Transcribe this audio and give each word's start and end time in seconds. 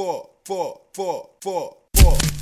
four, 0.00 0.30
four, 0.46 0.80
four, 0.94 1.28
four, 1.42 1.76
four. 1.94 2.39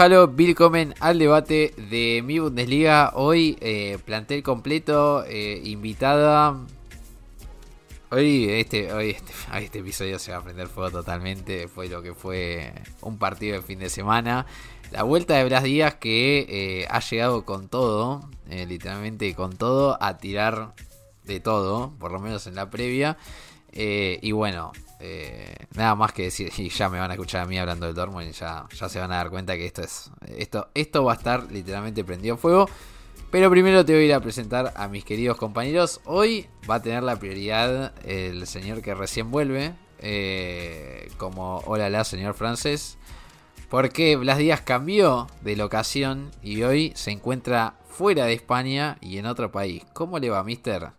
Halo, 0.00 0.28
willkommen 0.28 0.94
al 1.00 1.18
debate 1.18 1.74
de 1.90 2.22
mi 2.24 2.38
Bundesliga. 2.38 3.10
Hoy 3.14 3.58
eh, 3.60 3.98
plantel 4.04 4.44
completo, 4.44 5.24
eh, 5.26 5.60
invitada. 5.64 6.56
Hoy 8.08 8.44
este, 8.48 8.84
este, 8.84 8.92
hoy 9.52 9.64
este 9.64 9.80
episodio 9.80 10.20
se 10.20 10.30
va 10.30 10.38
a 10.38 10.44
prender 10.44 10.68
fuego 10.68 10.92
totalmente. 10.92 11.66
Fue 11.66 11.88
lo 11.88 12.00
que 12.00 12.14
fue 12.14 12.72
un 13.00 13.18
partido 13.18 13.56
de 13.56 13.62
fin 13.62 13.80
de 13.80 13.90
semana. 13.90 14.46
La 14.92 15.02
vuelta 15.02 15.34
de 15.34 15.44
Blas 15.46 15.64
Díaz 15.64 15.96
que 15.96 16.46
eh, 16.48 16.86
ha 16.88 17.00
llegado 17.00 17.44
con 17.44 17.66
todo, 17.66 18.30
eh, 18.48 18.66
literalmente 18.66 19.34
con 19.34 19.56
todo, 19.56 20.00
a 20.00 20.18
tirar 20.18 20.74
de 21.24 21.40
todo, 21.40 21.92
por 21.98 22.12
lo 22.12 22.20
menos 22.20 22.46
en 22.46 22.54
la 22.54 22.70
previa. 22.70 23.18
Y 23.72 24.30
bueno, 24.30 24.70
eh, 25.00 25.54
nada 25.74 25.94
más 25.94 26.12
que 26.12 26.24
decir, 26.24 26.52
y 26.58 26.68
ya 26.68 26.88
me 26.88 26.98
van 26.98 27.10
a 27.10 27.14
escuchar 27.14 27.42
a 27.42 27.46
mí 27.46 27.58
hablando 27.58 27.86
del 27.86 27.94
Dortmund 27.94 28.28
y 28.28 28.32
ya, 28.32 28.66
ya 28.72 28.88
se 28.88 28.98
van 28.98 29.12
a 29.12 29.16
dar 29.16 29.30
cuenta 29.30 29.56
que 29.56 29.66
esto 29.66 29.82
es 29.82 30.10
esto, 30.36 30.68
esto 30.74 31.04
va 31.04 31.12
a 31.12 31.16
estar 31.16 31.50
literalmente 31.50 32.04
prendido 32.04 32.34
en 32.34 32.38
fuego. 32.38 32.68
Pero 33.30 33.50
primero 33.50 33.84
te 33.84 33.92
voy 33.92 34.02
a 34.02 34.06
ir 34.06 34.14
a 34.14 34.20
presentar 34.20 34.72
a 34.74 34.88
mis 34.88 35.04
queridos 35.04 35.36
compañeros. 35.36 36.00
Hoy 36.06 36.46
va 36.68 36.76
a 36.76 36.82
tener 36.82 37.02
la 37.02 37.16
prioridad 37.16 37.92
el 38.06 38.46
señor 38.46 38.80
que 38.80 38.94
recién 38.94 39.30
vuelve. 39.30 39.74
eh, 40.00 41.10
como 41.16 41.58
hola 41.66 41.90
la 41.90 42.04
señor 42.04 42.34
francés. 42.34 42.96
Porque 43.68 44.16
Blas 44.16 44.38
Díaz 44.38 44.62
cambió 44.62 45.26
de 45.42 45.56
locación 45.56 46.30
y 46.42 46.62
hoy 46.62 46.92
se 46.94 47.10
encuentra 47.10 47.74
fuera 47.86 48.24
de 48.24 48.32
España 48.32 48.96
y 49.02 49.18
en 49.18 49.26
otro 49.26 49.52
país. 49.52 49.84
¿Cómo 49.92 50.18
le 50.18 50.30
va, 50.30 50.42
mister? 50.42 50.92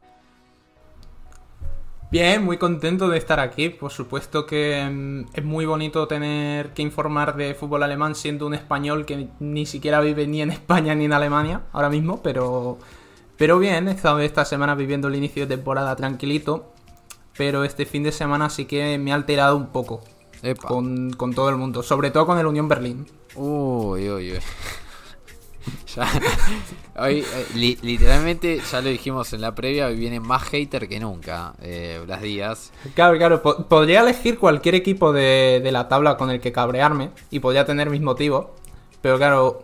Bien, 2.11 2.43
muy 2.43 2.57
contento 2.57 3.07
de 3.07 3.19
estar 3.19 3.39
aquí. 3.39 3.69
Por 3.69 3.91
supuesto 3.91 4.47
que 4.47 4.83
mm, 4.83 5.25
es 5.31 5.45
muy 5.45 5.65
bonito 5.67 6.07
tener 6.07 6.73
que 6.73 6.81
informar 6.81 7.35
de 7.35 7.53
fútbol 7.53 7.83
alemán 7.83 8.15
siendo 8.15 8.47
un 8.47 8.55
español 8.55 9.05
que 9.05 9.27
ni 9.39 9.67
siquiera 9.67 10.01
vive 10.01 10.25
ni 10.25 10.41
en 10.41 10.49
España 10.51 10.95
ni 10.95 11.05
en 11.05 11.13
Alemania 11.13 11.61
ahora 11.71 11.89
mismo, 11.89 12.21
pero, 12.23 12.79
pero 13.37 13.59
bien, 13.59 13.87
he 13.87 13.91
estado 13.91 14.19
esta 14.21 14.43
semana 14.43 14.73
viviendo 14.73 15.07
el 15.07 15.15
inicio 15.15 15.45
de 15.45 15.55
temporada 15.55 15.95
tranquilito, 15.95 16.73
pero 17.37 17.63
este 17.63 17.85
fin 17.85 18.01
de 18.01 18.11
semana 18.11 18.49
sí 18.49 18.65
que 18.65 18.97
me 18.97 19.11
ha 19.11 19.15
alterado 19.15 19.55
un 19.55 19.67
poco 19.67 20.01
Epa. 20.41 20.67
con, 20.67 21.11
con 21.11 21.35
todo 21.35 21.49
el 21.49 21.57
mundo, 21.57 21.83
sobre 21.83 22.09
todo 22.09 22.25
con 22.25 22.39
el 22.39 22.47
Unión 22.47 22.67
Berlín. 22.67 23.05
Uy, 23.35 24.09
uy, 24.09 24.31
uy. 24.31 24.39
Ya, 25.95 26.07
hoy, 26.97 27.19
eh, 27.19 27.45
li- 27.55 27.77
literalmente, 27.81 28.61
ya 28.71 28.81
lo 28.81 28.89
dijimos 28.89 29.33
en 29.33 29.41
la 29.41 29.55
previa, 29.55 29.87
hoy 29.87 29.95
viene 29.95 30.19
más 30.19 30.43
hater 30.43 30.87
que 30.87 30.99
nunca, 30.99 31.53
eh, 31.61 31.99
Blas 32.05 32.21
Díaz. 32.21 32.71
Claro, 32.93 33.17
claro, 33.17 33.41
po- 33.41 33.65
podría 33.67 34.01
elegir 34.01 34.37
cualquier 34.37 34.75
equipo 34.75 35.11
de, 35.11 35.61
de 35.63 35.71
la 35.71 35.87
tabla 35.87 36.15
con 36.17 36.29
el 36.29 36.39
que 36.39 36.51
cabrearme 36.51 37.09
y 37.31 37.39
podría 37.39 37.65
tener 37.65 37.89
mis 37.89 38.01
motivos, 38.01 38.47
pero 39.01 39.17
claro, 39.17 39.63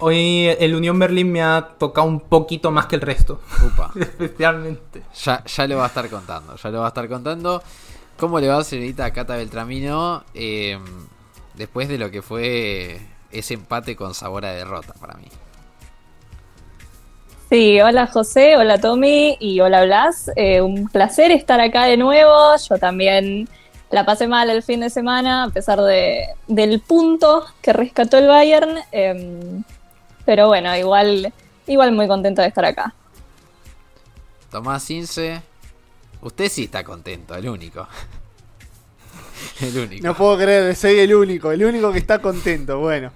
hoy 0.00 0.46
el 0.58 0.74
Unión 0.74 0.98
Berlín 0.98 1.30
me 1.30 1.42
ha 1.42 1.68
tocado 1.78 2.06
un 2.08 2.20
poquito 2.20 2.70
más 2.70 2.86
que 2.86 2.96
el 2.96 3.02
resto, 3.02 3.40
Upa. 3.64 3.92
especialmente. 3.98 5.02
Ya, 5.24 5.44
ya 5.44 5.66
lo 5.68 5.76
va 5.76 5.84
a 5.84 5.88
estar 5.88 6.08
contando, 6.10 6.56
ya 6.56 6.70
lo 6.70 6.80
va 6.80 6.86
a 6.86 6.88
estar 6.88 7.08
contando. 7.08 7.62
¿Cómo 8.18 8.38
le 8.40 8.48
va, 8.48 8.62
señorita 8.64 9.10
Cata 9.12 9.36
Beltramino? 9.36 10.24
eh, 10.34 10.78
después 11.54 11.88
de 11.88 11.98
lo 11.98 12.10
que 12.10 12.22
fue 12.22 13.00
ese 13.32 13.54
empate 13.54 13.96
con 13.96 14.14
sabor 14.14 14.44
a 14.44 14.52
derrota 14.52 14.94
para 14.94 15.14
mí. 15.14 15.28
Sí, 17.50 17.80
hola 17.80 18.06
José, 18.06 18.56
hola 18.56 18.78
Tommy 18.78 19.36
y 19.40 19.58
hola 19.60 19.84
Blas. 19.84 20.30
Eh, 20.36 20.60
un 20.60 20.88
placer 20.88 21.32
estar 21.32 21.60
acá 21.60 21.84
de 21.84 21.96
nuevo. 21.96 22.54
Yo 22.56 22.78
también 22.78 23.48
la 23.90 24.06
pasé 24.06 24.28
mal 24.28 24.50
el 24.50 24.62
fin 24.62 24.80
de 24.80 24.88
semana, 24.88 25.44
a 25.44 25.48
pesar 25.48 25.80
de, 25.80 26.28
del 26.46 26.80
punto 26.80 27.44
que 27.60 27.72
rescató 27.72 28.18
el 28.18 28.28
Bayern. 28.28 28.78
em, 28.92 29.64
pero 30.24 30.46
bueno, 30.46 30.76
igual, 30.76 31.32
igual 31.66 31.90
muy 31.90 32.06
contento 32.06 32.40
de 32.40 32.48
estar 32.48 32.64
acá. 32.64 32.94
Tomás 34.48 34.88
Ince, 34.90 35.42
usted 36.22 36.48
sí 36.48 36.64
está 36.64 36.84
contento, 36.84 37.34
el 37.34 37.48
único. 37.48 37.88
el 39.60 39.78
único. 39.78 40.06
No 40.06 40.14
puedo 40.14 40.36
creer, 40.38 40.74
soy 40.76 40.98
el 40.98 41.14
único, 41.14 41.50
el 41.52 41.64
único 41.64 41.92
que 41.92 41.98
está 41.98 42.18
contento. 42.20 42.78
Bueno, 42.78 43.10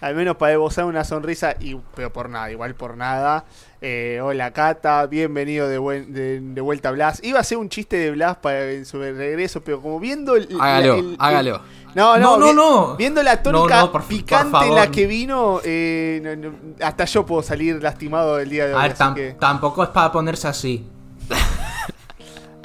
al 0.00 0.14
menos 0.14 0.36
para 0.36 0.52
esbozar 0.52 0.84
una 0.86 1.04
sonrisa, 1.04 1.56
y, 1.60 1.76
pero 1.94 2.12
por 2.12 2.28
nada, 2.28 2.50
igual 2.50 2.74
por 2.74 2.96
nada. 2.96 3.44
Eh, 3.82 4.20
hola 4.22 4.50
Cata, 4.52 5.06
bienvenido 5.06 5.66
de, 5.66 5.78
buen- 5.78 6.12
de, 6.12 6.38
de 6.40 6.60
vuelta 6.60 6.90
a 6.90 6.92
Blas. 6.92 7.20
Iba 7.24 7.40
a 7.40 7.44
ser 7.44 7.56
un 7.58 7.70
chiste 7.70 7.96
de 7.96 8.10
Blas 8.10 8.36
para 8.36 8.70
en 8.72 8.84
su 8.84 8.98
regreso, 8.98 9.62
pero 9.62 9.80
como 9.80 9.98
viendo 9.98 10.36
el. 10.36 10.48
Hágalo, 10.60 10.94
el- 10.96 11.04
el- 11.12 11.16
hágalo. 11.18 11.62
no, 11.94 12.18
no, 12.18 12.36
No, 12.36 12.36
no, 12.38 12.46
vi- 12.48 12.54
no. 12.54 12.96
Viendo 12.96 13.22
la 13.22 13.42
tónica 13.42 13.80
no, 13.80 13.90
por- 13.92 14.02
por 14.02 14.08
picante 14.08 14.66
en 14.66 14.74
la 14.74 14.90
que 14.90 15.06
vino, 15.06 15.60
eh, 15.64 16.20
no, 16.22 16.36
no, 16.50 16.54
hasta 16.84 17.06
yo 17.06 17.24
puedo 17.24 17.42
salir 17.42 17.82
lastimado 17.82 18.36
del 18.36 18.50
día 18.50 18.66
de 18.66 18.74
hoy. 18.74 18.80
A 18.80 18.82
ver, 18.82 18.92
así, 18.92 19.02
tam- 19.02 19.14
que, 19.14 19.32
tampoco 19.40 19.82
es 19.82 19.88
para 19.88 20.12
ponerse 20.12 20.46
así. 20.48 20.84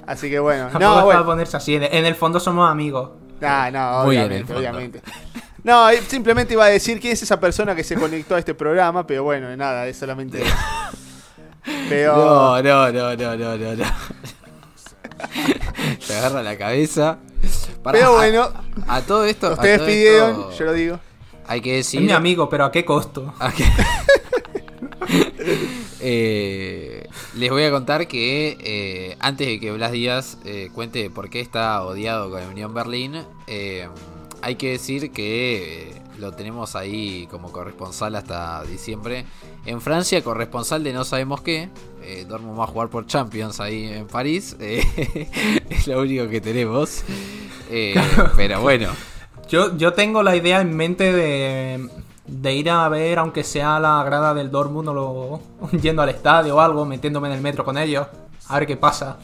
así 0.07 0.29
que 0.29 0.39
bueno. 0.39 0.63
Tampoco 0.71 0.85
No, 0.85 0.99
es 0.99 1.05
bueno. 1.05 1.25
ponerse 1.25 1.57
así. 1.57 1.75
En, 1.75 2.05
el 2.05 2.15
fondo 2.15 2.39
somos 2.39 2.69
amigos. 2.69 3.11
Ah, 3.41 3.69
no, 3.71 4.01
obviamente, 4.01 4.53
obviamente. 4.55 5.01
No, 5.63 5.87
simplemente 6.07 6.53
iba 6.53 6.65
a 6.65 6.69
decir 6.69 6.99
quién 6.99 7.13
es 7.13 7.23
esa 7.23 7.39
persona 7.39 7.75
que 7.75 7.83
se 7.83 7.95
conectó 7.95 8.35
a 8.35 8.39
este 8.39 8.53
programa, 8.53 9.05
pero 9.07 9.23
bueno, 9.23 9.55
nada, 9.57 9.87
es 9.87 9.97
solamente. 9.97 10.43
Pero. 11.89 12.15
No, 12.15 12.61
no, 12.61 12.91
no, 12.91 13.15
no, 13.15 13.35
no, 13.35 13.57
no, 13.57 13.75
no. 13.75 13.85
Se 15.99 16.15
agarra 16.17 16.43
la 16.43 16.57
cabeza. 16.57 17.17
Pero 17.91 18.07
a- 18.07 18.11
bueno, 18.11 18.49
A, 18.87 19.01
todo 19.01 19.25
esto. 19.25 19.47
a 19.47 19.53
ustedes 19.53 19.77
todo 19.79 19.87
pidieron, 19.87 20.29
esto 20.31 20.51
yo 20.59 20.65
lo 20.65 20.73
digo. 20.73 20.99
Hay 21.47 21.61
que 21.61 21.79
Es 21.79 21.85
decir. 21.87 22.01
mi 22.01 22.11
amigo, 22.11 22.47
pero 22.49 22.65
¿a 22.65 22.71
qué 22.71 22.85
costo? 22.85 23.33
Ah, 23.39 23.51
que- 23.51 23.65
Eh, 25.99 26.94
les 27.35 27.49
voy 27.49 27.63
a 27.63 27.71
contar 27.71 28.07
que 28.07 28.57
eh, 28.59 29.17
antes 29.19 29.47
de 29.47 29.59
que 29.59 29.71
Blas 29.71 29.91
Díaz 29.91 30.37
eh, 30.45 30.69
cuente 30.73 31.09
por 31.09 31.29
qué 31.29 31.41
está 31.41 31.83
odiado 31.83 32.29
con 32.29 32.41
el 32.41 32.49
Unión 32.49 32.73
Berlín, 32.73 33.23
eh, 33.47 33.87
hay 34.41 34.55
que 34.55 34.71
decir 34.71 35.11
que 35.11 36.01
lo 36.19 36.31
tenemos 36.31 36.75
ahí 36.75 37.27
como 37.29 37.51
corresponsal 37.51 38.15
hasta 38.15 38.63
diciembre. 38.63 39.25
En 39.65 39.81
Francia, 39.81 40.23
corresponsal 40.23 40.83
de 40.83 40.93
no 40.93 41.03
sabemos 41.03 41.41
qué. 41.41 41.69
Eh, 42.03 42.25
Dortmund 42.27 42.59
va 42.59 42.65
a 42.65 42.67
jugar 42.67 42.89
por 42.89 43.07
Champions 43.07 43.59
ahí 43.59 43.85
en 43.85 44.07
París. 44.07 44.55
eh, 44.59 44.83
es 45.69 45.87
lo 45.87 45.99
único 46.01 46.27
que 46.29 46.41
tenemos. 46.41 47.03
Eh, 47.69 47.95
pero 48.35 48.61
bueno, 48.61 48.89
Yo, 49.49 49.75
yo 49.77 49.93
tengo 49.93 50.23
la 50.23 50.35
idea 50.35 50.61
en 50.61 50.75
mente 50.75 51.11
de, 51.11 51.89
de 52.27 52.53
ir 52.53 52.69
a 52.69 52.87
ver, 52.89 53.19
aunque 53.19 53.43
sea 53.43 53.79
la 53.79 54.03
grada 54.03 54.33
del 54.33 54.49
Dortmund 54.51 54.89
o 54.89 54.93
lo, 54.93 55.39
yendo 55.81 56.01
al 56.01 56.09
estadio 56.09 56.55
o 56.55 56.59
algo, 56.59 56.85
metiéndome 56.85 57.27
en 57.29 57.35
el 57.35 57.41
metro 57.41 57.63
con 57.63 57.77
ellos, 57.77 58.07
a 58.47 58.59
ver 58.59 58.67
qué 58.67 58.77
pasa. 58.77 59.17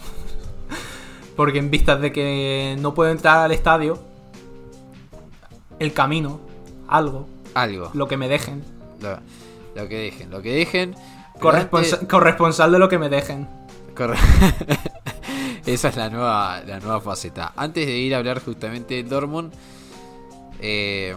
Porque 1.35 1.59
en 1.59 1.71
vistas 1.71 1.99
de 2.01 2.11
que 2.11 2.75
no 2.79 2.93
puedo 2.93 3.09
entrar 3.11 3.39
al 3.39 3.51
estadio, 3.51 3.97
el 5.79 5.93
camino, 5.93 6.39
algo, 6.87 7.27
algo. 7.53 7.89
lo 7.93 8.07
que 8.07 8.17
me 8.17 8.27
dejen. 8.27 8.63
Lo, 9.01 9.17
lo 9.75 9.87
que 9.87 9.97
dejen, 9.97 10.29
lo 10.29 10.41
que 10.41 10.53
dejen. 10.53 10.95
Corresponsa- 11.39 11.95
antes- 11.95 12.07
corresponsal 12.09 12.71
de 12.71 12.79
lo 12.79 12.87
que 12.89 12.99
me 12.99 13.09
dejen. 13.09 13.47
Corre- 13.95 14.17
Esa 15.65 15.89
es 15.89 15.95
la 15.95 16.09
nueva, 16.09 16.61
la 16.65 16.79
nueva 16.79 17.01
faceta. 17.01 17.53
Antes 17.55 17.85
de 17.85 17.93
ir 17.97 18.13
a 18.13 18.17
hablar 18.19 18.43
justamente 18.43 18.95
del 18.95 19.09
Dortmund, 19.09 19.51
eh, 20.59 21.15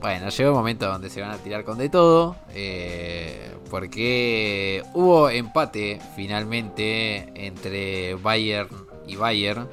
bueno, 0.00 0.30
llegó 0.30 0.50
un 0.50 0.56
momento 0.56 0.86
donde 0.86 1.10
se 1.10 1.20
van 1.20 1.30
a 1.30 1.36
tirar 1.38 1.64
con 1.64 1.78
de 1.78 1.88
todo. 1.88 2.36
eh, 2.54 3.54
porque 3.70 4.82
hubo 4.94 5.30
empate 5.30 6.00
finalmente 6.16 7.30
entre 7.34 8.14
Bayern 8.14 8.68
y 9.06 9.16
Bayern. 9.16 9.68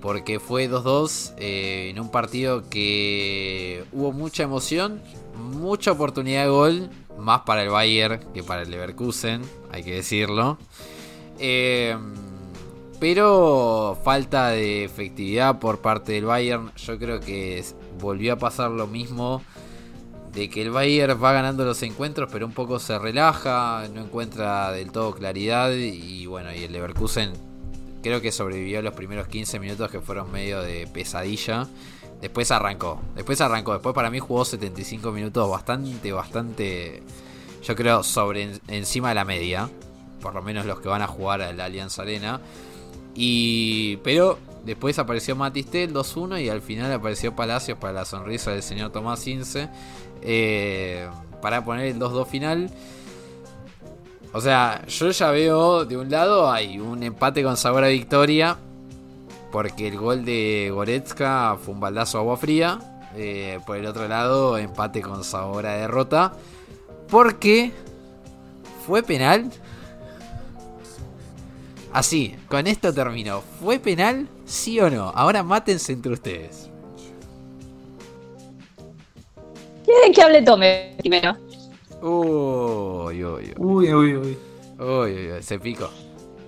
Porque 0.00 0.40
fue 0.40 0.70
2-2 0.70 1.34
eh, 1.36 1.90
en 1.90 2.00
un 2.00 2.10
partido 2.10 2.70
que 2.70 3.84
hubo 3.92 4.12
mucha 4.12 4.44
emoción, 4.44 5.02
mucha 5.36 5.92
oportunidad 5.92 6.44
de 6.44 6.50
gol, 6.50 6.90
más 7.18 7.42
para 7.42 7.62
el 7.62 7.68
Bayern 7.68 8.20
que 8.32 8.42
para 8.42 8.62
el 8.62 8.70
Leverkusen, 8.70 9.42
hay 9.70 9.82
que 9.82 9.96
decirlo. 9.96 10.56
Eh, 11.38 11.96
pero 12.98 13.98
falta 14.04 14.48
de 14.48 14.84
efectividad 14.84 15.58
por 15.58 15.80
parte 15.80 16.12
del 16.12 16.24
Bayern. 16.24 16.72
Yo 16.76 16.98
creo 16.98 17.20
que 17.20 17.58
volvió 18.00 18.34
a 18.34 18.36
pasar 18.36 18.70
lo 18.70 18.86
mismo. 18.86 19.42
De 20.32 20.48
que 20.48 20.62
el 20.62 20.70
Bayern 20.70 21.22
va 21.22 21.32
ganando 21.32 21.64
los 21.64 21.82
encuentros, 21.82 22.30
pero 22.30 22.46
un 22.46 22.52
poco 22.52 22.78
se 22.78 22.96
relaja, 22.98 23.88
no 23.92 24.00
encuentra 24.00 24.70
del 24.70 24.92
todo 24.92 25.12
claridad. 25.12 25.72
Y 25.72 26.26
bueno, 26.26 26.54
y 26.54 26.62
el 26.64 26.72
Leverkusen 26.72 27.32
creo 28.02 28.20
que 28.20 28.32
sobrevivió 28.32 28.82
los 28.82 28.94
primeros 28.94 29.28
15 29.28 29.58
minutos 29.58 29.90
que 29.90 30.00
fueron 30.00 30.30
medio 30.30 30.62
de 30.62 30.86
pesadilla. 30.86 31.66
Después 32.20 32.50
arrancó, 32.50 33.00
después 33.14 33.40
arrancó. 33.40 33.72
Después 33.72 33.94
para 33.94 34.10
mí 34.10 34.18
jugó 34.18 34.44
75 34.44 35.10
minutos 35.10 35.48
bastante, 35.48 36.12
bastante, 36.12 37.02
yo 37.62 37.74
creo, 37.74 38.02
sobre 38.02 38.58
encima 38.68 39.10
de 39.10 39.14
la 39.14 39.24
media. 39.24 39.68
Por 40.20 40.34
lo 40.34 40.42
menos 40.42 40.66
los 40.66 40.80
que 40.80 40.88
van 40.88 41.02
a 41.02 41.06
jugar 41.06 41.40
al 41.40 41.60
Allianz 41.60 41.98
Arena. 41.98 42.40
Y. 43.14 43.96
Pero 43.98 44.38
después 44.64 44.98
apareció 44.98 45.36
Matistel 45.36 45.92
2-1 45.92 46.42
y 46.42 46.48
al 46.48 46.62
final 46.62 46.92
apareció 46.92 47.34
Palacios 47.34 47.78
para 47.78 47.92
la 47.92 48.04
sonrisa 48.04 48.52
del 48.52 48.62
señor 48.62 48.90
Tomás 48.92 49.26
Ince. 49.26 49.68
eh, 50.22 51.08
para 51.40 51.64
poner 51.64 51.86
el 51.86 51.98
2-2 51.98 52.26
final. 52.26 52.70
O 54.32 54.40
sea, 54.40 54.86
yo 54.86 55.10
ya 55.10 55.30
veo 55.30 55.84
de 55.84 55.96
un 55.96 56.10
lado 56.10 56.50
hay 56.50 56.78
un 56.78 57.02
empate 57.02 57.42
con 57.42 57.56
sabor 57.56 57.84
a 57.84 57.88
victoria. 57.88 58.58
Porque 59.50 59.88
el 59.88 59.98
gol 59.98 60.24
de 60.24 60.70
Goretzka 60.72 61.56
fue 61.60 61.74
un 61.74 61.80
baldazo 61.80 62.18
de 62.18 62.22
agua 62.22 62.36
fría. 62.36 62.78
Eh, 63.16 63.58
por 63.66 63.76
el 63.76 63.86
otro 63.86 64.06
lado, 64.06 64.56
empate 64.58 65.02
con 65.02 65.24
sabor 65.24 65.66
a 65.66 65.74
derrota. 65.74 66.32
Porque 67.08 67.72
fue 68.86 69.02
penal. 69.02 69.50
Así, 71.92 72.36
con 72.48 72.68
esto 72.68 72.94
termino. 72.94 73.42
¿Fue 73.60 73.80
penal? 73.80 74.28
¿Sí 74.50 74.80
o 74.80 74.90
no? 74.90 75.10
Ahora 75.14 75.44
mátense 75.44 75.92
entre 75.92 76.12
ustedes. 76.12 76.68
¿Quieren 79.84 80.12
que 80.12 80.22
hable 80.22 80.42
Tome 80.42 80.96
primero? 80.98 81.36
Uy, 82.02 83.22
uy, 83.24 83.24
uy. 83.24 83.54
Uy, 83.58 83.94
uy, 83.94 84.16
uy. 84.16 84.38
Uy, 84.78 84.86
uy, 85.12 85.32
uy, 85.32 85.42
se 85.42 85.58
picó. 85.60 85.88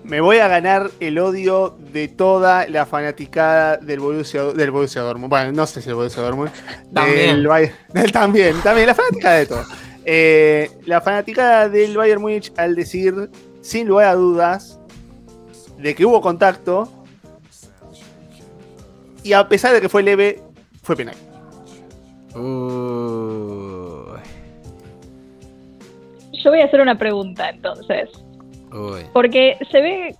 Me 0.02 0.20
voy 0.20 0.38
a 0.38 0.48
ganar 0.48 0.90
el 0.98 1.16
odio 1.20 1.76
de 1.92 2.08
toda 2.08 2.66
la 2.66 2.86
fanaticada 2.86 3.76
del 3.76 4.00
Borussia, 4.00 4.42
del 4.46 4.72
Borussia 4.72 5.02
Dortmund. 5.02 5.30
Bueno, 5.30 5.52
no 5.52 5.64
sé 5.66 5.80
si 5.80 5.88
el 5.90 5.94
Borussia 5.94 6.22
Dortmund. 6.24 6.50
También. 6.92 7.36
Del 7.36 7.46
Bayern- 7.46 7.72
del- 7.94 8.10
también, 8.10 8.60
también, 8.62 8.88
la 8.88 8.94
fanaticada 8.96 9.36
de 9.36 9.46
todo. 9.46 9.64
Eh, 10.04 10.70
la 10.86 11.00
fanaticada 11.00 11.68
del 11.68 11.96
Bayern 11.96 12.20
Múnich 12.20 12.52
al 12.56 12.74
decir, 12.74 13.30
sin 13.60 13.86
lugar 13.86 14.08
a 14.08 14.14
dudas, 14.16 14.80
de 15.78 15.94
que 15.94 16.04
hubo 16.04 16.20
contacto 16.20 16.88
y 19.22 19.32
a 19.32 19.48
pesar 19.48 19.72
de 19.72 19.80
que 19.80 19.88
fue 19.88 20.02
leve, 20.02 20.42
fue 20.82 20.96
penal. 20.96 21.14
Uy, 22.34 24.18
Yo 26.32 26.50
voy 26.50 26.60
a 26.60 26.64
hacer 26.64 26.80
una 26.80 26.98
pregunta 26.98 27.48
entonces. 27.50 28.10
uy. 28.72 29.00
Porque 29.12 29.56
se 29.70 29.80
ve 29.80 30.16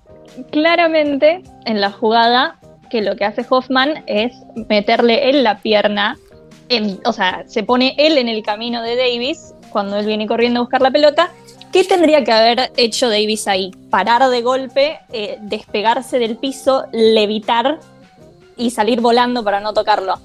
claramente 0.51 1.43
en 1.65 1.81
la 1.81 1.91
jugada 1.91 2.59
que 2.91 3.01
lo 3.03 3.17
que 3.17 3.25
hace 3.25 3.45
Hoffman 3.49 4.05
es 4.07 4.33
meterle 4.69 5.31
él 5.31 5.43
la 5.43 5.59
pierna, 5.59 6.19
en- 6.69 7.01
o 7.07 7.13
sea, 7.13 7.45
se 7.47 7.63
pone 7.63 7.95
él 7.99 8.19
en 8.19 8.29
el 8.29 8.43
camino 8.43 8.83
de 8.83 8.97
Davis 8.97 9.55
cuando 9.71 9.97
él 9.99 10.07
viene 10.07 10.27
corriendo 10.27 10.61
a 10.61 10.63
buscar 10.63 10.83
la 10.83 10.91
pelota. 10.91 11.31
¿Qué 11.73 11.85
tendría 11.85 12.23
que 12.23 12.33
haber 12.33 12.71
hecho 12.77 13.09
Davis 13.09 13.49
ahí? 13.49 13.71
Parar 13.89 14.29
de 14.29 14.43
golpe, 14.43 14.99
eh, 15.13 15.39
despegarse 15.41 16.19
del 16.19 16.37
piso, 16.37 16.85
levitar 16.93 17.81
y 18.57 18.71
salir 18.71 19.01
volando 19.01 19.43
para 19.45 19.61
no 19.61 19.73
tocarlo. 19.73 20.19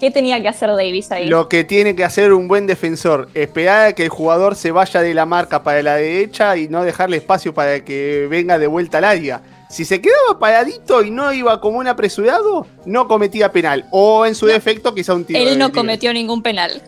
¿Qué 0.00 0.10
tenía 0.10 0.42
que 0.42 0.48
hacer 0.48 0.70
Davis 0.70 1.10
ahí? 1.12 1.28
Lo 1.28 1.48
que 1.48 1.64
tiene 1.64 1.94
que 1.94 2.04
hacer 2.04 2.32
un 2.32 2.48
buen 2.48 2.66
defensor, 2.66 3.28
esperar 3.34 3.86
a 3.88 3.92
que 3.92 4.02
el 4.04 4.08
jugador 4.08 4.56
se 4.56 4.72
vaya 4.72 5.00
de 5.00 5.14
la 5.14 5.24
marca 5.24 5.62
para 5.62 5.82
la 5.82 5.94
derecha 5.96 6.56
y 6.56 6.68
no 6.68 6.82
dejarle 6.82 7.18
espacio 7.18 7.54
para 7.54 7.84
que 7.84 8.26
venga 8.28 8.58
de 8.58 8.66
vuelta 8.66 8.98
al 8.98 9.04
área. 9.04 9.42
Si 9.70 9.84
se 9.84 10.00
quedaba 10.00 10.38
paradito 10.38 11.02
y 11.02 11.10
no 11.10 11.32
iba 11.32 11.60
como 11.60 11.78
un 11.78 11.86
apresurado, 11.88 12.66
no 12.84 13.08
cometía 13.08 13.50
penal. 13.52 13.86
O 13.92 14.26
en 14.26 14.34
su 14.34 14.46
defecto, 14.46 14.94
quizá 14.94 15.14
un 15.14 15.24
tiro. 15.24 15.38
Él 15.40 15.58
no 15.58 15.72
cometió 15.72 16.12
ningún 16.12 16.42
penal. 16.42 16.82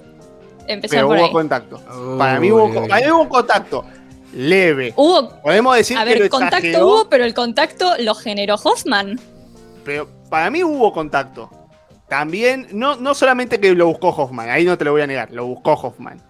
Empezó 0.68 0.94
Pero 0.96 1.06
por 1.08 1.16
hubo 1.16 1.24
ahí. 1.26 1.32
contacto. 1.32 1.80
Uy, 1.96 2.18
Para 2.18 2.40
mí 2.40 2.50
hubo, 2.50 2.64
uy. 2.66 2.88
para 2.88 3.06
mí 3.06 3.12
hubo 3.12 3.22
un 3.22 3.28
contacto. 3.28 3.84
Leve. 4.34 4.92
Hubo 4.96 5.30
Podemos 5.40 5.76
decir 5.76 5.96
A 5.96 6.04
que 6.04 6.14
lo 6.16 6.20
ver, 6.20 6.28
contacto 6.28 6.56
exageró, 6.58 6.86
hubo, 6.86 7.08
pero 7.08 7.24
el 7.24 7.32
contacto 7.34 7.92
lo 8.00 8.14
generó 8.14 8.56
Hoffman. 8.56 9.18
pero 9.84 10.08
para 10.28 10.50
mí 10.50 10.62
hubo 10.62 10.92
contacto. 10.92 11.50
También, 12.08 12.68
no, 12.72 12.96
no 12.96 13.14
solamente 13.14 13.58
que 13.58 13.74
lo 13.74 13.86
buscó 13.86 14.10
Hoffman, 14.10 14.48
ahí 14.48 14.64
no 14.64 14.78
te 14.78 14.84
lo 14.84 14.92
voy 14.92 15.02
a 15.02 15.06
negar, 15.06 15.32
lo 15.32 15.46
buscó 15.46 15.72
Hoffman. 15.72 16.22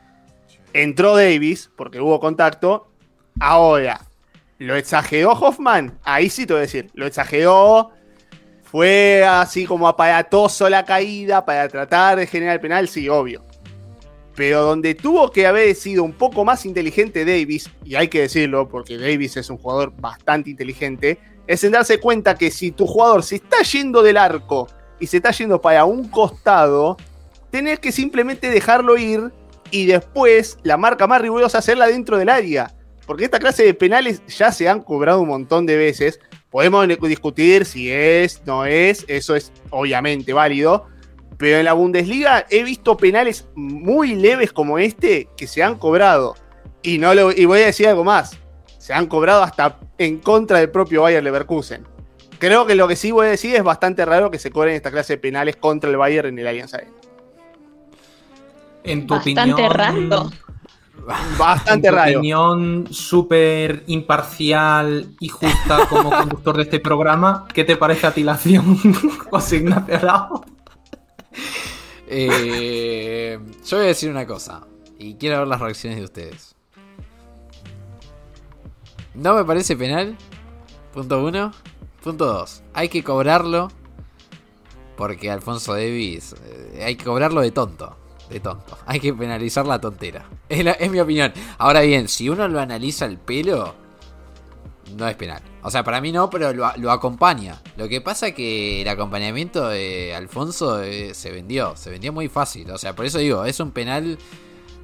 Entró 0.72 1.16
Davis, 1.16 1.70
porque 1.76 2.00
hubo 2.00 2.18
contacto. 2.18 2.88
Ahora, 3.38 4.00
¿lo 4.58 4.74
exageró 4.74 5.32
Hoffman? 5.32 5.98
Ahí 6.02 6.30
sí 6.30 6.46
te 6.46 6.54
voy 6.54 6.60
a 6.60 6.62
decir, 6.62 6.90
lo 6.94 7.06
exageró. 7.06 7.90
Fue 8.62 9.24
así 9.24 9.66
como 9.66 9.86
aparatoso 9.86 10.68
la 10.68 10.84
caída 10.84 11.44
para 11.44 11.68
tratar 11.68 12.18
de 12.18 12.26
generar 12.26 12.54
el 12.54 12.60
penal, 12.60 12.88
sí, 12.88 13.08
obvio. 13.08 13.44
Pero 14.34 14.62
donde 14.62 14.94
tuvo 14.94 15.30
que 15.30 15.46
haber 15.46 15.74
sido 15.74 16.02
un 16.02 16.12
poco 16.12 16.44
más 16.44 16.66
inteligente 16.66 17.24
Davis, 17.24 17.70
y 17.84 17.94
hay 17.94 18.08
que 18.08 18.22
decirlo 18.22 18.68
porque 18.68 18.98
Davis 18.98 19.36
es 19.36 19.48
un 19.50 19.56
jugador 19.58 19.94
bastante 19.98 20.50
inteligente, 20.50 21.18
es 21.46 21.64
en 21.64 21.72
darse 21.72 21.98
cuenta 21.98 22.34
que 22.34 22.50
si 22.50 22.72
tu 22.72 22.86
jugador 22.86 23.22
se 23.22 23.36
está 23.36 23.62
yendo 23.62 24.02
del 24.02 24.16
arco 24.16 24.68
y 24.98 25.06
se 25.06 25.18
está 25.18 25.30
yendo 25.30 25.60
para 25.60 25.84
un 25.84 26.08
costado, 26.08 26.96
tenés 27.50 27.78
que 27.78 27.92
simplemente 27.92 28.50
dejarlo 28.50 28.96
ir 28.96 29.32
y 29.70 29.86
después 29.86 30.58
la 30.62 30.76
marca 30.76 31.06
más 31.06 31.20
rigurosa 31.20 31.58
hacerla 31.58 31.86
dentro 31.86 32.18
del 32.18 32.28
área. 32.28 32.72
Porque 33.06 33.24
esta 33.24 33.38
clase 33.38 33.64
de 33.64 33.74
penales 33.74 34.20
ya 34.26 34.50
se 34.50 34.68
han 34.68 34.82
cobrado 34.82 35.20
un 35.20 35.28
montón 35.28 35.64
de 35.64 35.76
veces. 35.76 36.18
Podemos 36.50 36.86
discutir 37.02 37.64
si 37.64 37.90
es, 37.90 38.42
no 38.44 38.64
es, 38.64 39.04
eso 39.06 39.36
es 39.36 39.52
obviamente 39.70 40.32
válido. 40.32 40.86
Pero 41.38 41.58
en 41.58 41.66
la 41.66 41.74
Bundesliga 41.74 42.46
he 42.50 42.64
visto 42.64 42.96
penales 42.96 43.46
muy 43.54 44.16
leves 44.16 44.52
como 44.52 44.78
este 44.78 45.28
que 45.36 45.46
se 45.46 45.62
han 45.62 45.78
cobrado. 45.78 46.34
Y, 46.82 46.98
no 46.98 47.14
lo, 47.14 47.30
y 47.30 47.44
voy 47.44 47.60
a 47.60 47.66
decir 47.66 47.86
algo 47.86 48.02
más. 48.02 48.36
Se 48.86 48.94
han 48.94 49.08
cobrado 49.08 49.42
hasta 49.42 49.80
en 49.98 50.18
contra 50.18 50.60
del 50.60 50.70
propio 50.70 51.02
Bayer 51.02 51.20
Leverkusen. 51.20 51.84
Creo 52.38 52.66
que 52.66 52.76
lo 52.76 52.86
que 52.86 52.94
sí 52.94 53.10
voy 53.10 53.26
a 53.26 53.30
decir 53.30 53.56
es 53.56 53.64
bastante 53.64 54.04
raro 54.04 54.30
que 54.30 54.38
se 54.38 54.52
cobren 54.52 54.76
esta 54.76 54.92
clase 54.92 55.14
de 55.14 55.18
penales 55.18 55.56
contra 55.56 55.90
el 55.90 55.96
Bayern 55.96 56.28
en 56.28 56.38
el 56.38 56.46
Allianz 56.46 56.72
Arena. 56.72 56.92
En 58.84 59.08
tu 59.08 59.14
Bastante 59.14 59.52
opinión. 59.54 59.70
raro. 59.72 60.30
Bastante 61.36 61.88
en 61.88 61.92
tu 61.94 61.98
raro. 61.98 62.18
opinión 62.18 62.86
súper 62.92 63.82
imparcial 63.88 65.08
y 65.18 65.30
justa 65.30 65.88
como 65.88 66.08
conductor 66.16 66.56
de 66.56 66.62
este 66.62 66.78
programa, 66.78 67.48
¿qué 67.52 67.64
te 67.64 67.76
parece 67.76 68.06
a 68.06 68.14
ti 68.14 68.22
la 68.22 68.34
acción, 68.34 68.78
José 69.30 69.56
Ignacio 69.56 69.96
Arao? 69.96 70.44
Eh, 72.06 73.36
yo 73.66 73.76
voy 73.78 73.86
a 73.86 73.88
decir 73.88 74.12
una 74.12 74.28
cosa. 74.28 74.64
Y 74.96 75.16
quiero 75.16 75.40
ver 75.40 75.48
las 75.48 75.58
reacciones 75.58 75.98
de 75.98 76.04
ustedes. 76.04 76.55
No 79.16 79.34
me 79.34 79.44
parece 79.44 79.76
penal. 79.76 80.16
Punto 80.92 81.24
uno. 81.24 81.52
Punto 82.02 82.26
dos. 82.26 82.62
Hay 82.74 82.88
que 82.88 83.02
cobrarlo. 83.02 83.68
Porque 84.96 85.30
Alfonso 85.30 85.72
Davis. 85.72 86.34
eh, 86.44 86.82
hay 86.84 86.96
que 86.96 87.04
cobrarlo 87.04 87.40
de 87.40 87.50
tonto. 87.50 87.96
De 88.30 88.40
tonto. 88.40 88.76
Hay 88.86 88.98
que 88.98 89.14
penalizar 89.14 89.66
la 89.66 89.80
tontera. 89.80 90.28
Es, 90.48 90.90
mi 90.90 90.98
opinión. 90.98 91.32
Ahora 91.58 91.82
bien, 91.82 92.08
si 92.08 92.28
uno 92.28 92.48
lo 92.48 92.58
analiza 92.60 93.04
el 93.04 93.18
pelo. 93.18 93.74
No 94.96 95.06
es 95.06 95.14
penal. 95.16 95.42
O 95.62 95.70
sea, 95.70 95.84
para 95.84 96.00
mí 96.00 96.10
no, 96.12 96.28
pero 96.28 96.52
lo, 96.52 96.72
lo 96.76 96.90
acompaña. 96.90 97.60
Lo 97.76 97.88
que 97.88 98.00
pasa 98.00 98.32
que 98.32 98.82
el 98.82 98.88
acompañamiento 98.88 99.68
de 99.68 100.14
Alfonso 100.14 100.82
eh, 100.82 101.14
se 101.14 101.30
vendió. 101.30 101.76
Se 101.76 101.90
vendió 101.90 102.12
muy 102.12 102.28
fácil. 102.28 102.70
O 102.70 102.78
sea, 102.78 102.96
por 102.96 103.04
eso 103.04 103.18
digo, 103.18 103.44
es 103.44 103.60
un 103.60 103.70
penal 103.70 104.18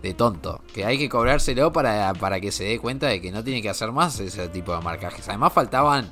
de 0.03 0.15
tonto. 0.15 0.63
Que 0.75 0.85
hay 0.85 0.99
que 0.99 1.09
cobrárselo 1.09 1.73
para, 1.73 2.13
para 2.15 2.41
que 2.41 2.51
se 2.53 2.65
dé 2.65 2.79
cuenta 2.79 3.07
de 3.07 3.21
que 3.21 3.31
no 3.33 3.43
tiene 3.45 3.63
que 3.63 3.71
hacer 3.71 3.93
más 3.93 4.19
ese 4.21 4.49
tipo 4.49 4.75
de 4.75 4.81
marcajes. 4.83 5.29
Además 5.29 5.53
faltaban 5.53 6.11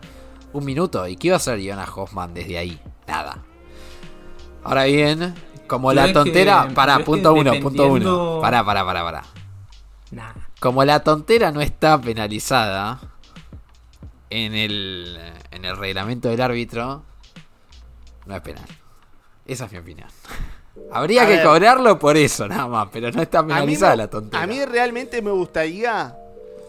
un 0.52 0.64
minuto. 0.64 1.06
¿Y 1.06 1.16
qué 1.16 1.28
iba 1.28 1.36
a 1.36 1.38
hacer 1.38 1.60
Jonas 1.60 1.90
Hoffman 1.94 2.32
desde 2.34 2.58
ahí? 2.58 2.80
Nada. 3.06 3.42
Ahora 4.62 4.84
bien, 4.84 5.34
como 5.66 5.92
la 5.92 6.06
que- 6.06 6.12
tontera. 6.12 6.68
que 6.68 7.04
punto 7.04 7.32
uno, 7.34 7.52
punto 7.60 7.86
uno. 7.88 8.38
Pará, 8.40 8.64
pará, 8.64 8.84
pará, 8.84 9.02
pará. 9.02 9.22
Nah. 10.12 10.32
Como 10.60 10.84
la 10.84 11.00
tontera 11.00 11.52
no 11.52 11.60
está 11.60 12.00
penalizada 12.00 13.00
en 14.28 14.54
el, 14.54 15.18
en 15.50 15.64
el 15.64 15.76
reglamento 15.76 16.28
del 16.28 16.40
árbitro, 16.40 17.02
no 18.26 18.34
es 18.36 18.40
penal. 18.42 18.66
Esa 19.46 19.64
es 19.64 19.72
mi 19.72 19.78
opinión. 19.78 20.08
Habría 20.92 21.22
A 21.22 21.26
que 21.26 21.36
ver. 21.36 21.44
cobrarlo 21.44 21.98
por 21.98 22.16
eso, 22.16 22.46
nada 22.48 22.66
más, 22.68 22.88
pero 22.92 23.10
no 23.10 23.22
está 23.22 23.44
penalizada 23.46 23.96
la 23.96 24.08
tontera. 24.08 24.42
a 24.42 24.46
mí 24.46 24.64
realmente 24.64 25.20
me 25.22 25.30
gustaría, 25.30 26.16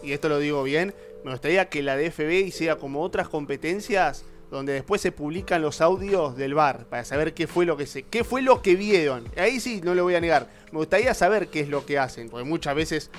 y 0.02 0.12
esto 0.12 0.28
lo 0.28 0.38
digo 0.38 0.62
bien, 0.62 0.94
me 1.24 1.30
gustaría 1.30 1.68
que 1.68 1.82
la 1.82 1.96
DFB 1.96 2.30
hiciera 2.46 2.76
como 2.76 3.00
otras 3.02 3.28
competencias 3.28 4.24
donde 4.50 4.74
después 4.74 5.00
se 5.00 5.12
publican 5.12 5.62
los 5.62 5.80
audios 5.80 6.36
del 6.36 6.52
bar 6.54 6.84
para 6.90 7.04
saber 7.04 7.32
qué 7.32 7.46
fue 7.46 7.64
lo 7.64 7.76
que 7.76 7.86
se, 7.86 8.02
qué 8.02 8.22
fue 8.22 8.42
lo 8.42 8.60
que 8.60 8.74
vieron. 8.76 9.24
Ahí 9.36 9.60
sí 9.60 9.80
no 9.82 9.94
lo 9.94 10.02
voy 10.02 10.14
a 10.14 10.20
negar. 10.20 10.46
Me 10.72 10.78
gustaría 10.78 11.14
saber 11.14 11.48
qué 11.48 11.60
es 11.60 11.68
lo 11.68 11.86
que 11.86 11.98
hacen, 11.98 12.28
porque 12.28 12.44
muchas 12.46 12.74
veces 12.74 13.10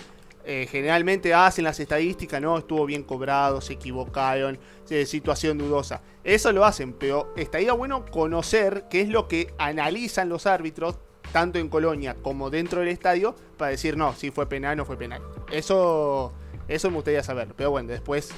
eh, 0.45 0.67
generalmente 0.69 1.33
hacen 1.33 1.63
las 1.63 1.79
estadísticas, 1.79 2.41
no 2.41 2.57
estuvo 2.57 2.85
bien 2.85 3.03
cobrado, 3.03 3.61
se 3.61 3.73
equivocaron, 3.73 4.59
eh, 4.89 5.05
situación 5.05 5.57
dudosa. 5.57 6.01
Eso 6.23 6.51
lo 6.51 6.65
hacen, 6.65 6.93
pero 6.93 7.33
estaría 7.37 7.73
bueno 7.73 8.05
conocer 8.05 8.85
qué 8.89 9.01
es 9.01 9.09
lo 9.09 9.27
que 9.27 9.53
analizan 9.57 10.29
los 10.29 10.45
árbitros, 10.45 10.97
tanto 11.31 11.59
en 11.59 11.69
Colonia 11.69 12.15
como 12.21 12.49
dentro 12.49 12.81
del 12.81 12.89
estadio, 12.89 13.35
para 13.57 13.71
decir 13.71 13.95
no, 13.95 14.13
si 14.13 14.31
fue 14.31 14.47
penal 14.47 14.73
o 14.73 14.75
no 14.77 14.85
fue 14.85 14.97
penal. 14.97 15.21
Eso, 15.51 16.33
eso 16.67 16.89
me 16.89 16.95
gustaría 16.95 17.23
saber. 17.23 17.53
Pero 17.55 17.71
bueno, 17.71 17.89
después 17.89 18.33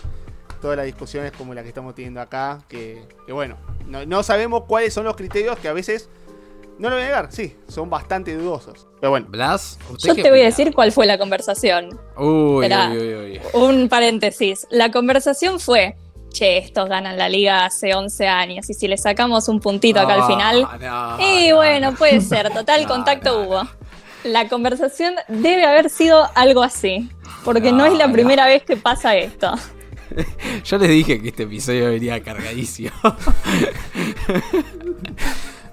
todas 0.61 0.77
las 0.77 0.85
discusiones 0.85 1.31
como 1.31 1.53
la 1.53 1.63
que 1.63 1.69
estamos 1.69 1.95
teniendo 1.95 2.21
acá, 2.21 2.63
que, 2.67 3.03
que 3.25 3.33
bueno, 3.33 3.57
no, 3.87 4.05
no 4.05 4.23
sabemos 4.23 4.63
cuáles 4.67 4.93
son 4.93 5.05
los 5.05 5.15
criterios 5.15 5.57
que 5.59 5.67
a 5.67 5.73
veces, 5.73 6.09
no 6.77 6.89
lo 6.89 6.95
voy 6.95 7.03
a 7.03 7.07
negar, 7.07 7.31
sí, 7.31 7.55
son 7.67 7.89
bastante 7.89 8.35
dudosos. 8.35 8.87
Pero 8.99 9.11
bueno, 9.11 9.27
Blas, 9.29 9.77
¿usted 9.91 10.09
Yo 10.09 10.15
qué 10.15 10.23
te 10.23 10.29
voy 10.29 10.41
a 10.41 10.45
decir 10.45 10.73
cuál 10.73 10.91
fue 10.91 11.05
la 11.05 11.17
conversación. 11.17 11.99
Uy, 12.17 12.65
uy, 12.67 12.97
uy, 12.97 13.15
uy. 13.15 13.41
Un 13.53 13.87
paréntesis. 13.89 14.67
La 14.69 14.91
conversación 14.91 15.59
fue, 15.59 15.95
che, 16.29 16.57
estos 16.57 16.89
ganan 16.89 17.17
la 17.17 17.29
liga 17.29 17.65
hace 17.65 17.93
11 17.95 18.27
años 18.27 18.69
y 18.69 18.73
si 18.73 18.87
le 18.87 18.97
sacamos 18.97 19.47
un 19.47 19.59
puntito 19.59 19.99
acá 19.99 20.13
al 20.15 20.19
No, 20.21 20.27
final... 20.27 20.61
no, 20.81 21.17
y 21.21 21.49
no, 21.49 21.55
bueno, 21.57 21.91
no. 21.91 21.97
puede 21.97 22.19
ser, 22.21 22.49
total 22.53 22.83
No, 22.83 22.87
contacto 22.89 23.31
no, 23.43 23.47
hubo. 23.47 23.61
La 24.23 24.47
conversación 24.49 25.13
debe 25.27 25.65
haber 25.65 25.89
sido 25.89 26.27
algo 26.35 26.63
así, 26.63 27.09
porque 27.43 27.71
no, 27.71 27.77
No, 27.79 27.85
es 27.85 27.93
la 27.93 28.07
no. 28.07 28.13
primera 28.13 28.47
vez 28.47 28.63
que 28.63 28.75
pasa 28.75 29.15
esto. 29.15 29.53
Yo 30.65 30.77
les 30.77 30.89
dije 30.89 31.21
que 31.21 31.27
este 31.29 31.43
episodio 31.43 31.89
venía 31.91 32.21
cargadísimo. 32.23 32.91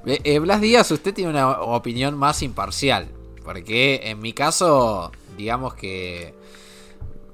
Eh, 0.06 0.21
eh, 0.25 0.38
Blas 0.38 0.61
Díaz, 0.61 0.90
usted 0.90 1.14
tiene 1.14 1.30
una 1.30 1.61
opinión 1.61 2.16
más 2.16 2.42
imparcial. 2.42 3.09
Porque 3.44 4.00
en 4.04 4.21
mi 4.21 4.32
caso, 4.32 5.11
digamos 5.37 5.75
que 5.75 6.35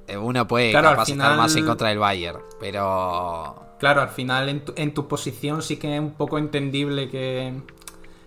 eh, 0.07 0.17
uno 0.17 0.47
puede 0.47 0.71
Claro, 0.71 0.89
al 0.89 0.93
capaz 0.95 1.09
estar 1.09 1.15
final- 1.27 1.37
más 1.37 1.55
en 1.55 1.65
contra 1.65 1.89
del 1.89 1.99
Bayern. 1.99 2.39
Pero. 2.59 3.55
Claro, 3.79 4.01
al 4.01 4.09
final 4.09 4.49
en 4.49 4.65
tu, 4.65 4.73
en 4.75 4.93
tu 4.93 5.07
posición 5.07 5.61
sí 5.61 5.77
que 5.77 5.93
es 5.95 5.99
un 6.01 6.11
poco 6.11 6.37
entendible 6.37 7.09
que, 7.09 7.53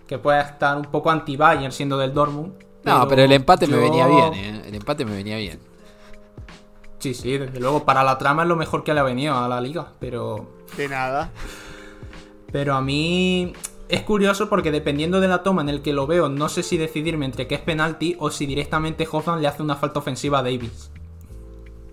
que 0.07 0.17
pueda 0.17 0.41
estar 0.41 0.75
un 0.77 0.85
poco 0.85 1.11
anti-Bayern 1.11 1.71
siendo 1.71 1.97
del 1.97 2.13
Dortmund. 2.13 2.53
No, 2.83 3.07
pero 3.07 3.21
el 3.23 3.31
empate 3.31 3.67
me 3.67 3.77
venía 3.77 4.07
bien, 4.07 4.33
¿eh? 4.33 4.61
El 4.67 4.75
empate 4.75 5.05
me 5.05 5.13
venía 5.15 5.37
bien. 5.37 5.59
Sí, 6.99 7.13
sí, 7.13 7.37
desde 7.37 7.59
luego. 7.59 7.83
Para 7.85 8.03
la 8.03 8.17
trama 8.17 8.43
es 8.43 8.47
lo 8.49 8.55
mejor 8.55 8.83
que 8.83 8.93
le 8.93 8.99
ha 9.01 9.03
venido 9.03 9.37
a 9.37 9.47
la 9.47 9.61
liga. 9.61 9.91
Pero, 9.99 10.49
de 10.75 10.87
nada. 10.89 11.31
pero 12.51 12.75
a 12.75 12.81
mí 12.81 13.53
es 13.93 14.01
curioso 14.01 14.49
porque 14.49 14.71
dependiendo 14.71 15.21
de 15.21 15.27
la 15.27 15.43
toma 15.43 15.61
en 15.61 15.69
el 15.69 15.81
que 15.81 15.93
lo 15.93 16.07
veo, 16.07 16.27
no 16.27 16.49
sé 16.49 16.63
si 16.63 16.77
decidirme 16.77 17.25
entre 17.25 17.47
que 17.47 17.55
es 17.55 17.61
penalti 17.61 18.15
o 18.19 18.31
si 18.31 18.45
directamente 18.47 19.07
Hoffman 19.09 19.41
le 19.41 19.47
hace 19.47 19.61
una 19.61 19.75
falta 19.75 19.99
ofensiva 19.99 20.39
a 20.39 20.43
Davis. 20.43 20.91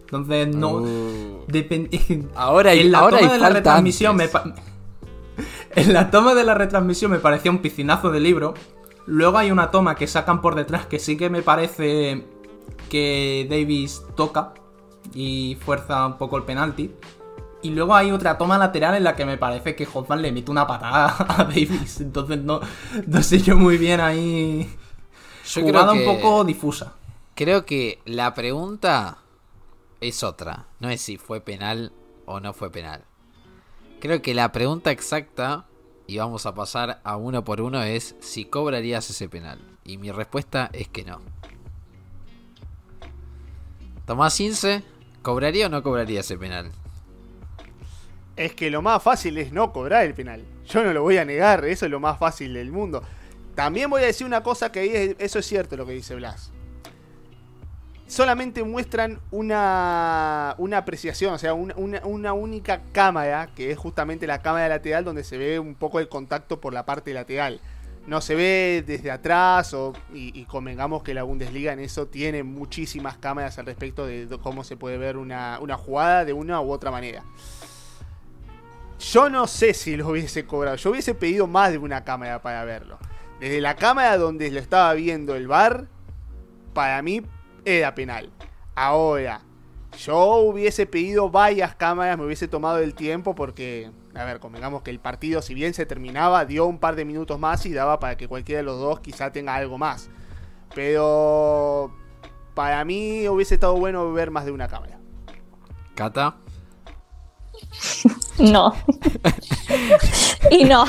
Entonces, 0.04 0.48
no. 0.54 0.78
Uh. 0.78 1.44
Depende. 1.46 2.26
Ahora 2.34 2.70
hay- 2.70 2.80
en 2.80 2.92
la 2.92 3.00
ahora 3.00 3.18
toma 3.18 3.30
hay 3.32 3.38
de 3.38 3.42
la 3.42 3.50
retransmisión 3.50 4.16
me 4.16 4.28
En 5.76 5.92
la 5.92 6.10
toma 6.10 6.34
de 6.34 6.44
la 6.44 6.54
retransmisión 6.54 7.10
me 7.10 7.18
parecía 7.18 7.50
un 7.50 7.58
piscinazo 7.58 8.10
de 8.10 8.20
libro. 8.20 8.54
Luego 9.06 9.38
hay 9.38 9.50
una 9.50 9.70
toma 9.70 9.94
que 9.94 10.06
sacan 10.06 10.40
por 10.40 10.54
detrás 10.54 10.86
que 10.86 10.98
sí 10.98 11.16
que 11.16 11.28
me 11.30 11.42
parece 11.42 12.24
que 12.88 13.46
Davis 13.48 14.02
toca 14.16 14.54
y 15.14 15.56
fuerza 15.60 16.06
un 16.06 16.16
poco 16.16 16.38
el 16.38 16.44
penalti. 16.44 16.92
Y 17.62 17.70
luego 17.70 17.94
hay 17.94 18.10
otra 18.10 18.38
toma 18.38 18.56
lateral 18.56 18.94
en 18.94 19.04
la 19.04 19.14
que 19.14 19.26
me 19.26 19.36
parece 19.36 19.76
que 19.76 19.86
Hoffman 19.92 20.22
le 20.22 20.32
mete 20.32 20.50
una 20.50 20.66
patada 20.66 21.14
a 21.28 21.44
Davis. 21.44 22.00
Entonces 22.00 22.38
no, 22.38 22.60
no 23.06 23.22
sé 23.22 23.40
yo 23.40 23.56
muy 23.56 23.76
bien 23.76 24.00
ahí. 24.00 24.76
Yo 25.46 25.62
jugada 25.62 25.92
creo 25.92 26.02
que, 26.02 26.08
un 26.08 26.16
poco 26.16 26.44
difusa. 26.44 26.94
Creo 27.34 27.66
que 27.66 28.00
la 28.04 28.34
pregunta 28.34 29.18
es 30.00 30.22
otra. 30.22 30.66
No 30.78 30.88
es 30.88 31.00
si 31.00 31.18
fue 31.18 31.40
penal 31.40 31.92
o 32.24 32.40
no 32.40 32.52
fue 32.52 32.70
penal. 32.70 33.04
Creo 34.00 34.22
que 34.22 34.34
la 34.34 34.50
pregunta 34.50 34.90
exacta, 34.90 35.66
y 36.06 36.16
vamos 36.16 36.46
a 36.46 36.54
pasar 36.54 37.00
a 37.04 37.16
uno 37.16 37.44
por 37.44 37.60
uno, 37.60 37.82
es 37.82 38.16
si 38.20 38.46
cobrarías 38.46 39.10
ese 39.10 39.28
penal. 39.28 39.58
Y 39.84 39.98
mi 39.98 40.10
respuesta 40.10 40.70
es 40.72 40.88
que 40.88 41.04
no. 41.04 41.20
Tomás 44.06 44.40
Ince, 44.40 44.82
¿cobraría 45.22 45.66
o 45.66 45.68
no 45.68 45.82
cobraría 45.82 46.20
ese 46.20 46.38
penal? 46.38 46.72
Es 48.40 48.54
que 48.54 48.70
lo 48.70 48.80
más 48.80 49.02
fácil 49.02 49.36
es 49.36 49.52
no 49.52 49.70
cobrar 49.70 50.06
el 50.06 50.14
penal. 50.14 50.42
Yo 50.66 50.82
no 50.82 50.94
lo 50.94 51.02
voy 51.02 51.18
a 51.18 51.26
negar, 51.26 51.62
eso 51.66 51.84
es 51.84 51.90
lo 51.90 52.00
más 52.00 52.18
fácil 52.18 52.54
del 52.54 52.72
mundo. 52.72 53.02
También 53.54 53.90
voy 53.90 54.02
a 54.02 54.06
decir 54.06 54.26
una 54.26 54.42
cosa 54.42 54.72
que 54.72 55.14
eso 55.18 55.38
es 55.38 55.44
cierto 55.46 55.76
lo 55.76 55.84
que 55.84 55.92
dice 55.92 56.14
Blas. 56.14 56.50
Solamente 58.06 58.64
muestran 58.64 59.20
una, 59.30 60.54
una 60.56 60.78
apreciación, 60.78 61.34
o 61.34 61.38
sea, 61.38 61.52
una, 61.52 61.74
una- 62.04 62.32
única 62.32 62.80
cámara, 62.92 63.50
que 63.54 63.70
es 63.70 63.78
justamente 63.78 64.26
la 64.26 64.40
cámara 64.40 64.68
lateral 64.68 65.04
donde 65.04 65.22
se 65.22 65.36
ve 65.36 65.58
un 65.58 65.74
poco 65.74 66.00
el 66.00 66.08
contacto 66.08 66.60
por 66.62 66.72
la 66.72 66.86
parte 66.86 67.12
lateral. 67.12 67.60
No 68.06 68.22
se 68.22 68.34
ve 68.34 68.82
desde 68.86 69.10
atrás 69.10 69.74
o, 69.74 69.92
y, 70.14 70.32
y 70.40 70.44
convengamos 70.46 71.02
que 71.02 71.12
la 71.12 71.22
Bundesliga 71.24 71.72
en 71.74 71.80
eso 71.80 72.06
tiene 72.06 72.42
muchísimas 72.42 73.18
cámaras 73.18 73.58
al 73.58 73.66
respecto 73.66 74.06
de, 74.06 74.24
de 74.26 74.38
cómo 74.38 74.64
se 74.64 74.78
puede 74.78 74.96
ver 74.96 75.18
una, 75.18 75.58
una 75.60 75.76
jugada 75.76 76.24
de 76.24 76.32
una 76.32 76.60
u 76.62 76.72
otra 76.72 76.90
manera. 76.90 77.22
Yo 79.00 79.30
no 79.30 79.46
sé 79.46 79.72
si 79.72 79.96
lo 79.96 80.08
hubiese 80.10 80.44
cobrado. 80.44 80.76
Yo 80.76 80.90
hubiese 80.90 81.14
pedido 81.14 81.46
más 81.46 81.72
de 81.72 81.78
una 81.78 82.04
cámara 82.04 82.42
para 82.42 82.64
verlo. 82.64 82.98
Desde 83.40 83.62
la 83.62 83.74
cámara 83.74 84.18
donde 84.18 84.50
lo 84.50 84.60
estaba 84.60 84.92
viendo 84.92 85.34
el 85.34 85.48
bar, 85.48 85.86
para 86.74 87.00
mí 87.00 87.22
era 87.64 87.94
penal. 87.94 88.30
Ahora, 88.74 89.40
yo 89.98 90.36
hubiese 90.36 90.84
pedido 90.84 91.30
varias 91.30 91.74
cámaras, 91.74 92.18
me 92.18 92.26
hubiese 92.26 92.46
tomado 92.46 92.78
el 92.78 92.94
tiempo 92.94 93.34
porque, 93.34 93.90
a 94.14 94.24
ver, 94.24 94.38
convengamos 94.38 94.82
que 94.82 94.90
el 94.90 95.00
partido, 95.00 95.40
si 95.40 95.54
bien 95.54 95.72
se 95.72 95.86
terminaba, 95.86 96.44
dio 96.44 96.66
un 96.66 96.78
par 96.78 96.94
de 96.94 97.06
minutos 97.06 97.40
más 97.40 97.64
y 97.64 97.72
daba 97.72 98.00
para 98.00 98.18
que 98.18 98.28
cualquiera 98.28 98.58
de 98.58 98.64
los 98.64 98.78
dos 98.78 99.00
quizá 99.00 99.32
tenga 99.32 99.54
algo 99.54 99.78
más. 99.78 100.10
Pero 100.74 101.96
para 102.54 102.84
mí 102.84 103.26
hubiese 103.28 103.54
estado 103.54 103.76
bueno 103.76 104.12
ver 104.12 104.30
más 104.30 104.44
de 104.44 104.52
una 104.52 104.68
cámara. 104.68 104.98
Cata. 105.94 106.36
No. 108.38 108.74
y 110.50 110.64
no. 110.64 110.84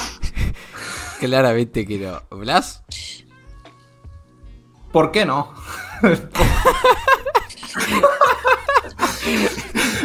Claramente 1.20 1.86
que 1.86 1.98
no. 2.00 2.22
¿Blas? 2.38 2.84
¿Por 4.92 5.12
qué 5.12 5.26
no? 5.26 5.54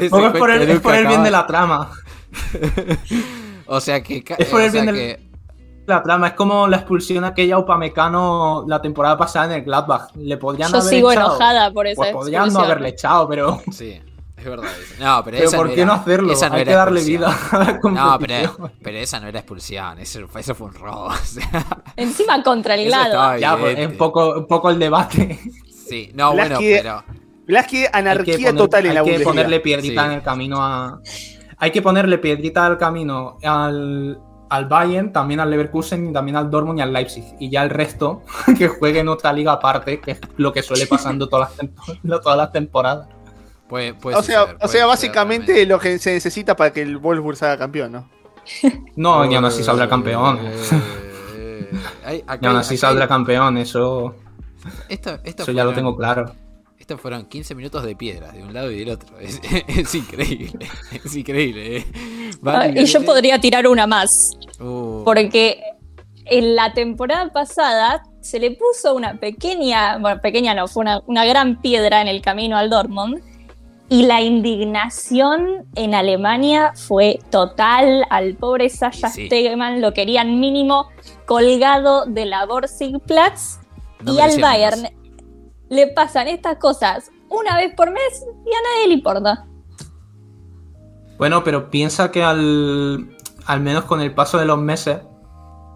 Es 0.01 0.11
por 0.11 0.23
el, 0.25 0.33
cuento 0.33 0.73
es 0.73 0.81
por 0.81 0.93
nunca 0.93 0.99
el 0.99 1.07
bien 1.07 1.23
de 1.23 1.31
la 1.31 1.47
trama. 1.47 1.91
O 3.67 3.81
sea 3.81 4.03
que... 4.03 4.23
Es 4.39 4.49
por 4.49 4.61
el 4.61 4.69
o 4.69 4.73
sea 4.73 4.83
bien 4.83 4.95
de- 4.95 5.17
que- 5.17 5.27
La 5.87 6.03
trama 6.03 6.29
es 6.29 6.33
como 6.35 6.67
la 6.69 6.77
expulsión 6.79 7.25
aquella 7.25 7.59
Upamecano 7.59 8.65
la 8.69 8.81
temporada 8.83 9.17
pasada 9.17 9.47
en 9.47 9.53
el 9.53 9.63
Gladbach. 9.65 10.15
Le 10.17 10.37
podrían 10.37 10.71
Yo 10.71 10.79
haber 10.79 10.89
sigo 10.91 11.13
echado. 11.13 11.31
enojada 11.31 11.73
por 11.73 11.87
esa 11.87 12.01
Pues 12.03 12.13
podrían 12.13 12.53
no 12.53 12.61
haberle 12.61 12.89
echado, 12.91 13.29
pero. 13.29 13.61
Sí, 13.73 14.01
es 14.37 14.45
verdad. 14.45 14.71
eso. 14.81 14.95
No, 15.05 15.25
pero, 15.25 15.37
Pero 15.37 15.49
esa 15.49 15.57
¿por 15.57 15.67
no 15.69 15.75
qué 15.75 15.81
era- 15.81 15.87
no 15.87 15.93
hacerlo? 15.95 16.33
esa 16.33 16.49
no 16.49 16.55
Hay 16.57 16.63
era 16.63 16.71
que 16.73 16.77
darle 16.77 17.01
expulsión. 17.01 17.33
vida 17.33 17.49
a 17.53 17.59
la 17.59 17.91
No, 17.91 18.19
pero, 18.19 18.71
pero 18.83 18.99
esa 18.99 19.21
no 19.21 19.27
era 19.29 19.39
expulsión. 19.41 19.99
Eso, 19.99 20.29
fue- 20.29 20.41
eso 20.41 20.55
fue 20.55 20.67
un 20.69 20.75
robo. 20.75 21.05
o 21.07 21.15
sea, 21.15 21.67
Encima 21.97 22.43
contra 22.43 22.75
el 22.75 22.87
estaba 22.87 23.39
Ya, 23.39 23.57
pues, 23.57 23.79
es 23.79 23.89
un 23.89 23.97
poco, 23.97 24.35
un 24.39 24.47
poco 24.47 24.71
el 24.71 24.79
debate. 24.79 25.39
sí, 25.89 26.11
no, 26.15 26.33
bueno, 26.33 26.59
Blasky- 26.61 26.79
pero. 26.83 27.05
Blasky, 27.47 27.77
Hay 27.77 27.83
que 27.85 27.91
anarquía 27.99 28.37
poner- 28.37 28.57
total 28.57 28.87
en 28.87 28.95
la 28.95 29.01
Hay 29.03 29.07
que 29.19 29.21
ponerle 29.21 29.61
piedrita 29.61 30.03
Sí. 30.03 30.07
en 30.09 30.13
el 30.15 30.23
camino 30.23 30.57
a. 30.65 31.01
Hay 31.59 31.71
que 31.71 31.81
ponerle 31.81 32.19
piedrita 32.19 32.67
al 32.67 32.77
camino 32.77 33.39
al, 33.43 34.19
al 34.51 34.65
Bayern, 34.67 35.13
también 35.13 35.41
al 35.41 35.51
Leverkusen, 35.51 36.11
y 36.11 36.13
también 36.13 36.37
al 36.37 36.51
Dortmund 36.51 36.79
y 36.81 36.83
al 36.83 36.93
Leipzig. 36.93 37.25
Y 37.41 37.49
ya 37.49 37.63
el 37.63 37.71
resto, 37.71 38.23
que 38.59 38.69
juegue 38.69 38.99
en 39.01 39.09
otra 39.09 39.33
liga 39.33 39.53
aparte, 39.53 40.01
que 40.01 40.11
es 40.13 40.21
lo 40.37 40.53
que 40.53 40.63
suele 40.63 40.87
pasando 40.87 41.29
todas 41.29 41.53
las, 41.57 41.71
todas 42.23 42.37
las 42.37 42.53
temporadas. 42.53 43.09
Puede, 43.69 43.95
puede 43.95 44.17
O 44.17 44.23
sea, 44.23 44.41
suceder, 44.41 44.57
o 44.57 44.59
puede 44.61 44.73
sea, 44.73 44.87
básicamente 44.87 45.47
realmente. 45.47 45.67
lo 45.67 45.79
que 45.81 45.99
se 45.99 46.13
necesita 46.13 46.55
para 46.57 46.73
que 46.73 46.83
el 46.83 46.99
Wolfsburg 46.99 47.37
salga 47.37 47.59
campeón, 47.59 47.93
¿no? 47.93 48.09
No, 48.97 49.31
y 49.31 49.35
aún 49.35 49.45
así 49.45 49.63
saldrá 49.65 49.89
campeón. 49.89 50.39
Hay- 52.05 52.23
acá 52.27 52.39
Y 52.43 52.47
aún 52.47 52.57
así 52.57 52.75
acá 52.75 52.81
saldrá 52.89 53.09
campeón, 53.09 53.59
eso, 53.59 54.15
Esto, 54.89 55.19
esto 55.25 55.43
eso 55.43 55.53
ya 55.53 55.65
lo 55.65 55.73
tengo 55.73 55.97
claro. 55.97 56.33
Estos 56.79 57.01
fueron 57.01 57.25
15 57.27 57.55
minutos 57.57 57.83
de 57.85 57.97
piedras 57.97 58.33
de 58.35 58.43
un 58.45 58.55
lado 58.55 58.71
y 58.71 58.79
del 58.79 58.91
otro. 58.91 59.19
Es, 59.21 59.41
es 59.67 59.95
increíble. 59.95 60.69
Es 61.05 61.17
increíble. 61.17 61.79
eh. 61.79 61.87
Ah, 62.45 62.69
y 62.69 62.85
yo 62.85 63.05
podría 63.05 63.41
tirar 63.41 63.67
una 63.67 63.87
más, 63.87 64.33
Uh, 64.61 65.03
porque 65.05 65.61
en 66.25 66.55
la 66.57 66.73
temporada 66.73 67.31
pasada 67.31 68.03
se 68.23 68.39
le 68.39 68.53
puso 68.53 68.95
una 68.95 69.15
pequeña, 69.21 69.99
bueno, 69.99 70.21
pequeña 70.23 70.55
no, 70.55 70.67
fue 70.67 70.81
una, 70.83 71.01
una 71.07 71.25
gran 71.27 71.61
piedra 71.61 72.01
en 72.01 72.09
el 72.09 72.23
camino 72.23 72.57
al 72.57 72.71
Dortmund. 72.71 73.21
Y 73.89 74.03
la 74.05 74.21
indignación 74.21 75.65
en 75.77 75.95
Alemania 75.95 76.73
fue 76.75 77.21
total. 77.31 78.05
Al 78.11 78.35
pobre 78.35 78.69
Sasha 78.69 79.09
Sí. 79.09 79.27
Stegemann 79.27 79.81
lo 79.81 79.93
querían 79.95 80.41
mínimo 80.41 80.89
colgado 81.27 82.05
de 82.07 82.27
la 82.27 82.47
Borsigplatz. 82.47 83.61
no 84.03 84.15
y 84.15 84.21
al 84.21 84.41
Bayern 84.41 84.89
le 85.69 85.87
pasan 85.89 86.29
estas 86.29 86.57
cosas 86.59 87.11
una 87.29 87.57
vez 87.57 87.75
por 87.75 87.91
mes 87.91 88.25
y 88.45 88.51
a 88.51 88.63
nadie 88.63 88.89
le 88.89 88.95
importa. 88.95 89.47
Bueno, 91.19 91.43
pero 91.45 91.71
piensa 91.71 92.11
que 92.11 92.23
al, 92.23 93.17
al 93.47 93.61
menos 93.61 93.85
con 93.85 94.01
el 94.01 94.15
paso 94.15 94.39
de 94.39 94.45
los 94.45 94.59
meses 94.59 94.99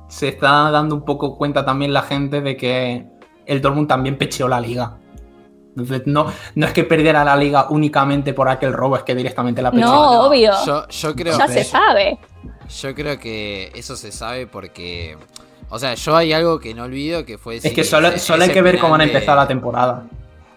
se 0.09 0.29
está 0.29 0.71
dando 0.71 0.95
un 0.97 1.05
poco 1.05 1.37
cuenta 1.39 1.65
también 1.65 1.93
la 1.93 2.03
gente 2.03 2.41
de 2.41 2.57
que 2.57 3.07
el 3.47 3.61
Dortmund 3.63 3.89
también 3.89 4.19
pecheó 4.19 4.49
la 4.49 4.61
liga. 4.61 4.99
Entonces, 5.81 6.07
no, 6.07 6.33
no 6.55 6.67
es 6.67 6.73
que 6.73 6.85
perdiera 6.85 7.25
la 7.25 7.37
liga 7.37 7.67
únicamente 7.71 8.33
por 8.35 8.49
aquel 8.49 8.73
robo, 8.73 8.97
es 8.97 9.03
que 9.03 9.15
directamente 9.15 9.61
la 9.63 9.71
pecheó. 9.71 9.87
No, 9.87 10.27
obvio. 10.27 10.53
Yo, 10.67 10.89
yo 10.89 11.15
creo 11.15 11.37
ya 11.39 11.47
que, 11.47 11.53
se 11.53 11.65
sabe. 11.65 12.19
yo 12.81 12.95
creo 12.95 13.19
que 13.19 13.73
eso 13.75 13.97
se 13.97 14.13
sabe 14.13 14.47
porque. 14.47 15.17
O 15.73 15.79
sea, 15.79 15.95
yo 15.95 16.17
hay 16.17 16.33
algo 16.33 16.59
que 16.59 16.75
no 16.75 16.85
olvido 16.85 17.25
que 17.25 17.39
fue. 17.39 17.57
Es 17.57 17.73
que 17.73 17.85
solo, 17.85 18.09
ese- 18.09 18.19
solo 18.19 18.43
hay 18.45 18.51
que 18.51 18.63
ver 18.63 18.79
cómo 18.79 18.95
han 18.95 19.01
de- 19.01 19.07
empezado 19.07 19.37
la 19.39 19.47
temporada. 19.47 20.05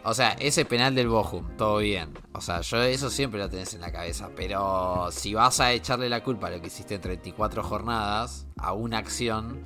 O 0.06 0.14
sea, 0.14 0.32
ese 0.40 0.66
penal 0.66 0.94
del 0.96 1.08
Bochum, 1.08 1.56
todo 1.56 1.78
bien. 1.78 2.10
O 2.34 2.42
sea, 2.42 2.60
yo 2.60 2.82
eso 2.82 3.10
siempre 3.10 3.40
lo 3.40 3.50
tenés 3.50 3.74
en 3.74 3.80
la 3.82 3.92
cabeza. 3.92 4.30
Pero 4.36 5.08
si 5.12 5.34
vas 5.34 5.62
a 5.62 5.72
echarle 5.72 6.10
la 6.10 6.22
culpa 6.24 6.48
a 6.48 6.50
lo 6.50 6.60
que 6.60 6.68
hiciste 6.68 6.96
en 6.96 7.02
34 7.02 7.64
jornadas, 7.64 8.46
a 8.58 8.74
una 8.74 8.98
acción, 8.98 9.64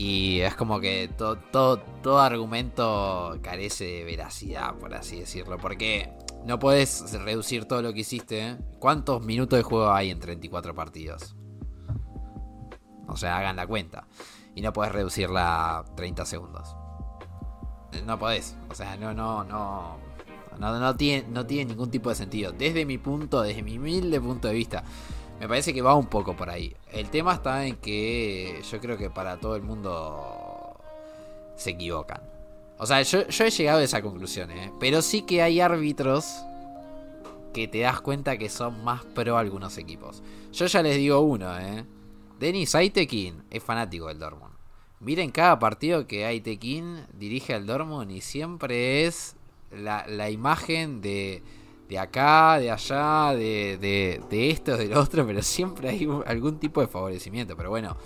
y 0.00 0.42
es 0.42 0.54
como 0.54 0.78
que 0.78 1.10
todo, 1.18 1.38
todo, 1.50 1.80
todo 2.04 2.20
argumento 2.20 3.36
carece 3.42 3.84
de 3.84 4.04
veracidad, 4.04 4.76
por 4.76 4.94
así 4.94 5.18
decirlo. 5.18 5.58
Porque 5.58 6.12
no 6.44 6.60
podés 6.60 7.12
reducir 7.14 7.64
todo 7.64 7.82
lo 7.82 7.92
que 7.92 8.00
hiciste. 8.02 8.46
¿eh? 8.46 8.58
¿Cuántos 8.78 9.20
minutos 9.24 9.56
de 9.56 9.64
juego 9.64 9.90
hay 9.90 10.10
en 10.10 10.20
34 10.20 10.72
partidos? 10.72 11.34
O 13.08 13.16
sea, 13.16 13.38
hagan 13.38 13.56
la 13.56 13.66
cuenta. 13.66 14.06
Y 14.54 14.60
no 14.60 14.72
podés 14.72 14.92
reducirla 14.92 15.78
a 15.78 15.84
30 15.96 16.24
segundos. 16.26 16.76
No 18.06 18.20
podés. 18.20 18.56
O 18.70 18.76
sea, 18.76 18.96
no, 18.96 19.12
no, 19.12 19.42
no. 19.42 19.98
No, 20.60 20.78
no, 20.78 20.94
tiene, 20.94 21.28
no 21.28 21.44
tiene 21.44 21.70
ningún 21.70 21.90
tipo 21.90 22.08
de 22.08 22.14
sentido. 22.14 22.52
Desde 22.52 22.86
mi 22.86 22.98
punto, 22.98 23.42
desde 23.42 23.64
mi 23.64 23.78
humilde 23.78 24.20
punto 24.20 24.46
de 24.46 24.54
vista. 24.54 24.84
Me 25.40 25.46
parece 25.46 25.72
que 25.72 25.82
va 25.82 25.94
un 25.94 26.06
poco 26.06 26.34
por 26.34 26.50
ahí. 26.50 26.74
El 26.92 27.10
tema 27.10 27.34
está 27.34 27.66
en 27.66 27.76
que 27.76 28.60
yo 28.68 28.80
creo 28.80 28.96
que 28.96 29.08
para 29.08 29.38
todo 29.38 29.54
el 29.54 29.62
mundo 29.62 30.76
se 31.54 31.70
equivocan. 31.70 32.20
O 32.78 32.86
sea, 32.86 33.02
yo, 33.02 33.20
he 33.20 33.50
llegado 33.50 33.78
a 33.78 33.84
esa 33.84 34.02
conclusión, 34.02 34.50
¿eh? 34.50 34.72
Pero 34.80 35.02
sí 35.02 35.22
que 35.22 35.42
hay 35.42 35.60
árbitros 35.60 36.44
que 37.52 37.68
te 37.68 37.80
das 37.80 38.00
cuenta 38.00 38.36
que 38.36 38.48
son 38.48 38.84
más 38.84 39.04
pro 39.04 39.36
algunos 39.36 39.78
equipos. 39.78 40.22
Yo 40.52 40.66
ya 40.66 40.82
les 40.82 40.96
digo 40.96 41.20
uno, 41.20 41.56
¿eh? 41.58 41.84
Denis 42.38 42.74
Aitekin 42.74 43.42
es 43.50 43.62
fanático 43.62 44.08
del 44.08 44.18
Dortmund. 44.18 44.54
Miren 45.00 45.30
cada 45.30 45.58
partido 45.58 46.06
que 46.06 46.24
Aitekin 46.24 47.04
dirige 47.12 47.54
al 47.54 47.66
Dortmund 47.66 48.10
y 48.10 48.20
siempre 48.20 49.06
es 49.06 49.36
la 49.70 50.30
imagen 50.30 51.00
de, 51.00 51.42
de 51.88 51.98
acá, 51.98 52.58
de 52.58 52.70
allá, 52.70 53.34
de, 53.34 53.78
de, 53.78 54.20
de 54.28 54.50
esto, 54.50 54.76
del 54.76 54.92
otro, 54.94 55.26
pero 55.26 55.42
siempre 55.42 55.88
hay 55.88 56.08
algún 56.26 56.58
tipo 56.58 56.80
de 56.80 56.86
favorecimiento. 56.86 57.56
Pero 57.56 57.70
bueno, 57.70 57.96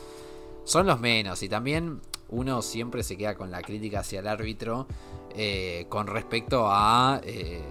son 0.65 0.87
los 0.87 1.01
menos 1.01 1.43
y 1.43 1.49
también 1.49 2.01
uno 2.29 2.63
siempre 2.63 3.03
se 3.03 3.17
queda 3.17 3.35
con 3.35 3.51
la 3.51 3.61
crítica 3.63 4.01
hacia 4.01 4.21
el 4.21 4.29
árbitro 4.29 4.87
eh, 5.35 5.87
con 5.89 6.07
respecto 6.07 6.67
a, 6.69 7.21
eh, 7.25 7.63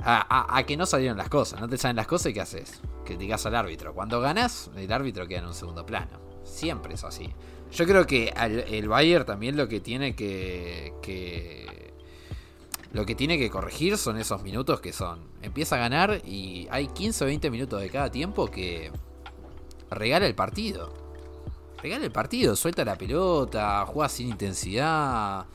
a, 0.00 0.54
a- 0.54 0.58
a 0.58 0.62
que 0.66 0.76
no 0.76 0.86
salieron 0.86 1.16
las 1.18 1.28
cosas. 1.28 1.60
No 1.60 1.68
te 1.68 1.78
salen 1.78 1.96
las 1.96 2.06
cosas 2.06 2.30
y 2.30 2.34
¿qué 2.34 2.40
haces? 2.40 2.80
Criticas 3.04 3.44
al 3.46 3.54
árbitro. 3.54 3.94
Cuando 3.94 4.20
ganas, 4.20 4.70
el 4.76 4.92
árbitro 4.92 5.26
queda 5.26 5.40
en 5.40 5.46
un 5.46 5.54
segundo 5.54 5.84
plano. 5.84 6.18
Siempre 6.44 6.94
es 6.94 7.04
así. 7.04 7.28
Yo 7.72 7.84
creo 7.86 8.06
que 8.06 8.32
el 8.70 8.88
Bayern 8.88 9.26
también 9.26 9.56
lo 9.56 9.68
que 9.68 9.80
tiene 9.80 10.14
que, 10.16 10.94
que 11.02 11.77
lo 12.92 13.04
que 13.04 13.14
tiene 13.14 13.38
que 13.38 13.50
corregir 13.50 13.98
son 13.98 14.18
esos 14.18 14.42
minutos 14.42 14.80
que 14.80 14.92
son. 14.92 15.20
Empieza 15.42 15.76
a 15.76 15.78
ganar 15.78 16.22
y 16.24 16.66
hay 16.70 16.88
15 16.88 17.24
o 17.24 17.26
20 17.26 17.50
minutos 17.50 17.80
de 17.80 17.90
cada 17.90 18.10
tiempo 18.10 18.46
que 18.46 18.90
regala 19.90 20.26
el 20.26 20.34
partido. 20.34 20.92
Regala 21.82 22.04
el 22.04 22.12
partido, 22.12 22.56
suelta 22.56 22.84
la 22.84 22.96
pelota, 22.96 23.84
juega 23.86 24.08
sin 24.08 24.28
intensidad. 24.28 25.46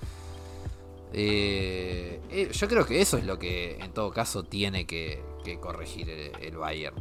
Eh, 1.11 2.21
eh, 2.31 2.49
yo 2.51 2.67
creo 2.67 2.85
que 2.85 3.01
eso 3.01 3.17
es 3.17 3.25
lo 3.25 3.37
que 3.37 3.77
en 3.79 3.91
todo 3.91 4.11
caso 4.11 4.43
tiene 4.43 4.85
que, 4.85 5.21
corregir 5.59 6.09
el, 6.09 6.31
el 6.39 6.57
Bayern. 6.57 6.95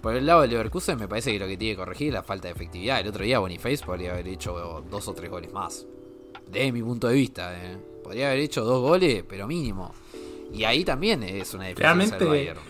Por 0.00 0.14
el 0.14 0.26
lado 0.26 0.42
del 0.42 0.50
Leverkusen 0.50 0.98
me 0.98 1.08
parece 1.08 1.32
que 1.32 1.38
lo 1.38 1.46
que 1.46 1.56
tiene 1.56 1.74
que 1.74 1.78
corregir 1.78 2.08
es 2.08 2.14
la 2.14 2.22
falta 2.22 2.48
de 2.48 2.54
efectividad. 2.54 3.00
El 3.00 3.08
otro 3.08 3.24
día 3.24 3.38
Boniface 3.38 3.84
podría 3.84 4.12
haber 4.12 4.28
hecho 4.28 4.84
dos 4.90 5.08
o 5.08 5.14
tres 5.14 5.30
goles 5.30 5.52
más. 5.52 5.86
Desde 6.50 6.72
mi 6.72 6.82
punto 6.82 7.08
de 7.08 7.14
vista, 7.14 7.54
eh. 7.56 7.95
Podría 8.06 8.28
haber 8.28 8.38
hecho 8.38 8.64
dos 8.64 8.80
goles, 8.82 9.24
pero 9.28 9.48
mínimo. 9.48 9.92
Y 10.52 10.62
ahí 10.62 10.84
también 10.84 11.24
es 11.24 11.52
una 11.54 11.64
deficiencia 11.64 11.88
del 11.88 12.08
Realmente- 12.20 12.24
Bayern. 12.24 12.60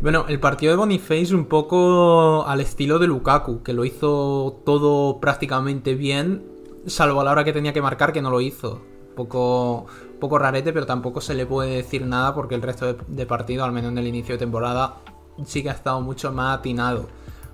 Bueno, 0.00 0.26
el 0.28 0.38
partido 0.40 0.72
de 0.72 0.76
Boniface 0.76 1.34
un 1.34 1.46
poco 1.46 2.44
al 2.46 2.60
estilo 2.60 2.98
de 2.98 3.06
Lukaku, 3.06 3.62
que 3.62 3.72
lo 3.72 3.86
hizo 3.86 4.60
todo 4.66 5.20
prácticamente 5.20 5.94
bien, 5.94 6.44
salvo 6.86 7.22
a 7.22 7.24
la 7.24 7.30
hora 7.32 7.44
que 7.44 7.54
tenía 7.54 7.72
que 7.72 7.80
marcar 7.80 8.12
que 8.12 8.20
no 8.20 8.30
lo 8.30 8.42
hizo. 8.42 8.82
Un 9.10 9.14
poco, 9.14 9.86
poco 10.20 10.38
rarete, 10.38 10.72
pero 10.74 10.84
tampoco 10.84 11.22
se 11.22 11.34
le 11.34 11.46
puede 11.46 11.76
decir 11.76 12.04
nada 12.04 12.34
porque 12.34 12.56
el 12.56 12.60
resto 12.62 12.92
de, 12.92 12.96
de 13.06 13.24
partido, 13.24 13.64
al 13.64 13.72
menos 13.72 13.92
en 13.92 13.98
el 13.98 14.06
inicio 14.06 14.34
de 14.34 14.40
temporada, 14.40 14.96
sí 15.46 15.62
que 15.62 15.70
ha 15.70 15.72
estado 15.72 16.02
mucho 16.02 16.30
más 16.30 16.58
atinado. 16.58 17.08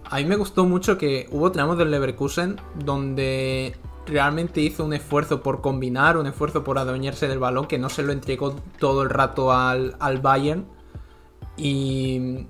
A 0.06 0.16
mí 0.16 0.24
me 0.24 0.34
gustó 0.34 0.64
mucho 0.64 0.98
que 0.98 1.28
hubo 1.30 1.52
tramos 1.52 1.78
del 1.78 1.92
Leverkusen 1.92 2.56
donde 2.84 3.76
realmente 4.10 4.60
hizo 4.60 4.84
un 4.84 4.92
esfuerzo 4.92 5.42
por 5.42 5.60
combinar, 5.60 6.16
un 6.16 6.26
esfuerzo 6.26 6.62
por 6.64 6.78
adueñarse 6.78 7.28
del 7.28 7.38
balón, 7.38 7.66
que 7.66 7.78
no 7.78 7.88
se 7.88 8.02
lo 8.02 8.12
entregó 8.12 8.54
todo 8.78 9.02
el 9.02 9.10
rato 9.10 9.52
al, 9.52 9.96
al 10.00 10.18
Bayern. 10.18 10.66
Y 11.56 12.46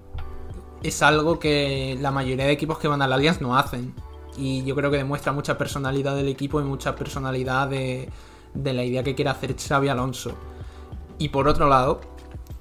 es 0.82 1.02
algo 1.02 1.38
que 1.38 1.96
la 2.00 2.10
mayoría 2.10 2.46
de 2.46 2.52
equipos 2.52 2.78
que 2.78 2.88
van 2.88 3.02
al 3.02 3.12
Allianz 3.12 3.40
no 3.40 3.56
hacen. 3.56 3.94
Y 4.36 4.64
yo 4.64 4.74
creo 4.74 4.90
que 4.90 4.96
demuestra 4.96 5.32
mucha 5.32 5.58
personalidad 5.58 6.16
del 6.16 6.28
equipo 6.28 6.60
y 6.60 6.64
mucha 6.64 6.96
personalidad 6.96 7.68
de, 7.68 8.08
de 8.54 8.72
la 8.72 8.84
idea 8.84 9.02
que 9.02 9.14
quiere 9.14 9.30
hacer 9.30 9.54
Xavi 9.56 9.88
Alonso. 9.88 10.32
Y 11.18 11.28
por 11.28 11.48
otro 11.48 11.68
lado, 11.68 12.00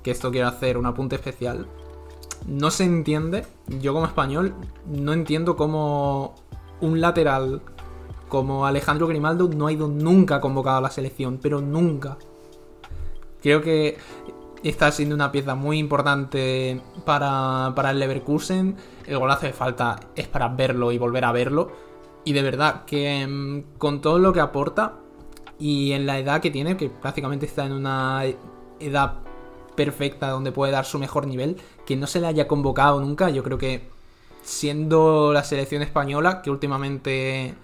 que 0.04 0.12
esto 0.12 0.32
quiero 0.32 0.48
hacer 0.48 0.78
un 0.78 0.86
apunte 0.86 1.16
especial, 1.16 1.68
no 2.48 2.72
se 2.72 2.84
entiende, 2.84 3.46
yo 3.68 3.94
como 3.94 4.06
español, 4.06 4.54
no 4.86 5.14
entiendo 5.14 5.56
cómo 5.56 6.36
un 6.82 7.02
lateral 7.02 7.62
como 8.30 8.66
Alejandro 8.66 9.08
Grimaldo 9.08 9.50
no 9.50 9.68
ha 9.68 9.72
ido 9.72 9.88
nunca 9.88 10.40
convocado 10.40 10.78
a 10.78 10.82
la 10.82 10.92
selección, 10.92 11.40
pero 11.42 11.60
nunca. 11.60 12.18
Creo 13.42 13.62
que 13.62 13.98
está 14.64 14.92
siendo 14.92 15.16
una 15.16 15.32
pieza 15.32 15.56
muy 15.56 15.80
importante 15.80 16.82
para, 17.06 17.74
para 17.76 17.92
el 17.92 18.00
Leverkusen. 18.00 18.76
El 19.06 19.18
golazo 19.18 19.46
de 19.46 19.54
falta 19.54 20.00
es 20.16 20.28
para 20.28 20.48
verlo 20.50 20.92
y 20.92 20.98
volver 20.98 21.26
a 21.26 21.32
verlo. 21.32 21.72
Y 22.24 22.34
de 22.34 22.42
verdad 22.42 22.86
que 22.86 23.26
mm, 23.28 23.78
con 23.78 24.02
todo 24.02 24.20
lo 24.20 24.32
que 24.32 24.42
aporta 24.42 24.96
y 25.58 25.92
en 25.92 26.06
la 26.06 26.20
edad 26.20 26.42
que 26.42 26.52
tiene, 26.52 26.78
que 26.78 26.90
prácticamente 26.90 27.46
está 27.46 27.66
en 27.66 27.74
una 27.74 28.24
edad 28.80 29.16
perfecta 29.76 30.30
donde 30.30 30.52
puede 30.52 30.72
dar 30.72 30.86
su 30.86 31.00
mejor 31.00 31.26
nivel, 31.28 31.58
que 31.86 31.96
no 31.96 32.08
se 32.08 32.20
le 32.20 32.28
haya 32.28 32.48
convocado 32.48 33.00
nunca, 33.00 33.30
yo 33.30 33.44
creo 33.44 33.58
que 33.58 33.90
siendo 34.42 35.32
la 35.34 35.44
selección 35.44 35.82
española, 35.82 36.42
que 36.42 36.50
últimamente 36.50 37.56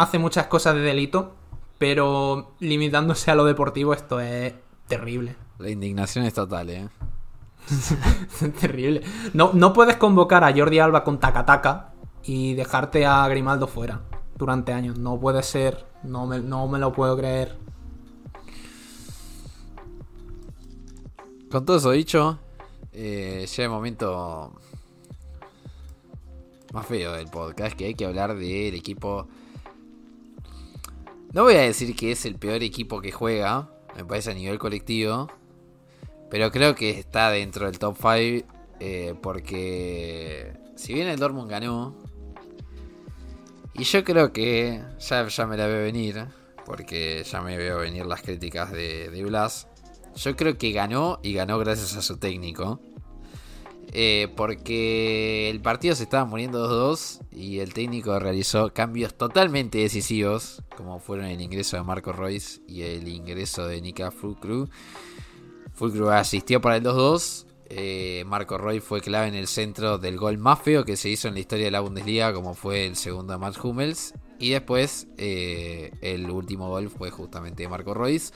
hace 0.00 0.18
muchas 0.18 0.46
cosas 0.46 0.74
de 0.74 0.80
delito, 0.80 1.34
pero 1.76 2.54
limitándose 2.58 3.30
a 3.30 3.34
lo 3.34 3.44
deportivo, 3.44 3.92
esto 3.92 4.18
es 4.18 4.54
terrible. 4.88 5.36
La 5.58 5.68
indignación 5.68 6.24
es 6.24 6.32
total, 6.32 6.70
¿eh? 6.70 6.88
terrible. 8.60 9.02
No, 9.34 9.50
no 9.52 9.74
puedes 9.74 9.96
convocar 9.96 10.42
a 10.42 10.54
Jordi 10.56 10.78
Alba 10.78 11.04
con 11.04 11.20
tacataca 11.20 11.92
y 12.24 12.54
dejarte 12.54 13.04
a 13.04 13.28
Grimaldo 13.28 13.66
fuera 13.66 14.00
durante 14.36 14.72
años. 14.72 14.98
No 14.98 15.20
puede 15.20 15.42
ser. 15.42 15.84
No 16.02 16.26
me, 16.26 16.40
no 16.40 16.66
me 16.66 16.78
lo 16.78 16.92
puedo 16.92 17.16
creer. 17.16 17.58
con 21.50 21.66
todo 21.66 21.78
eso 21.78 21.90
dicho, 21.90 22.38
eh, 22.92 23.44
ya 23.44 23.64
el 23.64 23.70
momento 23.70 24.52
más 26.72 26.86
feo 26.86 27.12
del 27.12 27.26
podcast, 27.26 27.76
que 27.76 27.86
hay 27.86 27.94
que 27.94 28.06
hablar 28.06 28.36
del 28.36 28.74
equipo... 28.74 29.28
No 31.32 31.44
voy 31.44 31.54
a 31.54 31.60
decir 31.60 31.94
que 31.94 32.10
es 32.10 32.26
el 32.26 32.34
peor 32.36 32.62
equipo 32.64 33.00
que 33.00 33.12
juega, 33.12 33.70
me 33.96 34.04
parece 34.04 34.32
a 34.32 34.34
nivel 34.34 34.58
colectivo, 34.58 35.28
pero 36.28 36.50
creo 36.50 36.74
que 36.74 36.90
está 36.90 37.30
dentro 37.30 37.66
del 37.66 37.78
top 37.78 37.96
5 37.96 38.46
eh, 38.80 39.14
porque 39.22 40.52
si 40.74 40.92
bien 40.92 41.06
el 41.06 41.20
Dortmund 41.20 41.48
ganó, 41.48 41.94
y 43.74 43.84
yo 43.84 44.02
creo 44.02 44.32
que 44.32 44.82
ya, 44.98 45.46
me 45.46 45.56
la 45.56 45.66
veo 45.68 45.84
venir, 45.84 46.26
porque 46.66 47.22
ya 47.22 47.40
me 47.42 47.56
veo 47.56 47.78
venir 47.78 48.06
las 48.06 48.22
críticas 48.22 48.72
de, 48.72 49.08
de 49.10 49.24
Blas, 49.24 49.68
yo 50.16 50.34
creo 50.34 50.58
que 50.58 50.72
ganó 50.72 51.20
y 51.22 51.32
ganó 51.34 51.58
gracias 51.58 51.96
a 51.96 52.02
su 52.02 52.18
técnico. 52.18 52.80
Eh, 53.92 54.28
porque 54.36 55.50
el 55.50 55.60
partido 55.60 55.96
se 55.96 56.04
estaba 56.04 56.24
muriendo 56.24 56.92
2-2 56.92 57.22
y 57.32 57.58
el 57.58 57.74
técnico 57.74 58.16
realizó 58.20 58.72
cambios 58.72 59.14
totalmente 59.14 59.78
decisivos, 59.78 60.62
como 60.76 61.00
fueron 61.00 61.26
el 61.26 61.40
ingreso 61.40 61.76
de 61.76 61.82
Marco 61.82 62.12
Royce 62.12 62.60
y 62.68 62.82
el 62.82 63.08
ingreso 63.08 63.66
de 63.66 63.80
Nika 63.80 64.12
Fulcru. 64.12 64.68
Fulcru 65.74 66.08
asistió 66.10 66.60
para 66.60 66.76
el 66.76 66.84
2-2. 66.84 67.46
Eh, 67.72 68.24
Marco 68.26 68.58
Royce 68.58 68.80
fue 68.80 69.00
clave 69.00 69.28
en 69.28 69.34
el 69.34 69.48
centro 69.48 69.98
del 69.98 70.18
gol 70.18 70.38
más 70.38 70.60
feo 70.60 70.84
que 70.84 70.96
se 70.96 71.08
hizo 71.08 71.26
en 71.28 71.34
la 71.34 71.40
historia 71.40 71.64
de 71.64 71.70
la 71.72 71.80
Bundesliga, 71.80 72.32
como 72.32 72.54
fue 72.54 72.86
el 72.86 72.94
segundo 72.96 73.32
de 73.32 73.38
Max 73.38 73.58
Hummels. 73.62 74.14
Y 74.38 74.50
después 74.50 75.08
eh, 75.18 75.92
el 76.00 76.30
último 76.30 76.68
gol 76.68 76.90
fue 76.90 77.10
justamente 77.10 77.64
de 77.64 77.68
Marco 77.68 77.92
Royce 77.92 78.32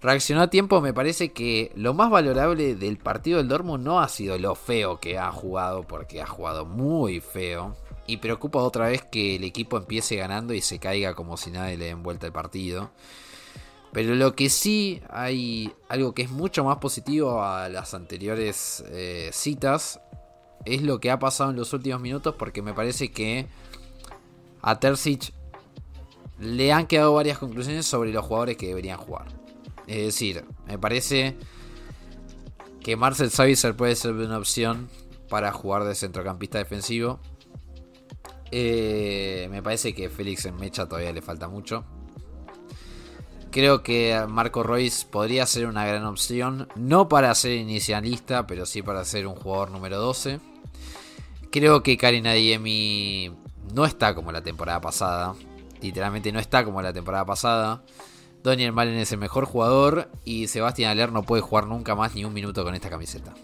reaccionó 0.00 0.42
a 0.42 0.50
tiempo. 0.50 0.80
Me 0.80 0.92
parece 0.92 1.32
que 1.32 1.72
lo 1.74 1.94
más 1.94 2.10
valorable 2.10 2.74
del 2.74 2.98
partido 2.98 3.38
del 3.38 3.48
Dortmund 3.48 3.84
no 3.84 4.00
ha 4.00 4.08
sido 4.08 4.38
lo 4.38 4.54
feo 4.54 5.00
que 5.00 5.18
ha 5.18 5.30
jugado, 5.32 5.82
porque 5.82 6.22
ha 6.22 6.26
jugado 6.26 6.64
muy 6.64 7.20
feo. 7.20 7.76
Y 8.06 8.18
preocupa 8.18 8.60
otra 8.60 8.88
vez 8.88 9.02
que 9.02 9.36
el 9.36 9.44
equipo 9.44 9.76
empiece 9.76 10.16
ganando 10.16 10.54
y 10.54 10.60
se 10.60 10.78
caiga 10.78 11.14
como 11.14 11.36
si 11.36 11.50
nadie 11.50 11.76
le 11.76 11.86
den 11.86 12.02
vuelta 12.02 12.26
el 12.26 12.32
partido. 12.32 12.90
Pero 13.92 14.14
lo 14.14 14.36
que 14.36 14.50
sí 14.50 15.00
hay 15.08 15.72
algo 15.88 16.14
que 16.14 16.22
es 16.22 16.30
mucho 16.30 16.62
más 16.64 16.76
positivo 16.76 17.42
a 17.42 17.68
las 17.68 17.94
anteriores 17.94 18.84
eh, 18.88 19.30
citas 19.32 20.00
es 20.66 20.82
lo 20.82 21.00
que 21.00 21.10
ha 21.10 21.18
pasado 21.18 21.50
en 21.50 21.56
los 21.56 21.72
últimos 21.72 22.00
minutos 22.00 22.34
porque 22.38 22.60
me 22.60 22.74
parece 22.74 23.10
que 23.10 23.46
a 24.60 24.78
Terzic 24.78 25.32
le 26.38 26.72
han 26.72 26.86
quedado 26.86 27.14
varias 27.14 27.38
conclusiones 27.38 27.86
sobre 27.86 28.12
los 28.12 28.24
jugadores 28.24 28.56
que 28.56 28.66
deberían 28.66 28.98
jugar. 28.98 29.45
Es 29.86 30.06
decir, 30.06 30.44
me 30.66 30.78
parece 30.78 31.36
que 32.80 32.96
Marcel 32.96 33.30
Savitzer 33.30 33.74
puede 33.74 33.96
ser 33.96 34.12
una 34.12 34.38
opción 34.38 34.88
para 35.28 35.52
jugar 35.52 35.84
de 35.84 35.94
centrocampista 35.94 36.58
defensivo. 36.58 37.20
Eh, 38.50 39.48
me 39.50 39.62
parece 39.62 39.94
que 39.94 40.08
Félix 40.08 40.46
en 40.46 40.56
Mecha 40.56 40.86
todavía 40.86 41.12
le 41.12 41.22
falta 41.22 41.48
mucho. 41.48 41.84
Creo 43.50 43.82
que 43.82 44.22
Marco 44.28 44.62
Royce 44.62 45.06
podría 45.06 45.46
ser 45.46 45.66
una 45.66 45.86
gran 45.86 46.04
opción, 46.04 46.68
no 46.74 47.08
para 47.08 47.34
ser 47.34 47.52
inicialista, 47.52 48.46
pero 48.46 48.66
sí 48.66 48.82
para 48.82 49.04
ser 49.04 49.26
un 49.26 49.34
jugador 49.34 49.70
número 49.70 49.98
12. 49.98 50.40
Creo 51.50 51.82
que 51.82 51.96
Karin 51.96 52.26
Adiemi 52.26 53.32
no 53.74 53.84
está 53.84 54.14
como 54.14 54.30
la 54.30 54.42
temporada 54.42 54.80
pasada. 54.80 55.34
Literalmente 55.80 56.32
no 56.32 56.38
está 56.38 56.64
como 56.64 56.82
la 56.82 56.92
temporada 56.92 57.24
pasada. 57.24 57.82
Daniel 58.46 58.72
Malen 58.72 58.98
es 58.98 59.10
el 59.10 59.18
mejor 59.18 59.44
jugador 59.44 60.08
y 60.24 60.46
Sebastián 60.46 60.92
Aller 60.92 61.10
no 61.10 61.24
puede 61.24 61.42
jugar 61.42 61.66
nunca 61.66 61.96
más 61.96 62.14
ni 62.14 62.24
un 62.24 62.32
minuto 62.32 62.62
con 62.62 62.76
esta 62.76 62.88
camiseta. 62.88 63.34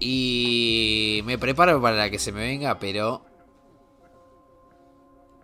Y 0.00 1.20
me 1.26 1.36
preparo 1.36 1.80
para 1.82 1.96
la 1.96 2.10
que 2.10 2.18
se 2.18 2.32
me 2.32 2.40
venga, 2.40 2.78
pero 2.78 3.22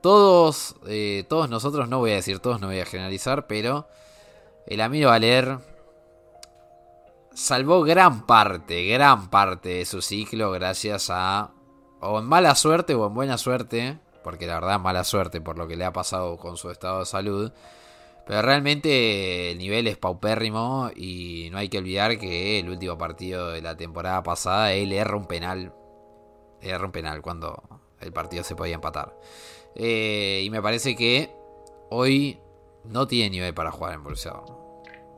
todos, 0.00 0.76
eh, 0.86 1.24
todos 1.28 1.50
nosotros, 1.50 1.88
no 1.88 1.98
voy 1.98 2.12
a 2.12 2.14
decir 2.14 2.38
todos, 2.38 2.62
no 2.62 2.68
voy 2.68 2.80
a 2.80 2.86
generalizar, 2.86 3.46
pero 3.46 3.86
el 4.66 4.80
amigo 4.80 5.10
Aller 5.10 5.58
salvó 7.34 7.82
gran 7.82 8.26
parte, 8.26 8.86
gran 8.86 9.28
parte 9.28 9.68
de 9.68 9.84
su 9.84 10.00
ciclo 10.00 10.50
gracias 10.50 11.08
a, 11.10 11.50
o 12.00 12.18
en 12.18 12.24
mala 12.24 12.54
suerte 12.54 12.94
o 12.94 13.06
en 13.06 13.12
buena 13.12 13.36
suerte, 13.36 13.98
porque 14.24 14.46
la 14.46 14.54
verdad 14.54 14.80
mala 14.80 15.04
suerte 15.04 15.42
por 15.42 15.58
lo 15.58 15.68
que 15.68 15.76
le 15.76 15.84
ha 15.84 15.92
pasado 15.92 16.38
con 16.38 16.56
su 16.56 16.70
estado 16.70 17.00
de 17.00 17.06
salud 17.06 17.52
pero 18.30 18.42
realmente 18.42 19.50
el 19.50 19.58
nivel 19.58 19.88
es 19.88 19.96
paupérrimo 19.96 20.88
y 20.94 21.48
no 21.50 21.58
hay 21.58 21.68
que 21.68 21.78
olvidar 21.78 22.16
que 22.16 22.60
el 22.60 22.70
último 22.70 22.96
partido 22.96 23.50
de 23.50 23.60
la 23.60 23.76
temporada 23.76 24.22
pasada 24.22 24.72
él 24.72 24.92
erra 24.92 25.16
un 25.16 25.26
penal. 25.26 25.74
Erra 26.60 26.86
un 26.86 26.92
penal 26.92 27.22
cuando 27.22 27.60
el 27.98 28.12
partido 28.12 28.44
se 28.44 28.54
podía 28.54 28.76
empatar. 28.76 29.18
Eh, 29.74 30.42
y 30.44 30.50
me 30.50 30.62
parece 30.62 30.94
que 30.94 31.34
hoy 31.90 32.38
no 32.84 33.08
tiene 33.08 33.30
nivel 33.30 33.52
para 33.52 33.72
jugar 33.72 33.94
en 33.94 34.04
Borussia 34.04 34.34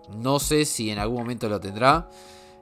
No 0.08 0.38
sé 0.38 0.64
si 0.64 0.88
en 0.88 0.98
algún 0.98 1.18
momento 1.18 1.50
lo 1.50 1.60
tendrá. 1.60 2.08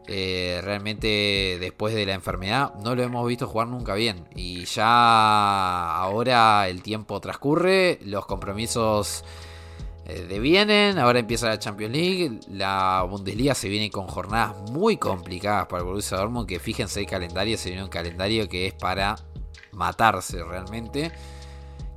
Eh, 0.08 0.60
realmente 0.64 1.58
después 1.60 1.94
de 1.94 2.06
la 2.06 2.14
enfermedad 2.14 2.74
no 2.82 2.96
lo 2.96 3.04
hemos 3.04 3.24
visto 3.28 3.46
jugar 3.46 3.68
nunca 3.68 3.94
bien. 3.94 4.26
Y 4.34 4.64
ya 4.64 5.94
ahora 5.96 6.68
el 6.68 6.82
tiempo 6.82 7.20
transcurre, 7.20 8.00
los 8.02 8.26
compromisos 8.26 9.22
eh, 10.10 10.26
devienen, 10.28 10.98
ahora 10.98 11.20
empieza 11.20 11.48
la 11.48 11.58
Champions 11.58 11.92
League, 11.92 12.40
la 12.48 13.06
Bundesliga 13.08 13.54
se 13.54 13.68
viene 13.68 13.90
con 13.90 14.08
jornadas 14.08 14.70
muy 14.70 14.96
complicadas 14.96 15.66
para 15.66 15.80
el 15.80 15.86
Borussia 15.86 16.16
Dortmund, 16.18 16.48
que 16.48 16.58
fíjense 16.58 17.00
el 17.00 17.06
calendario, 17.06 17.56
se 17.56 17.70
viene 17.70 17.84
un 17.84 17.90
calendario 17.90 18.48
que 18.48 18.66
es 18.66 18.74
para 18.74 19.16
matarse 19.72 20.42
realmente. 20.42 21.12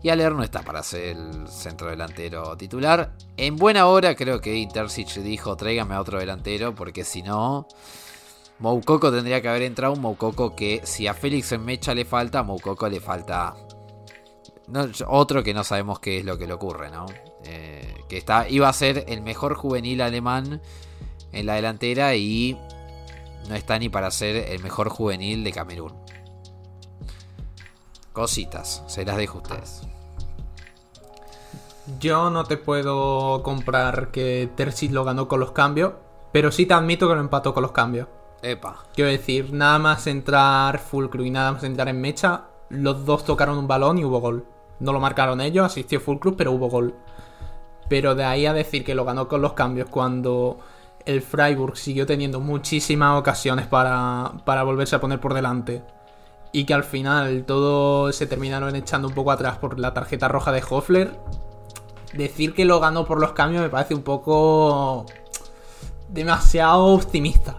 Y 0.04 0.10
Aler 0.10 0.34
no 0.34 0.43
está 0.43 0.62
para 0.62 0.84
ser 0.84 1.17
el 1.17 1.47
centro 1.47 1.89
delantero 1.89 2.56
titular. 2.58 3.13
En 3.38 3.56
buena 3.56 3.88
hora 3.88 4.15
creo 4.15 4.41
que 4.41 4.56
Intercic 4.58 5.08
dijo 5.15 5.56
tráigame 5.56 5.95
a 5.95 6.02
otro 6.02 6.19
delantero, 6.19 6.76
porque 6.76 7.04
si 7.04 7.21
no... 7.21 7.67
Moukoko 8.60 9.12
tendría 9.12 9.41
que 9.41 9.49
haber 9.49 9.63
entrado 9.63 9.93
un 9.93 10.02
Moukoko 10.02 10.56
que 10.56 10.82
si 10.84 11.08
a 11.08 11.13
Félix 11.13 11.52
en 11.52 11.65
Mecha 11.65 11.93
le 11.95 12.06
falta, 12.06 12.39
a 12.39 12.43
Moukoko 12.43 12.88
le 12.88 12.99
falta 13.02 13.56
otro 15.08 15.43
que 15.43 15.54
no 15.54 15.63
sabemos 15.63 15.99
qué 15.99 16.19
es 16.19 16.26
lo 16.26 16.38
que 16.38 16.47
le 16.47 16.54
ocurre, 16.54 16.89
¿no? 16.89 17.06
Eh, 17.45 17.95
que 18.08 18.17
está, 18.17 18.47
iba 18.49 18.69
a 18.69 18.73
ser 18.73 19.06
el 19.08 19.21
mejor 19.21 19.56
juvenil 19.56 20.01
alemán 20.01 20.62
en 21.32 21.45
la 21.45 21.56
delantera 21.56 22.15
y 22.15 22.58
no 23.49 23.56
está 23.56 23.77
ni 23.79 23.89
para 23.89 24.12
ser 24.12 24.36
el 24.36 24.62
mejor 24.62 24.89
juvenil 24.89 25.43
de 25.43 25.51
Camerún. 25.51 25.93
Cositas, 28.13 28.84
se 28.88 29.06
las 29.06 29.17
dejo 29.17 29.39
a 29.39 29.41
ustedes. 29.41 29.82
Yo 31.99 32.29
no 32.29 32.45
te 32.45 32.58
puedo 32.58 33.43
comprar 33.43 34.12
que 34.12 34.49
Terzic 34.56 34.91
lo 34.91 35.03
ganó 35.03 35.27
con 35.27 35.39
los 35.39 35.51
cambios, 35.51 35.93
pero 36.32 36.51
sí 36.51 36.65
te 36.65 36.73
admito 36.73 37.10
que 37.10 37.15
lo 37.15 37.21
empató 37.21 37.53
con 37.53 37.63
los 37.63 37.71
cambios. 37.73 38.08
Epa. 38.41 38.86
Quiero 38.93 39.10
decir, 39.10 39.51
nada 39.53 39.79
más 39.79 40.08
entrar 40.08 40.79
Fulcru 40.79 41.23
y 41.23 41.29
nada 41.32 41.51
más 41.51 41.63
entrar 41.63 41.89
en 41.89 41.99
Mecha, 41.99 42.45
los 42.69 43.06
dos 43.06 43.25
tocaron 43.25 43.58
un 43.58 43.67
balón 43.67 43.97
y 43.97 44.06
hubo 44.06 44.19
gol. 44.19 44.45
No 44.79 44.93
lo 44.93 44.99
marcaron 44.99 45.41
ellos, 45.41 45.65
asistió 45.65 45.99
Fulcru, 45.99 46.36
pero 46.36 46.51
hubo 46.51 46.69
gol. 46.69 46.95
Pero 47.89 48.15
de 48.15 48.24
ahí 48.24 48.46
a 48.46 48.54
decir 48.54 48.84
que 48.84 48.96
lo 48.96 49.06
ganó 49.06 49.28
con 49.28 49.41
los 49.41 49.54
cambios 49.54 49.89
cuando 49.89 50.60
el 51.06 51.22
Freiburg 51.22 51.78
siguió 51.78 52.06
teniendo 52.06 52.39
muchísimas 52.39 53.19
ocasiones 53.19 53.67
para, 53.67 54.32
para 54.46 54.63
volverse 54.63 54.96
a 54.96 55.02
poner 55.02 55.19
por 55.19 55.34
delante. 55.34 55.84
Y 56.52 56.65
que 56.65 56.74
al 56.74 56.84
final 56.84 57.46
todo 57.46 58.12
se 58.12 58.28
terminaron 58.28 58.76
echando 58.76 59.08
un 59.08 59.13
poco 59.13 59.32
atrás 59.32 59.58
por 59.58 59.80
la 59.80 59.93
tarjeta 59.93 60.28
roja 60.28 60.52
de 60.52 60.63
Hoffler. 60.69 61.19
Decir 62.13 62.54
que 62.54 62.63
lo 62.63 62.80
ganó 62.80 63.06
por 63.06 63.19
los 63.19 63.34
cambios 63.34 63.63
me 63.63 63.69
parece 63.69 63.96
un 63.96 64.04
poco 64.04 65.06
demasiado 66.10 66.86
optimista. 66.86 67.58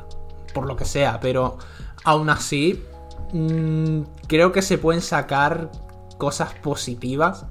Por 0.55 0.67
lo 0.67 0.77
que 0.77 0.85
sea. 0.85 1.19
Pero 1.21 1.59
aún 2.05 2.31
así, 2.31 2.85
mmm, 3.33 4.03
creo 4.29 4.53
que 4.53 4.63
se 4.63 4.79
pueden 4.79 5.03
sacar 5.03 5.71
cosas 6.17 6.55
positivas. 6.55 7.47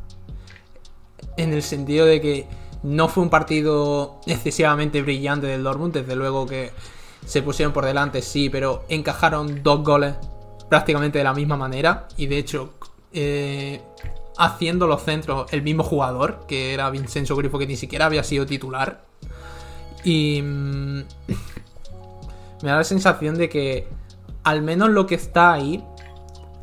En 1.35 1.51
el 1.51 1.61
sentido 1.61 2.05
de 2.05 2.21
que 2.21 2.47
no 2.83 3.07
fue 3.07 3.23
un 3.23 3.29
partido 3.29 4.19
excesivamente 4.25 5.01
brillante 5.01 5.47
del 5.47 5.63
Dortmund, 5.63 5.93
desde 5.93 6.15
luego 6.15 6.45
que 6.45 6.71
se 7.25 7.41
pusieron 7.41 7.73
por 7.73 7.85
delante, 7.85 8.21
sí, 8.21 8.49
pero 8.49 8.83
encajaron 8.89 9.63
dos 9.63 9.83
goles 9.83 10.15
prácticamente 10.69 11.17
de 11.17 11.23
la 11.23 11.33
misma 11.33 11.55
manera. 11.55 12.07
Y 12.17 12.27
de 12.27 12.37
hecho, 12.37 12.73
eh, 13.13 13.81
haciendo 14.37 14.87
los 14.87 15.03
centros 15.03 15.51
el 15.53 15.61
mismo 15.61 15.83
jugador, 15.83 16.45
que 16.47 16.73
era 16.73 16.89
Vincenzo 16.89 17.35
Grifo, 17.35 17.57
que 17.57 17.67
ni 17.67 17.77
siquiera 17.77 18.05
había 18.05 18.23
sido 18.23 18.45
titular. 18.45 19.05
Y 20.03 20.41
mm, 20.41 20.97
me 22.63 22.69
da 22.69 22.77
la 22.77 22.83
sensación 22.83 23.37
de 23.37 23.47
que 23.47 23.87
al 24.43 24.61
menos 24.61 24.89
lo 24.89 25.05
que 25.07 25.15
está 25.15 25.53
ahí 25.53 25.83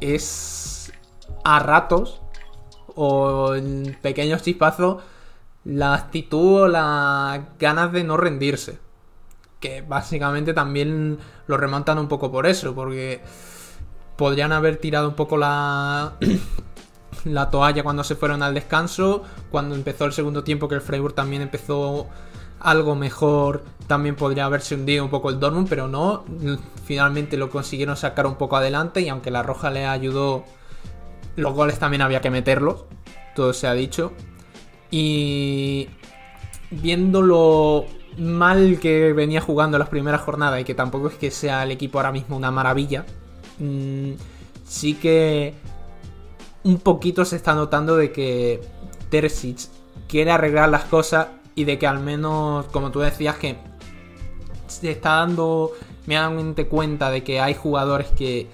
es 0.00 0.92
a 1.44 1.58
ratos 1.60 2.20
o 2.94 3.54
en 3.54 3.96
pequeños 4.02 4.42
chispazos 4.42 5.02
la 5.64 5.94
actitud 5.94 6.62
o 6.62 6.68
las 6.68 7.40
ganas 7.58 7.92
de 7.92 8.04
no 8.04 8.16
rendirse. 8.16 8.78
que 9.60 9.82
básicamente 9.82 10.54
también 10.54 11.18
lo 11.46 11.58
remontan 11.58 11.98
un 11.98 12.08
poco 12.08 12.32
por 12.32 12.46
eso, 12.46 12.74
porque 12.74 13.20
podrían 14.16 14.52
haber 14.52 14.78
tirado 14.78 15.08
un 15.08 15.14
poco 15.14 15.36
la, 15.36 16.14
la 17.24 17.50
toalla 17.50 17.82
cuando 17.82 18.02
se 18.04 18.16
fueron 18.16 18.42
al 18.42 18.54
descanso, 18.54 19.22
cuando 19.50 19.74
empezó 19.74 20.06
el 20.06 20.12
segundo 20.12 20.44
tiempo 20.44 20.68
que 20.68 20.76
el 20.76 20.80
Freiburg 20.80 21.14
también 21.14 21.42
empezó 21.42 22.06
algo 22.60 22.94
mejor, 22.94 23.64
también 23.86 24.16
podría 24.16 24.44
haberse 24.44 24.74
hundido 24.74 25.04
un 25.04 25.10
poco 25.10 25.30
el 25.30 25.40
Dortmund, 25.40 25.68
pero 25.68 25.88
no, 25.88 26.24
finalmente 26.84 27.36
lo 27.36 27.50
consiguieron 27.50 27.96
sacar 27.96 28.26
un 28.26 28.36
poco 28.36 28.56
adelante 28.56 29.00
y 29.00 29.08
aunque 29.08 29.30
la 29.30 29.42
roja 29.42 29.70
le 29.70 29.86
ayudó, 29.86 30.44
los 31.36 31.54
goles 31.54 31.78
también 31.78 32.02
había 32.02 32.20
que 32.20 32.30
meterlos, 32.30 32.84
todo 33.34 33.52
se 33.52 33.66
ha 33.66 33.72
dicho. 33.72 34.12
Y 34.90 35.88
viendo 36.70 37.22
lo 37.22 37.86
mal 38.18 38.78
que 38.80 39.12
venía 39.12 39.40
jugando 39.40 39.78
las 39.78 39.88
primeras 39.88 40.20
jornadas 40.20 40.60
y 40.60 40.64
que 40.64 40.74
tampoco 40.74 41.08
es 41.08 41.14
que 41.14 41.30
sea 41.30 41.62
el 41.62 41.70
equipo 41.70 41.98
ahora 41.98 42.12
mismo 42.12 42.36
una 42.36 42.50
maravilla, 42.50 43.04
mm, 43.58 44.12
sí 44.64 44.94
que 44.94 45.54
un 46.64 46.78
poquito 46.78 47.24
se 47.24 47.36
está 47.36 47.54
notando 47.54 47.96
de 47.96 48.12
que 48.12 48.60
Terzic 49.10 49.68
quiere 50.08 50.30
arreglar 50.30 50.68
las 50.68 50.84
cosas 50.84 51.28
y 51.54 51.64
de 51.64 51.78
que 51.78 51.86
al 51.86 52.00
menos, 52.00 52.66
como 52.66 52.90
tú 52.90 53.00
decías, 53.00 53.36
que 53.36 53.56
se 54.66 54.90
está 54.90 55.16
dando 55.16 55.72
medianamente 56.06 56.66
cuenta 56.66 57.10
de 57.10 57.22
que 57.22 57.40
hay 57.40 57.54
jugadores 57.54 58.08
que 58.08 58.48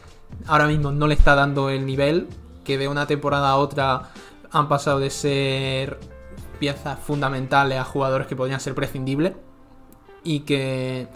ahora 0.46 0.66
mismo 0.66 0.92
no 0.92 1.06
le 1.06 1.14
está 1.14 1.34
dando 1.34 1.70
el 1.70 1.86
nivel, 1.86 2.28
que 2.64 2.78
de 2.78 2.88
una 2.88 3.06
temporada 3.06 3.50
a 3.50 3.56
otra 3.56 4.10
han 4.50 4.68
pasado 4.68 4.98
de 4.98 5.10
ser 5.10 5.98
piezas 6.58 6.98
fundamentales 6.98 7.78
a 7.78 7.84
jugadores 7.84 8.26
que 8.26 8.36
podrían 8.36 8.60
ser 8.60 8.74
prescindibles 8.74 9.32
y 10.24 10.40
que 10.40 11.08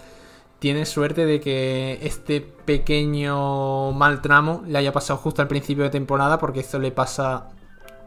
tiene 0.58 0.84
suerte 0.86 1.24
de 1.26 1.40
que 1.40 1.98
este 2.02 2.40
pequeño 2.40 3.92
mal 3.92 4.20
tramo 4.20 4.62
le 4.66 4.78
haya 4.78 4.92
pasado 4.92 5.18
justo 5.18 5.42
al 5.42 5.48
principio 5.48 5.84
de 5.84 5.90
temporada 5.90 6.38
porque 6.38 6.60
esto 6.60 6.78
le 6.78 6.92
pasa 6.92 7.48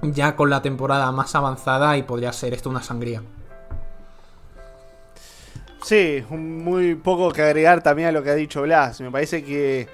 ya 0.02 0.36
con 0.36 0.50
la 0.50 0.62
temporada 0.62 1.12
más 1.12 1.34
avanzada 1.36 1.98
y 1.98 2.04
podría 2.04 2.32
ser 2.32 2.54
esto 2.54 2.70
una 2.70 2.84
sangría. 2.84 3.24
Sí, 5.84 6.24
muy 6.30 6.96
poco 6.96 7.32
que 7.32 7.42
agregar 7.42 7.84
también 7.84 8.08
a 8.08 8.12
lo 8.12 8.24
que 8.24 8.30
ha 8.30 8.36
dicho 8.36 8.62
Blas. 8.62 9.02
Me 9.02 9.12
parece 9.12 9.44
que 9.44 9.90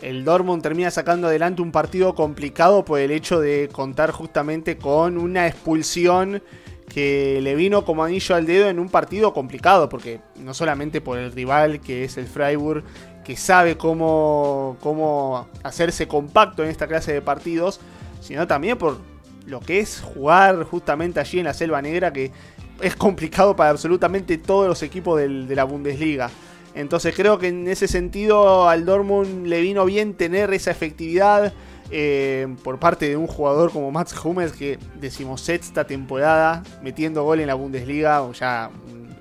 el 0.00 0.24
Dortmund 0.24 0.62
termina 0.62 0.90
sacando 0.90 1.26
adelante 1.26 1.62
un 1.62 1.72
partido 1.72 2.14
complicado 2.14 2.84
por 2.84 3.00
el 3.00 3.10
hecho 3.10 3.40
de 3.40 3.68
contar 3.72 4.12
justamente 4.12 4.76
con 4.76 5.18
una 5.18 5.46
expulsión 5.46 6.42
que 6.88 7.40
le 7.42 7.54
vino 7.54 7.84
como 7.84 8.04
anillo 8.04 8.34
al 8.34 8.46
dedo 8.46 8.68
en 8.68 8.78
un 8.78 8.88
partido 8.88 9.32
complicado, 9.32 9.88
porque 9.88 10.20
no 10.36 10.54
solamente 10.54 11.00
por 11.00 11.18
el 11.18 11.32
rival 11.32 11.80
que 11.80 12.04
es 12.04 12.16
el 12.16 12.26
Freiburg, 12.26 12.84
que 13.24 13.36
sabe 13.36 13.76
cómo, 13.76 14.76
cómo 14.80 15.48
hacerse 15.62 16.06
compacto 16.06 16.62
en 16.62 16.70
esta 16.70 16.86
clase 16.86 17.12
de 17.12 17.22
partidos, 17.22 17.80
sino 18.20 18.46
también 18.46 18.78
por 18.78 18.98
lo 19.46 19.60
que 19.60 19.80
es 19.80 20.00
jugar 20.00 20.64
justamente 20.64 21.20
allí 21.20 21.38
en 21.38 21.46
la 21.46 21.54
Selva 21.54 21.82
Negra, 21.82 22.12
que 22.12 22.32
es 22.80 22.96
complicado 22.96 23.56
para 23.56 23.70
absolutamente 23.70 24.38
todos 24.38 24.68
los 24.68 24.82
equipos 24.82 25.18
de 25.18 25.54
la 25.54 25.64
Bundesliga. 25.64 26.30
Entonces 26.74 27.14
creo 27.14 27.38
que 27.38 27.48
en 27.48 27.68
ese 27.68 27.86
sentido 27.86 28.68
al 28.68 28.84
Dortmund 28.84 29.46
le 29.46 29.60
vino 29.60 29.84
bien 29.84 30.14
tener 30.14 30.52
esa 30.52 30.72
efectividad 30.72 31.52
eh, 31.96 32.56
por 32.64 32.80
parte 32.80 33.08
de 33.08 33.16
un 33.16 33.28
jugador 33.28 33.70
como 33.70 33.92
Mats 33.92 34.16
Hummels 34.24 34.50
que 34.50 34.80
decimosexta 34.96 35.86
temporada 35.86 36.64
metiendo 36.82 37.22
gol 37.22 37.38
en 37.38 37.46
la 37.46 37.54
Bundesliga, 37.54 38.20
o 38.22 38.32
ya 38.32 38.72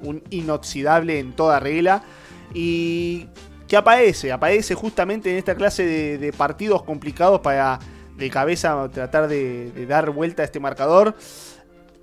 un 0.01 0.23
inoxidable 0.31 1.19
en 1.19 1.33
toda 1.33 1.59
regla. 1.59 2.01
Y 2.51 3.27
que 3.67 3.77
aparece, 3.77 4.31
aparece 4.31 4.73
justamente 4.73 5.29
en 5.29 5.37
esta 5.37 5.53
clase 5.53 5.85
de, 6.17 6.33
partidos 6.33 6.81
complicados 6.81 7.41
para 7.41 7.77
de 8.17 8.29
cabeza 8.31 8.89
tratar 8.91 9.27
de, 9.27 9.71
de 9.71 9.85
dar 9.85 10.09
vuelta 10.09 10.41
a 10.41 10.45
este 10.45 10.59
marcador. 10.59 11.15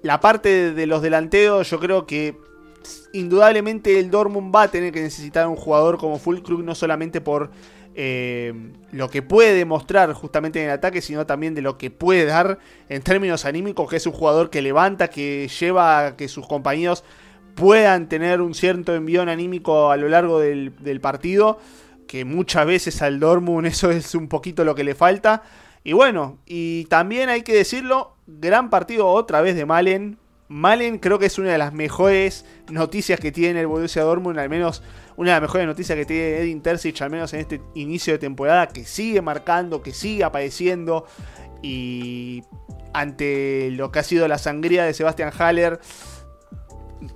La 0.02 0.20
parte 0.20 0.72
de 0.72 0.86
los 0.86 1.02
delanteros, 1.02 1.68
yo 1.68 1.80
creo 1.80 2.06
que 2.06 2.38
indudablemente 3.12 3.98
el 3.98 4.08
Dortmund 4.08 4.54
va 4.54 4.62
a 4.62 4.68
tener 4.68 4.92
que 4.92 5.02
necesitar 5.02 5.48
un 5.48 5.56
jugador 5.56 5.98
como 5.98 6.20
Fulkrug, 6.20 6.62
no 6.62 6.76
solamente 6.76 7.20
por 7.20 7.50
eh, 7.94 8.54
lo 8.92 9.10
que 9.10 9.22
puede 9.22 9.64
mostrar 9.64 10.12
justamente 10.12 10.60
en 10.60 10.66
el 10.66 10.72
ataque, 10.72 11.00
sino 11.00 11.26
también 11.26 11.54
de 11.54 11.62
lo 11.62 11.76
que 11.76 11.90
puede 11.90 12.24
dar 12.24 12.58
en 12.88 13.02
términos 13.02 13.44
anímicos, 13.44 13.90
que 13.90 13.96
es 13.96 14.06
un 14.06 14.12
jugador 14.12 14.50
que 14.50 14.62
levanta, 14.62 15.08
que 15.08 15.48
lleva 15.48 16.06
a 16.06 16.16
que 16.16 16.28
sus 16.28 16.46
compañeros 16.46 17.04
puedan 17.54 18.08
tener 18.08 18.40
un 18.40 18.54
cierto 18.54 18.94
envión 18.94 19.28
anímico 19.28 19.90
a 19.90 19.96
lo 19.96 20.08
largo 20.08 20.38
del, 20.40 21.00
partido, 21.00 21.58
que 22.06 22.24
muchas 22.24 22.66
veces 22.66 23.02
al 23.02 23.20
Dortmund 23.20 23.66
eso 23.66 23.90
es 23.90 24.14
un 24.14 24.28
poquito 24.28 24.64
lo 24.64 24.74
que 24.74 24.84
le 24.84 24.94
falta. 24.94 25.42
Y 25.82 25.92
bueno, 25.92 26.38
y 26.46 26.84
también 26.86 27.28
hay 27.28 27.42
que 27.42 27.54
decirlo, 27.54 28.16
gran 28.26 28.70
partido 28.70 29.08
otra 29.08 29.40
vez 29.40 29.56
de 29.56 29.66
Malen. 29.66 30.18
Malen 30.48 30.98
creo 30.98 31.18
que 31.18 31.26
es 31.26 31.38
una 31.38 31.52
de 31.52 31.58
las 31.58 31.72
mejores 31.72 32.44
noticias 32.70 33.20
que 33.20 33.32
tiene 33.32 33.60
el 33.60 33.66
Borussia 33.66 34.02
Dortmund, 34.02 34.38
al 34.38 34.48
menos 34.48 34.82
una 35.16 35.30
de 35.30 35.34
las 35.36 35.42
mejores 35.42 35.66
noticias 35.66 35.96
que 35.96 36.04
tiene 36.04 36.38
Edin 36.38 36.62
Terzic, 36.62 37.00
al 37.02 37.10
menos 37.10 37.32
en 37.34 37.40
este 37.40 37.60
inicio 37.74 38.12
de 38.12 38.18
temporada, 38.18 38.68
que 38.68 38.84
sigue 38.84 39.22
marcando, 39.22 39.82
que 39.82 39.92
sigue 39.92 40.24
apareciendo 40.24 41.06
y 41.62 42.42
ante 42.92 43.70
lo 43.72 43.90
que 43.92 43.98
ha 44.00 44.02
sido 44.02 44.26
la 44.28 44.38
sangría 44.38 44.84
de 44.84 44.94
Sebastian 44.94 45.32
Haller, 45.38 45.80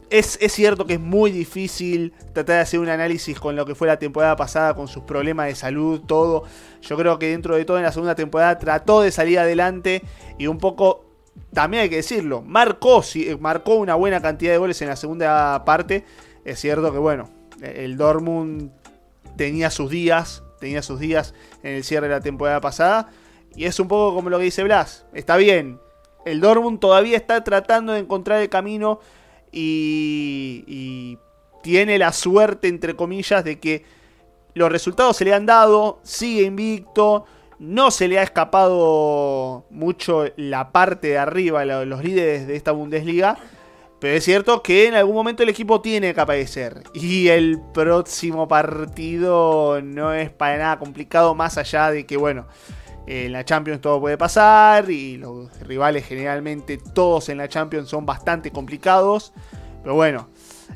es, 0.08 0.38
es, 0.40 0.52
cierto 0.52 0.86
que 0.86 0.94
es 0.94 1.00
muy 1.00 1.30
difícil 1.30 2.14
tratar 2.32 2.56
de 2.56 2.62
hacer 2.62 2.80
un 2.80 2.88
análisis 2.88 3.38
con 3.38 3.54
lo 3.54 3.66
que 3.66 3.74
fue 3.74 3.86
la 3.86 3.98
temporada 3.98 4.34
pasada, 4.36 4.74
con 4.74 4.88
sus 4.88 5.02
problemas 5.02 5.46
de 5.46 5.54
salud, 5.54 6.00
todo. 6.06 6.44
Yo 6.80 6.96
creo 6.96 7.18
que 7.18 7.28
dentro 7.28 7.56
de 7.56 7.64
todo 7.64 7.76
en 7.76 7.82
la 7.82 7.92
segunda 7.92 8.14
temporada 8.14 8.58
trató 8.58 9.02
de 9.02 9.10
salir 9.10 9.38
adelante 9.38 10.02
y 10.38 10.46
un 10.46 10.58
poco 10.58 11.04
también 11.52 11.84
hay 11.84 11.88
que 11.88 11.96
decirlo, 11.96 12.42
marcó, 12.42 13.02
marcó 13.40 13.74
una 13.76 13.94
buena 13.94 14.20
cantidad 14.20 14.52
de 14.52 14.58
goles 14.58 14.80
en 14.82 14.88
la 14.88 14.96
segunda 14.96 15.64
parte. 15.64 16.04
Es 16.44 16.60
cierto 16.60 16.92
que, 16.92 16.98
bueno, 16.98 17.30
el 17.62 17.96
Dortmund 17.96 18.70
tenía 19.36 19.70
sus 19.70 19.90
días, 19.90 20.42
tenía 20.60 20.82
sus 20.82 21.00
días 21.00 21.34
en 21.62 21.74
el 21.74 21.84
cierre 21.84 22.08
de 22.08 22.14
la 22.14 22.20
temporada 22.20 22.60
pasada. 22.60 23.10
Y 23.56 23.66
es 23.66 23.78
un 23.78 23.88
poco 23.88 24.14
como 24.14 24.30
lo 24.30 24.38
que 24.38 24.44
dice 24.44 24.64
Blas. 24.64 25.06
Está 25.12 25.36
bien, 25.36 25.78
el 26.24 26.40
Dortmund 26.40 26.80
todavía 26.80 27.16
está 27.16 27.42
tratando 27.44 27.92
de 27.92 28.00
encontrar 28.00 28.40
el 28.40 28.48
camino 28.48 29.00
y, 29.52 30.64
y 30.66 31.18
tiene 31.62 31.98
la 31.98 32.12
suerte, 32.12 32.68
entre 32.68 32.96
comillas, 32.96 33.44
de 33.44 33.58
que 33.60 33.84
los 34.54 34.70
resultados 34.70 35.16
se 35.16 35.24
le 35.24 35.34
han 35.34 35.46
dado, 35.46 36.00
sigue 36.02 36.42
invicto, 36.42 37.24
no 37.58 37.90
se 37.90 38.08
le 38.08 38.18
ha 38.18 38.22
escapado 38.22 39.64
mucho 39.70 40.26
la 40.36 40.72
parte 40.72 41.08
de 41.08 41.18
arriba, 41.18 41.64
los 41.64 42.02
líderes 42.02 42.46
de 42.46 42.56
esta 42.56 42.72
Bundesliga. 42.72 43.38
Pero 44.00 44.16
es 44.16 44.24
cierto 44.24 44.62
que 44.62 44.86
en 44.86 44.94
algún 44.94 45.14
momento 45.14 45.42
el 45.42 45.48
equipo 45.48 45.80
tiene 45.80 46.12
que 46.12 46.20
aparecer. 46.20 46.82
Y 46.92 47.28
el 47.28 47.60
próximo 47.72 48.46
partido 48.48 49.80
no 49.82 50.12
es 50.12 50.30
para 50.30 50.58
nada 50.58 50.78
complicado, 50.78 51.34
más 51.34 51.56
allá 51.56 51.90
de 51.90 52.04
que, 52.04 52.16
bueno, 52.16 52.46
en 53.06 53.32
la 53.32 53.44
Champions 53.44 53.80
todo 53.80 54.00
puede 54.00 54.18
pasar. 54.18 54.90
Y 54.90 55.16
los 55.16 55.58
rivales 55.60 56.06
generalmente 56.06 56.78
todos 56.78 57.28
en 57.28 57.38
la 57.38 57.48
Champions 57.48 57.88
son 57.88 58.04
bastante 58.04 58.50
complicados. 58.50 59.32
Pero 59.82 59.94
bueno, 59.94 60.28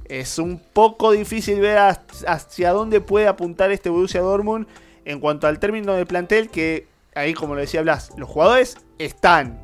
es 0.05 0.39
un 0.39 0.59
poco 0.59 1.13
difícil 1.13 1.61
ver 1.61 1.79
hacia 2.27 2.73
dónde 2.73 3.01
puede 3.01 3.27
apuntar 3.27 3.71
este 3.71 3.91
Borussia 3.91 4.21
Dortmund 4.21 4.67
en 5.05 5.21
cuanto 5.21 5.47
al 5.47 5.59
término 5.59 5.95
de 5.95 6.05
plantel, 6.07 6.51
que 6.51 6.87
ahí 7.15 7.35
como 7.35 7.55
lo 7.55 7.61
decía 7.61 7.83
Blas, 7.83 8.11
los 8.17 8.29
jugadores 8.29 8.77
están, 8.99 9.61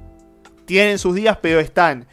tienen 0.64 0.98
sus 0.98 1.14
días, 1.14 1.38
pero 1.40 1.60
están. 1.60 2.06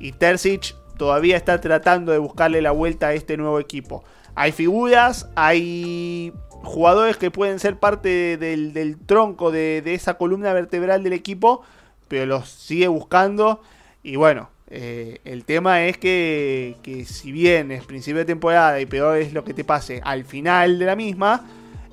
Y 0.00 0.12
Terzic 0.12 0.74
todavía 1.02 1.36
está 1.36 1.60
tratando 1.60 2.12
de 2.12 2.18
buscarle 2.18 2.62
la 2.62 2.70
vuelta 2.70 3.08
a 3.08 3.12
este 3.12 3.36
nuevo 3.36 3.58
equipo. 3.58 4.04
Hay 4.36 4.52
figuras, 4.52 5.28
hay 5.34 6.32
jugadores 6.62 7.16
que 7.16 7.32
pueden 7.32 7.58
ser 7.58 7.76
parte 7.80 8.36
del, 8.36 8.96
tronco 9.04 9.50
de, 9.50 9.82
esa 9.84 10.14
columna 10.14 10.52
vertebral 10.52 11.02
del 11.02 11.14
equipo, 11.14 11.62
pero 12.06 12.24
los 12.26 12.48
sigue 12.48 12.86
buscando. 12.86 13.60
Y 14.04 14.14
bueno, 14.14 14.48
eh, 14.68 15.18
el 15.24 15.44
tema 15.44 15.86
es 15.86 15.98
que, 15.98 16.76
que 16.84 17.04
si 17.04 17.32
bien 17.32 17.72
es 17.72 17.84
principio 17.84 18.18
de 18.18 18.24
temporada 18.24 18.80
y 18.80 18.86
peor 18.86 19.18
es 19.18 19.32
lo 19.32 19.42
que 19.42 19.54
te 19.54 19.64
pase 19.64 20.00
al 20.04 20.24
final 20.24 20.78
de 20.78 20.86
la 20.86 20.94
misma, 20.94 21.44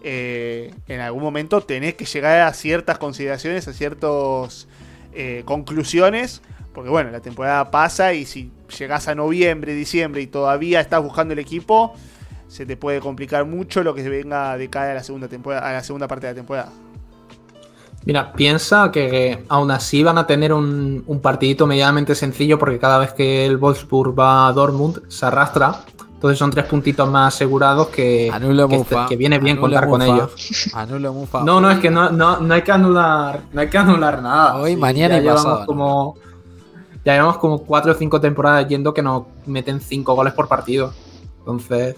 eh, 0.04 0.72
en 0.88 1.00
algún 1.00 1.24
momento 1.24 1.62
tenés 1.62 1.96
que 1.96 2.06
llegar 2.06 2.42
a 2.42 2.54
ciertas 2.54 3.00
consideraciones, 3.00 3.68
a 3.68 3.74
ciertas 3.74 4.68
eh, 5.14 5.42
conclusiones, 5.46 6.44
porque 6.74 6.90
bueno, 6.90 7.12
la 7.12 7.20
temporada 7.20 7.72
pasa 7.72 8.14
y 8.14 8.26
si 8.26 8.52
llegás 8.78 9.08
a 9.08 9.16
noviembre, 9.16 9.74
diciembre 9.74 10.22
y 10.22 10.28
todavía 10.28 10.80
estás 10.80 11.02
buscando 11.02 11.34
el 11.34 11.40
equipo, 11.40 11.94
se 12.48 12.66
te 12.66 12.78
puede 12.78 13.00
complicar 13.00 13.46
mucho 13.46 13.84
lo 13.84 13.94
que 13.94 14.04
se 14.04 14.10
venga 14.10 14.58
de 14.58 14.70
cara 14.70 14.92
a 14.92 14.96
la 14.96 15.04
segunda 15.04 15.28
temporada, 15.28 15.68
a 15.68 15.74
la 15.74 15.84
segunda 15.84 16.08
parte 16.08 16.28
de 16.28 16.34
la 16.34 16.36
temporada. 16.36 16.72
Mira, 18.06 18.32
piensa 18.34 18.92
que 18.92 19.44
aún 19.50 19.72
así 19.72 20.04
van 20.04 20.18
a 20.18 20.26
tener 20.26 20.54
un, 20.54 21.04
un 21.06 21.20
partidito 21.20 21.68
medianamente 21.68 22.16
sencillo 22.16 22.58
porque 22.58 22.80
cada 22.80 22.98
vez 22.98 23.14
que 23.14 23.46
el 23.46 23.58
Wolfsburg 23.58 24.18
va 24.18 24.48
a 24.48 24.54
Dortmund 24.54 25.02
se 25.10 25.26
arrastra 25.26 25.82
Entonces 26.14 26.40
son 26.40 26.50
tres 26.50 26.66
puntitos 26.66 27.10
más 27.10 27.36
asegurados 27.36 27.88
que, 27.90 28.32
que, 28.32 28.68
Mufa. 28.68 29.06
que 29.08 29.18
viene 29.18 29.38
bien 29.40 29.58
contar 29.58 29.88
con 29.88 30.02
ellos. 30.02 30.32
Anulo 30.74 31.14
Mufa. 31.14 31.44
No, 31.44 31.60
no, 31.60 31.70
es 31.70 31.80
que 31.80 31.90
no, 31.90 32.10
no, 32.10 32.40
no 32.40 32.54
hay 32.54 32.62
que 32.62 32.72
anular, 32.72 33.42
no 33.52 33.62
hay 33.62 33.70
que 33.70 33.78
anular 33.78 34.22
nada. 34.22 34.56
Hoy, 34.56 34.78
mañana 34.78 35.20
ya 35.20 35.24
y 35.24 35.36
pasado, 35.36 35.66
como 35.66 36.16
Ya 37.06 37.14
llevamos 37.14 37.38
como 37.38 37.60
cuatro 37.64 37.92
o 37.94 37.96
cinco 37.96 38.20
temporadas 38.22 38.68
yendo 38.68 38.94
que 38.94 39.02
nos 39.02 39.24
meten 39.46 39.80
cinco 39.82 40.14
goles 40.16 40.34
por 40.34 40.48
partido. 40.48 40.94
Entonces, 41.40 41.96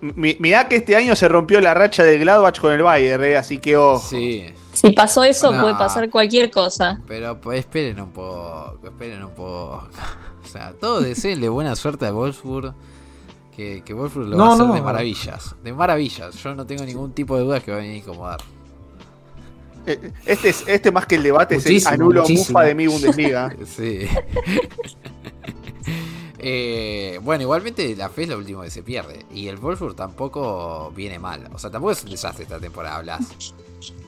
Mi- 0.00 0.36
mirá 0.40 0.66
que 0.68 0.76
este 0.76 0.96
año 0.96 1.14
se 1.14 1.28
rompió 1.28 1.60
la 1.60 1.74
racha 1.74 2.02
del 2.02 2.18
Gladbach 2.20 2.58
con 2.60 2.72
el 2.72 2.82
Bayern, 2.82 3.22
eh, 3.22 3.36
así 3.36 3.58
que 3.58 3.76
ojo. 3.76 4.00
Sí, 4.04 4.46
Si 4.72 4.90
pasó 4.90 5.22
eso, 5.22 5.52
No. 5.52 5.60
puede 5.62 5.74
pasar 5.74 6.10
cualquier 6.10 6.50
cosa. 6.50 7.00
pero 7.06 7.40
pues, 7.40 7.60
esperen 7.60 8.00
un 8.00 8.10
poco, 8.10 8.78
esperen 8.84 9.22
un 9.24 9.30
poco. 9.30 9.86
O 10.44 10.48
sea, 10.52 10.72
todo 10.72 11.00
deseenle 11.00 11.48
buena 11.48 11.76
suerte 11.76 12.04
a 12.04 12.10
Wolfsburg. 12.12 12.74
Que, 13.56 13.82
que 13.84 13.94
Wolfsburg 13.94 14.26
lo 14.28 14.36
No, 14.36 14.44
va 14.44 14.50
a 14.50 14.54
hacer 14.54 14.66
no. 14.66 14.74
de 14.74 14.82
maravillas. 14.82 15.54
De 15.62 15.72
maravillas. 15.72 16.34
Yo 16.42 16.54
no 16.54 16.66
tengo 16.66 16.84
ningún 16.84 17.12
tipo 17.12 17.36
de 17.36 17.44
dudas 17.44 17.62
que 17.62 17.70
va 17.70 17.76
a 17.76 17.80
venir 17.80 17.94
a 17.94 17.98
incomodar. 17.98 18.40
Eh, 19.86 20.12
Este, 20.26 20.48
es, 20.50 20.64
este 20.66 20.92
más 20.92 21.06
que 21.06 21.16
el 21.16 21.22
debate 21.22 21.56
es 21.56 21.64
Muchísimo, 21.64 21.88
el 21.90 22.00
anulo 22.00 22.20
muchísimo. 22.22 22.48
mufa 22.58 22.64
de 22.64 22.74
mi 22.74 22.86
Bundesliga. 22.86 23.54
Sí. 23.66 24.06
Eh, 26.44 27.20
bueno, 27.22 27.42
igualmente 27.42 27.94
la 27.94 28.08
fe 28.08 28.22
es 28.24 28.28
lo 28.28 28.36
último 28.36 28.62
que 28.62 28.70
se 28.70 28.82
pierde. 28.82 29.24
Y 29.32 29.46
el 29.46 29.58
Wolfsburg 29.58 29.94
tampoco 29.94 30.92
viene 30.94 31.18
mal. 31.20 31.48
O 31.54 31.58
sea, 31.58 31.70
tampoco 31.70 31.92
es 31.92 32.02
un 32.02 32.10
desastre 32.10 32.42
esta 32.42 32.58
temporada, 32.58 33.00
Blas. 33.00 33.54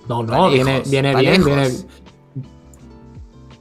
no, 0.09 0.25
no, 0.25 0.51
viene, 0.51 0.73
lejos, 0.79 0.91
viene 0.91 1.15
bien, 1.15 1.45
viene. 1.45 1.69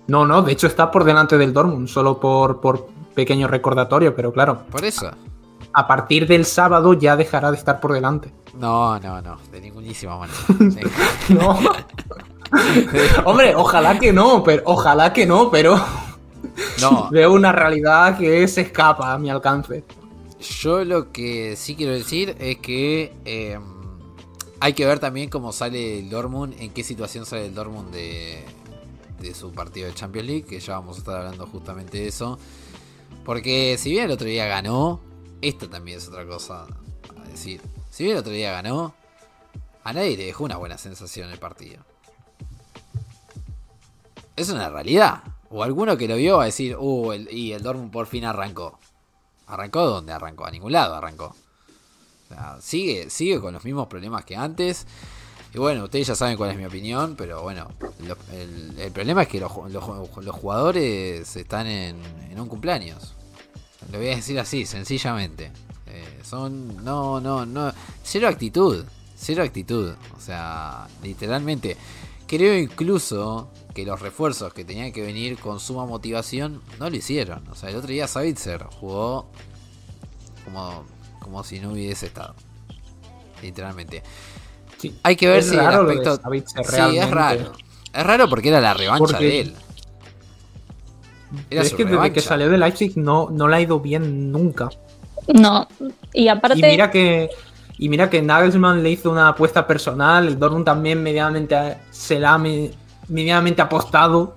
No, 0.08 0.26
no, 0.26 0.42
de 0.42 0.52
hecho 0.54 0.66
está 0.66 0.90
por 0.90 1.04
delante 1.04 1.38
del 1.38 1.54
Dortmund, 1.54 1.88
solo 1.88 2.20
por, 2.20 2.62
por 2.62 2.88
pequeño 3.14 3.48
recordatorio, 3.48 4.16
pero 4.16 4.34
claro, 4.34 4.64
Por 4.72 4.84
eso. 4.84 5.12
A 5.74 5.88
partir 5.88 6.28
del 6.28 6.46
sábado 6.46 6.94
ya 6.94 7.16
dejará 7.16 7.52
de 7.52 7.58
estar 7.58 7.80
por 7.80 7.94
delante. 7.94 8.32
No, 8.54 9.00
no, 9.00 9.22
no. 9.22 9.38
De 9.52 9.60
ningunísima 9.60 10.18
manera. 10.18 10.38
No. 11.30 11.60
Hombre, 13.26 13.56
ojalá 13.56 13.98
que 13.98 14.14
no, 14.14 14.44
pero 14.44 14.62
ojalá 14.66 15.12
que 15.12 15.26
no, 15.26 15.50
pero 15.50 15.84
No, 16.82 17.10
veo 17.12 17.34
una 17.34 17.52
realidad 17.52 18.18
que 18.18 18.48
se 18.48 18.62
escapa 18.62 19.14
a 19.14 19.18
mi 19.18 19.30
alcance. 19.30 19.84
Yo 20.40 20.84
lo 20.84 21.12
que 21.12 21.56
sí 21.56 21.76
quiero 21.76 21.94
decir 21.94 22.36
es 22.40 22.58
que 22.58 23.14
eh, 23.26 23.58
hay 24.60 24.74
que 24.74 24.86
ver 24.86 25.00
también 25.00 25.30
cómo 25.30 25.52
sale 25.52 26.00
el 26.00 26.10
Dortmund, 26.10 26.56
en 26.60 26.70
qué 26.72 26.84
situación 26.84 27.26
sale 27.26 27.48
el 27.48 27.56
Dortmund 27.56 27.92
de, 27.92 28.44
de 29.20 29.34
su 29.34 29.52
partido 29.52 29.88
de 29.88 29.94
Champions 29.94 30.28
League, 30.28 30.44
que 30.44 30.60
ya 30.60 30.74
vamos 30.74 30.98
a 30.98 31.00
estar 31.00 31.18
hablando 31.18 31.48
justamente 31.48 31.98
de 31.98 32.08
eso. 32.08 32.38
Porque 33.26 33.78
si 33.80 33.92
bien 33.92 34.06
el 34.06 34.12
otro 34.12 34.28
día 34.28 34.46
ganó, 34.46 35.00
esto 35.48 35.70
también 35.70 35.98
es 35.98 36.08
otra 36.08 36.26
cosa 36.26 36.66
a 36.66 37.28
decir. 37.30 37.62
Si 37.92 38.04
bien 38.04 38.16
el 38.16 38.22
otro 38.22 38.32
día 38.32 38.52
ganó, 38.52 38.96
a 39.84 39.94
nadie 39.94 40.18
le 40.18 40.26
dejó 40.26 40.46
una 40.46 40.58
buena 40.58 40.78
sensación 40.78 41.30
el 41.30 41.40
partido. 41.40 41.84
Es 44.36 44.50
una 44.50 44.70
realidad. 44.70 45.24
O 45.50 45.64
alguno 45.64 45.98
que 45.98 46.08
lo 46.08 46.16
vio 46.16 46.38
va 46.38 46.44
a 46.44 46.46
decir, 46.48 46.76
uh, 46.78 47.12
el- 47.12 47.32
y 47.32 47.52
el 47.52 47.62
Dortmund 47.62 47.92
por 47.92 48.08
fin 48.08 48.26
arrancó. 48.26 48.80
¿Arrancó 49.46 49.86
dónde 49.86 50.14
arrancó? 50.14 50.46
A 50.46 50.52
ningún 50.52 50.72
lado 50.72 50.96
arrancó. 50.96 51.36
Sigue, 52.62 53.12
sigue 53.12 53.40
con 53.40 53.54
los 53.54 53.64
mismos 53.64 53.88
problemas 53.88 54.26
que 54.26 54.36
antes. 54.36 54.88
Y 55.54 55.60
bueno, 55.60 55.84
ustedes 55.84 56.08
ya 56.08 56.16
saben 56.16 56.36
cuál 56.36 56.50
es 56.50 56.58
mi 56.58 56.66
opinión, 56.66 57.16
pero 57.16 57.44
bueno, 57.44 57.70
el, 58.32 58.92
problema 58.92 59.22
es 59.22 59.28
que 59.28 59.40
los, 59.40 59.52
los 59.72 60.36
jugadores 60.36 61.36
están 61.36 61.68
en, 61.68 62.02
en 62.32 62.40
un 62.40 62.48
cumpleaños. 62.48 63.14
Lo 63.92 64.00
voy 64.00 64.10
a 64.10 64.16
decir 64.16 64.40
así, 64.40 64.66
sencillamente. 64.66 65.52
Eh, 65.88 66.20
son, 66.24 66.84
no, 66.84 67.20
no, 67.22 67.46
no, 67.46 67.72
cero 68.04 68.28
actitud, 68.28 68.84
cero 69.16 69.44
actitud. 69.44 69.94
O 70.18 70.20
sea, 70.22 70.88
literalmente, 71.04 71.78
creo 72.28 72.58
incluso 72.58 73.50
que 73.74 73.86
los 73.86 74.00
refuerzos 74.02 74.54
que 74.54 74.66
tenían 74.66 74.92
que 74.92 75.02
venir 75.02 75.38
con 75.40 75.60
suma 75.60 75.86
motivación 75.86 76.62
no 76.80 76.90
lo 76.90 76.96
hicieron. 76.96 77.48
O 77.50 77.56
sea, 77.56 77.70
el 77.70 77.76
otro 77.76 77.90
día 77.90 78.08
Savitzer 78.08 78.64
jugó 78.80 79.28
como, 80.46 80.84
como 81.20 81.44
si 81.44 81.60
no 81.60 81.72
hubiese 81.72 82.08
estado. 82.08 82.36
Literalmente. 83.42 84.04
Sí. 84.78 84.96
Hay 85.04 85.16
que 85.16 85.28
ver 85.28 85.44
si 85.44 85.54
el 85.54 85.60
aspecto. 85.60 86.20
Sí, 86.56 86.98
es 86.98 87.10
raro. 87.12 87.54
Es 87.94 88.04
raro 88.06 88.28
porque 88.30 88.50
era 88.50 88.60
la 88.60 88.74
revancha 88.74 89.06
Porque- 89.06 89.26
de 89.26 89.40
él. 89.42 89.56
Era 91.50 91.62
es 91.62 91.74
que 91.74 91.86
desde 91.86 92.12
que 92.14 92.22
salió 92.22 92.50
de 92.50 92.58
Leipzig 92.58 92.94
no, 92.98 93.30
no 93.32 93.48
le 93.48 93.56
ha 93.56 93.62
ido 93.62 93.80
bien 93.80 94.32
nunca. 94.32 94.70
No. 95.34 95.68
Y 96.14 96.28
aparte, 96.28 96.60
Y 96.60 96.62
mira 96.64 96.92
que 96.92 97.30
y 97.78 97.90
mira 97.90 98.10
que 98.10 98.22
Nagelsmann 98.22 98.84
le 98.84 98.92
hizo 98.92 99.10
una 99.12 99.30
apuesta 99.30 99.66
personal, 99.66 100.28
el 100.28 100.38
Dortmund 100.40 100.66
también 100.66 101.02
medianamente 101.02 101.78
se 101.90 102.20
la 102.20 102.36
ha 102.36 102.38
me- 102.38 102.72
medianamente 103.08 103.62
apostado. 103.62 104.36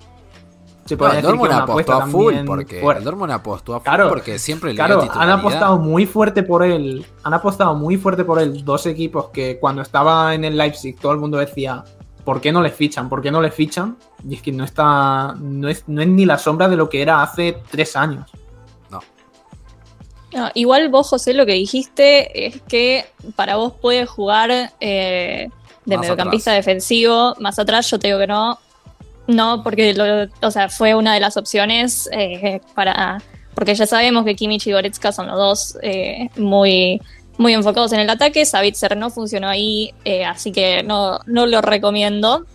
Se 0.85 0.95
No, 0.95 0.99
puede 0.99 1.11
el 1.11 1.15
decir 1.17 1.31
que 1.31 1.37
Dortmund 1.37 1.51
una 1.51 1.63
apostó 1.63 1.71
apuesta 1.93 1.97
a 1.97 2.07
full 2.07 2.25
también 2.33 2.45
porque 2.45 2.79
fuerte. 2.81 2.99
el 2.99 3.05
Dortmund 3.05 3.31
apostó 3.31 3.75
a 3.75 3.79
full 3.79 3.83
Claro, 3.83 4.09
porque 4.09 4.39
siempre 4.39 4.69
le 4.71 4.75
Claro, 4.77 5.01
dio 5.01 5.11
han 5.13 5.29
apostado 5.29 5.77
muy 5.79 6.05
fuerte 6.05 6.43
por 6.43 6.63
él. 6.63 7.05
Han 7.23 7.33
apostado 7.33 7.75
muy 7.75 7.97
fuerte 7.97 8.23
por 8.23 8.39
él 8.41 8.63
dos 8.63 8.85
equipos 8.85 9.29
que 9.29 9.59
cuando 9.59 9.81
estaba 9.81 10.33
en 10.33 10.45
el 10.45 10.57
Leipzig 10.57 10.97
todo 10.99 11.11
el 11.11 11.17
mundo 11.19 11.37
decía, 11.37 11.83
¿por 12.27 12.41
qué 12.41 12.51
no 12.51 12.61
le 12.61 12.71
fichan? 12.71 13.07
¿Por 13.07 13.21
qué 13.21 13.31
no 13.31 13.41
le 13.41 13.51
fichan? 13.51 13.95
Y 14.27 14.35
es 14.35 14.41
que 14.41 14.51
no 14.51 14.65
está. 14.65 15.33
No 15.39 15.69
es, 15.69 15.85
no 15.87 16.01
es 16.01 16.09
ni 16.09 16.25
la 16.25 16.37
sombra 16.37 16.67
de 16.67 16.75
lo 16.75 16.89
que 16.89 17.01
era 17.01 17.21
hace 17.23 17.57
tres 17.71 17.95
años. 17.95 18.29
No. 18.91 18.99
no, 20.33 20.49
igual 20.53 20.89
vos, 20.89 21.07
José, 21.07 21.33
lo 21.33 21.45
que 21.45 21.53
dijiste 21.53 22.47
es 22.47 22.61
que 22.63 23.05
para 23.37 23.55
vos 23.55 23.71
puede 23.81 24.05
jugar 24.05 24.51
eh, 24.81 25.47
de 25.85 25.95
Más 25.95 26.01
mediocampista 26.01 26.51
atrás. 26.51 26.65
defensivo. 26.65 27.33
Más 27.39 27.57
atrás, 27.59 27.89
yo 27.89 27.97
te 27.97 28.07
digo 28.07 28.19
que 28.19 28.27
no. 28.27 28.59
No, 29.27 29.63
porque 29.63 29.93
lo- 29.93 30.27
o 30.45 30.51
sea, 30.51 30.67
fue 30.67 30.95
una 30.95 31.13
de 31.13 31.21
las 31.21 31.37
opciones 31.37 32.09
eh, 32.11 32.59
para. 32.75 33.21
Porque 33.55 33.73
ya 33.73 33.87
sabemos 33.87 34.25
que 34.25 34.35
Kimmich 34.35 34.67
y 34.67 34.73
Goretzka 34.73 35.13
son 35.13 35.27
los 35.27 35.37
dos 35.37 35.77
eh, 35.81 36.29
muy, 36.35 37.01
muy 37.37 37.53
enfocados 37.53 37.93
en 37.93 37.99
el 37.99 38.09
ataque. 38.09 38.45
Savitzer 38.45 38.97
no 38.97 39.09
funcionó 39.09 39.47
ahí, 39.47 39.93
eh, 40.05 40.25
así 40.25 40.51
que 40.51 40.83
no, 40.83 41.19
no 41.25 41.45
lo 41.45 41.61
recomiendo. 41.61 42.45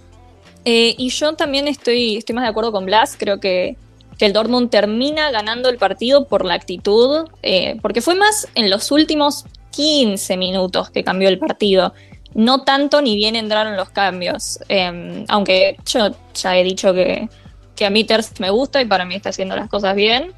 Eh, 0.64 0.95
y 0.97 1.09
yo 1.11 1.35
también 1.35 1.68
estoy, 1.68 2.16
estoy 2.16 2.35
más 2.35 2.45
de 2.45 2.51
acuerdo 2.51 2.73
con 2.73 2.87
Blas. 2.87 3.16
Creo 3.18 3.40
que, 3.40 3.77
que 4.18 4.27
el 4.27 4.33
Dortmund 4.33 4.71
termina 4.71 5.31
ganando 5.31 5.68
el 5.68 5.79
partido 5.79 6.27
por 6.27 6.45
la 6.45 6.55
actitud, 6.55 7.29
eh, 7.42 7.79
porque 7.83 8.01
fue 8.01 8.14
más 8.14 8.49
en 8.55 8.71
los 8.71 8.90
últimos 8.90 9.45
15 9.71 10.37
minutos 10.37 10.90
que 10.90 11.05
cambió 11.05 11.29
el 11.29 11.38
partido. 11.38 11.95
No 12.35 12.62
tanto 12.62 13.03
ni 13.03 13.16
bien 13.16 13.37
entraron 13.37 13.77
los 13.77 13.90
cambios. 13.90 14.59
Eh, 14.68 15.25
aunque 15.29 15.77
yo 15.87 16.14
ya 16.35 16.57
he 16.57 16.64
dicho 16.64 16.95
que, 16.95 17.29
que 17.75 17.87
a 17.87 17.90
mí 17.90 18.07
me 18.38 18.51
gusta 18.51 18.81
y 18.81 18.87
para 18.87 19.05
mí 19.05 19.14
está 19.14 19.31
haciendo 19.31 19.57
las 19.57 19.68
cosas 19.68 19.95
bien. 19.95 20.33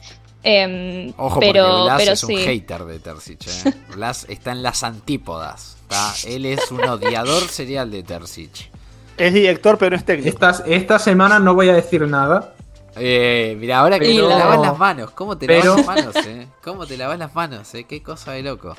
Eh, 0.45 1.13
Ojo 1.17 1.41
pero, 1.41 1.65
porque 1.67 1.83
Blas 1.85 1.97
pero 1.99 2.13
es 2.13 2.23
un 2.25 2.29
sí. 2.29 2.37
hater 2.37 2.85
de 2.85 2.99
Terzic. 3.01 3.47
¿eh? 3.47 3.75
Blas 3.95 4.27
está 4.29 4.53
en 4.53 4.63
las 4.63 4.83
antípodas. 4.85 5.77
¿tá? 5.89 6.13
Él 6.27 6.45
es 6.47 6.71
un 6.71 6.85
odiador 6.85 7.43
serial 7.49 7.91
de 7.91 8.03
Terzic. 8.03 8.71
Es 9.17 9.33
director, 9.33 9.79
pero 9.79 9.91
no 9.91 9.97
es 9.97 10.05
técnico. 10.05 10.39
Esta 10.67 10.99
semana 10.99 11.39
no 11.39 11.55
voy 11.55 11.69
a 11.71 11.75
decir 11.75 12.03
nada. 12.07 12.55
Eh, 12.97 13.57
mira, 13.59 13.79
ahora 13.81 13.99
que 13.99 14.07
Pero- 14.07 14.29
te 14.29 14.35
lavas 14.39 14.61
las 14.61 14.79
manos, 14.79 15.11
¿cómo 15.13 15.37
te 15.39 15.47
Pero- 15.47 15.77
lavas 15.77 15.79
las 15.79 15.87
manos, 16.15 16.17
eh? 16.27 16.47
¿Cómo 16.63 16.87
te 16.87 16.97
lavas 16.97 17.19
las 17.19 17.35
manos, 17.35 17.75
eh? 17.75 17.85
Qué 17.85 18.03
cosa 18.03 18.33
de 18.33 18.43
loco. 18.43 18.77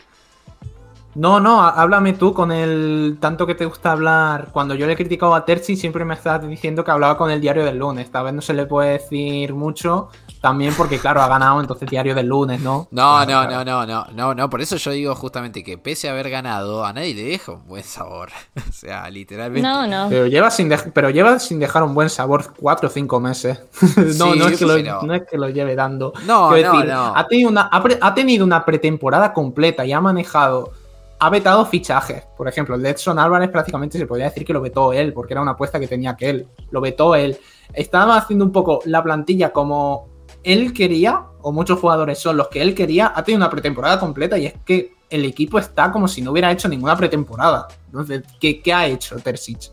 No, 1.15 1.39
no, 1.39 1.61
há- 1.63 1.69
háblame 1.81 2.13
tú 2.13 2.33
con 2.33 2.51
el 2.51 3.17
tanto 3.21 3.47
que 3.47 3.55
te 3.55 3.65
gusta 3.65 3.93
hablar. 3.93 4.49
Cuando 4.51 4.75
yo 4.75 4.85
le 4.85 4.93
he 4.93 4.95
criticado 4.97 5.33
a 5.33 5.45
Terzi, 5.45 5.77
siempre 5.77 6.03
me 6.03 6.13
estás 6.13 6.45
diciendo 6.47 6.83
que 6.83 6.91
hablaba 6.91 7.17
con 7.17 7.31
el 7.31 7.39
diario 7.39 7.63
del 7.63 7.77
lunes. 7.77 8.05
Esta 8.05 8.21
vez 8.21 8.33
no 8.33 8.41
se 8.41 8.53
le 8.53 8.65
puede 8.65 8.91
decir 8.93 9.53
mucho, 9.53 10.09
también 10.45 10.75
porque, 10.77 10.99
claro, 10.99 11.23
ha 11.23 11.27
ganado, 11.27 11.59
entonces 11.59 11.89
diario 11.89 12.13
del 12.13 12.27
lunes, 12.27 12.61
¿no? 12.61 12.87
No, 12.91 13.25
no, 13.25 13.47
no, 13.49 13.65
no, 13.65 13.83
no, 13.83 14.05
no, 14.13 14.35
no, 14.35 14.47
por 14.47 14.61
eso 14.61 14.75
yo 14.75 14.91
digo 14.91 15.15
justamente 15.15 15.63
que 15.63 15.79
pese 15.79 16.07
a 16.07 16.11
haber 16.11 16.29
ganado, 16.29 16.85
a 16.85 16.93
nadie 16.93 17.15
le 17.15 17.23
deja 17.23 17.53
un 17.53 17.65
buen 17.65 17.83
sabor. 17.83 18.29
o 18.69 18.71
sea, 18.71 19.09
literalmente. 19.09 19.67
No, 19.67 19.87
no. 19.87 20.07
Pero 20.07 20.27
lleva, 20.27 20.51
sin 20.51 20.69
dej- 20.69 20.91
pero 20.93 21.09
lleva 21.09 21.39
sin 21.39 21.57
dejar 21.57 21.81
un 21.81 21.95
buen 21.95 22.11
sabor 22.11 22.53
cuatro 22.59 22.89
o 22.89 22.91
cinco 22.91 23.19
meses. 23.19 23.59
no, 23.97 24.33
Sí, 24.33 24.37
no, 24.39 24.47
es 24.47 24.59
que 24.59 24.65
lo, 24.67 25.01
no 25.01 25.15
es 25.15 25.23
que 25.27 25.35
lo 25.35 25.49
lleve 25.49 25.73
dando. 25.75 26.13
No, 26.27 26.51
Quiero 26.51 26.73
no, 26.73 26.79
decir, 26.79 26.93
no. 26.93 27.15
Ha, 27.15 27.27
tenido 27.27 27.49
una, 27.49 27.61
ha, 27.71 27.83
ha 28.01 28.13
tenido 28.13 28.45
una 28.45 28.63
pretemporada 28.63 29.33
completa 29.33 29.83
y 29.83 29.93
ha 29.93 29.99
manejado. 29.99 30.73
Ha 31.17 31.31
vetado 31.31 31.65
fichajes. 31.65 32.21
Por 32.37 32.47
ejemplo, 32.47 32.75
el 32.75 32.83
de 32.83 32.91
Edson 32.91 33.17
Álvarez 33.17 33.49
prácticamente 33.49 33.97
se 33.97 34.05
podría 34.05 34.25
decir 34.27 34.45
que 34.45 34.53
lo 34.53 34.61
vetó 34.61 34.93
él, 34.93 35.11
porque 35.11 35.33
era 35.33 35.41
una 35.41 35.53
apuesta 35.53 35.79
que 35.79 35.87
tenía 35.87 36.15
que 36.15 36.29
él. 36.29 36.47
Lo 36.69 36.81
vetó 36.81 37.15
él. 37.15 37.35
Estaba 37.73 38.15
haciendo 38.17 38.45
un 38.45 38.51
poco 38.51 38.81
la 38.85 39.01
plantilla 39.01 39.51
como 39.51 40.13
él 40.45 40.71
quería, 40.73 41.23
o 41.41 41.51
muchos 41.51 41.79
jugadores 41.79 42.19
son 42.19 42.37
los 42.37 42.47
que 42.49 42.61
él 42.61 42.73
quería. 42.75 43.11
Ha 43.15 43.23
tenido 43.23 43.37
una 43.39 43.49
pretemporada 43.49 43.99
completa 43.99 44.37
y 44.37 44.45
es 44.45 44.53
que 44.65 44.93
el 45.09 45.25
equipo 45.25 45.59
está 45.59 45.91
como 45.91 46.07
si 46.07 46.21
no 46.21 46.31
hubiera 46.31 46.51
hecho 46.51 46.67
ninguna 46.69 46.95
pretemporada. 46.95 47.67
Entonces, 47.87 48.23
¿qué, 48.39 48.61
qué 48.61 48.73
ha 48.73 48.87
hecho 48.87 49.17
Terzic? 49.17 49.71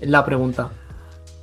Es 0.00 0.08
la 0.08 0.24
pregunta. 0.24 0.70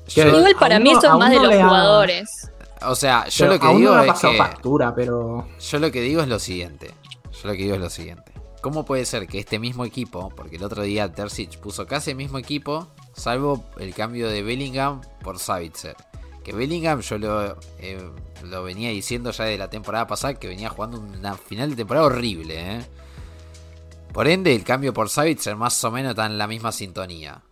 Yo- 0.07 0.23
Que 0.23 0.29
Igual 0.29 0.55
para 0.59 0.79
mí 0.79 0.91
es 0.91 0.97
más 1.17 1.29
de 1.29 1.39
los 1.39 1.53
ha- 1.53 1.63
jugadores. 1.67 2.51
O 2.83 2.95
sea, 2.95 3.25
yo 3.27 3.45
Pero 3.45 3.53
lo 3.53 3.59
que 3.59 3.67
aún 3.67 3.77
digo 3.77 3.95
no 3.95 4.03
es 4.03 4.19
que. 4.19 4.37
factura, 4.37 4.95
pero. 4.95 5.47
Yo 5.59 5.79
lo 5.79 5.91
que 5.91 6.01
digo 6.01 6.21
es 6.21 6.27
lo 6.27 6.39
siguiente. 6.39 6.91
Yo 7.31 7.47
lo 7.47 7.51
que 7.53 7.59
digo 7.63 7.75
es 7.75 7.81
lo 7.81 7.89
siguiente. 7.89 8.31
¿Cómo 8.61 8.85
puede 8.85 9.05
ser 9.05 9.27
que 9.27 9.39
este 9.39 9.57
mismo 9.59 9.85
equipo, 9.85 10.29
porque 10.35 10.57
el 10.57 10.63
otro 10.63 10.83
día 10.83 11.11
Terzic 11.11 11.57
puso 11.59 11.87
casi 11.87 12.11
el 12.11 12.17
mismo 12.17 12.37
equipo, 12.37 12.87
salvo 13.13 13.63
el 13.77 13.93
cambio 13.95 14.27
de 14.29 14.43
Bellingham 14.43 15.01
por 15.23 15.39
Savitzer? 15.39 15.95
Que 16.43 16.53
Bellingham 16.53 17.01
yo 17.01 17.17
lo, 17.17 17.57
eh, 17.79 18.09
lo 18.43 18.63
venía 18.63 18.89
diciendo 18.89 19.31
ya 19.31 19.45
de 19.45 19.57
la 19.57 19.69
temporada 19.69 20.07
pasada, 20.07 20.33
que 20.33 20.47
venía 20.47 20.69
jugando 20.69 20.99
una 20.99 21.35
final 21.35 21.69
de 21.69 21.75
temporada 21.75 22.07
horrible. 22.07 22.55
¿eh? 22.59 22.85
Por 24.13 24.27
ende, 24.27 24.53
el 24.53 24.63
cambio 24.63 24.93
por 24.93 25.09
Savitzer 25.09 25.55
más 25.55 25.83
o 25.83 25.91
menos 25.91 26.11
está 26.11 26.25
en 26.25 26.37
la 26.37 26.47
misma 26.47 26.71
sintonía. 26.71 27.43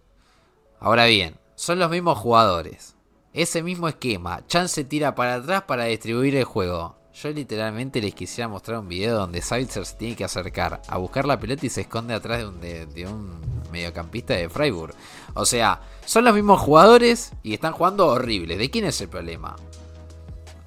Ahora 0.80 1.06
bien, 1.06 1.38
son 1.56 1.80
los 1.80 1.90
mismos 1.90 2.18
jugadores. 2.18 2.96
Ese 3.34 3.62
mismo 3.64 3.88
esquema. 3.88 4.46
Chan 4.48 4.70
se 4.70 4.84
tira 4.84 5.16
para 5.16 5.36
atrás 5.36 5.64
para 5.64 5.86
distribuir 5.86 6.36
el 6.36 6.46
juego. 6.46 6.99
Yo 7.22 7.32
literalmente 7.32 8.00
les 8.00 8.16
quisiera 8.16 8.48
mostrar 8.48 8.80
un 8.80 8.88
video 8.88 9.18
donde 9.18 9.42
Savitzer 9.42 9.86
se 9.86 9.98
tiene 9.98 10.16
que 10.16 10.24
acercar 10.24 10.82
a 10.88 10.98
buscar 10.98 11.26
la 11.26 11.38
pelota 11.38 11.66
y 11.66 11.70
se 11.70 11.82
esconde 11.82 12.14
atrás 12.14 12.40
de 12.40 12.48
un, 12.48 12.62
de 12.62 13.08
un 13.08 13.42
mediocampista 13.74 14.36
de 14.36 14.48
Freiburg. 14.48 14.94
O 15.34 15.46
sea, 15.46 15.82
son 16.06 16.24
los 16.24 16.34
mismos 16.34 16.62
jugadores 16.62 17.34
y 17.44 17.54
están 17.54 17.74
jugando 17.74 18.08
horribles. 18.08 18.58
¿De 18.58 18.70
quién 18.70 18.86
es 18.86 19.02
el 19.02 19.10
problema? 19.10 19.58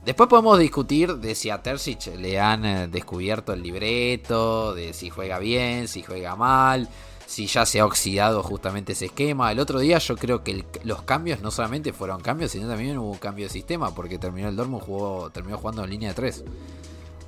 Después 0.05 0.29
podemos 0.29 0.59
discutir 0.59 1.17
de 1.17 1.35
si 1.35 1.49
a 1.49 1.63
Terzic 1.63 2.15
le 2.19 2.39
han 2.39 2.65
eh, 2.67 2.89
descubierto 2.89 3.55
el 3.55 3.63
libreto, 3.63 4.75
de 4.75 4.93
si 4.93 5.09
juega 5.09 5.39
bien, 5.39 5.89
si 5.89 6.03
juega 6.03 6.37
mal, 6.37 6.89
si 7.33 7.47
ya 7.47 7.65
se 7.65 7.81
ha 7.81 7.87
oxidado 7.87 8.43
justamente 8.43 8.93
ese 8.93 9.07
esquema. 9.07 9.51
El 9.51 9.59
otro 9.59 9.79
día 9.81 9.97
yo 9.97 10.17
creo 10.17 10.45
que 10.45 10.67
los 10.85 11.01
cambios 11.05 11.41
no 11.41 11.51
solamente 11.51 11.95
fueron 11.95 12.21
cambios, 12.21 12.51
sino 12.51 12.69
también 12.69 12.99
hubo 12.99 13.11
un 13.11 13.17
cambio 13.17 13.47
de 13.47 13.51
sistema, 13.51 13.95
porque 13.95 14.19
terminó 14.19 14.51
el 14.51 14.57
Dortmund 14.57 14.83
jugó, 14.83 15.31
terminó 15.31 15.57
jugando 15.57 15.83
en 15.83 15.89
línea 15.89 16.11
de 16.11 16.15
3. 16.15 16.45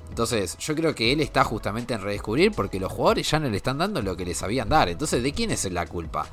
Entonces, 0.09 0.59
yo 0.59 0.75
creo 0.75 0.93
que 0.93 1.11
él 1.11 1.21
está 1.21 1.43
justamente 1.43 1.95
en 1.95 2.03
redescubrir 2.03 2.51
porque 2.51 2.79
los 2.79 2.91
jugadores 2.91 3.31
ya 3.31 3.39
no 3.39 3.49
le 3.49 3.57
están 3.57 3.79
dando 3.79 3.99
lo 4.03 4.15
que 4.15 4.25
les 4.25 4.37
sabían 4.37 4.69
dar. 4.69 4.89
Entonces, 4.89 5.23
¿de 5.23 5.33
quién 5.33 5.49
es 5.49 5.65
la 5.71 5.87
culpa? 5.87 6.27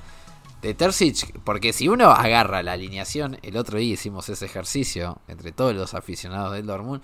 De 0.61 0.75
Terzic, 0.75 1.41
porque 1.41 1.73
si 1.73 1.89
uno 1.89 2.11
agarra 2.11 2.63
la 2.63 2.73
alineación, 2.73 3.39
el 3.41 3.57
otro 3.57 3.79
día 3.79 3.95
hicimos 3.95 4.29
ese 4.29 4.45
ejercicio 4.45 5.19
entre 5.29 5.51
todos 5.51 5.75
los 5.75 5.95
aficionados 5.95 6.53
del 6.53 6.67
Dortmund 6.67 7.01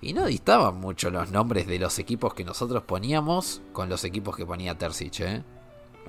y 0.00 0.12
no 0.12 0.26
distaban 0.26 0.80
mucho 0.80 1.08
los 1.10 1.30
nombres 1.30 1.68
de 1.68 1.78
los 1.78 2.00
equipos 2.00 2.34
que 2.34 2.42
nosotros 2.42 2.82
poníamos 2.82 3.62
con 3.72 3.88
los 3.88 4.02
equipos 4.02 4.34
que 4.34 4.44
ponía 4.44 4.76
Terzic, 4.76 5.20
¿eh? 5.20 5.44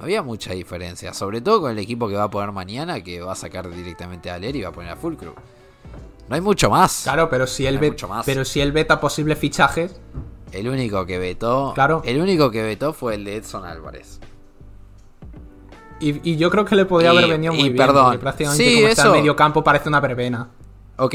No 0.02 0.06
había 0.06 0.24
mucha 0.24 0.54
diferencia, 0.54 1.14
sobre 1.14 1.42
todo 1.42 1.62
con 1.62 1.72
el 1.74 1.78
equipo 1.78 2.10
que 2.10 2.16
va 2.16 2.24
a 2.24 2.30
poner 2.32 2.52
mañana, 2.52 3.02
que 3.04 3.22
va 3.22 3.34
a 3.34 3.36
sacar 3.36 3.70
directamente 3.70 4.32
a 4.32 4.40
Leer 4.40 4.56
y 4.56 4.62
va 4.64 4.70
a 4.70 4.72
poner 4.72 4.90
a 4.90 4.96
Fulcrum. 4.96 5.36
No 6.28 6.34
hay 6.36 6.42
mucho 6.42 6.72
más. 6.72 7.02
Claro, 7.04 7.30
pero 7.30 7.46
si 7.46 7.68
él 7.68 7.76
No 7.76 7.82
ve- 7.82 7.96
pero 8.26 8.44
si 8.44 8.62
él 8.62 8.72
veta 8.72 9.00
posibles 9.00 9.38
fichajes, 9.38 9.96
El 10.52 10.68
único 10.68 11.06
que 11.06 11.20
vetó, 11.20 11.72
Claro. 11.76 12.02
el 12.04 12.20
único 12.20 12.50
que 12.50 12.64
vetó 12.64 12.94
fue 12.94 13.14
el 13.14 13.24
de 13.26 13.36
Edson 13.38 13.64
Álvarez. 13.64 14.20
y, 16.00 16.32
y 16.32 16.36
yo 16.38 16.50
creo 16.50 16.66
que 16.66 16.76
le 16.76 16.86
podría 16.86 17.14
Y- 17.14 17.18
haber 17.18 17.30
venido 17.30 17.54
muy 17.54 17.62
y 17.62 17.70
bien. 17.70 17.78
perdón. 17.78 18.18
prácticamente 18.18 18.64
Sí, 18.66 18.76
como 18.78 18.88
está 18.88 19.02
eso- 19.04 19.12
en 19.14 19.20
medio 19.22 19.36
campo 19.36 19.64
parece 19.64 19.88
una 19.88 20.00
verbena. 20.00 20.50
Ok, 20.98 21.12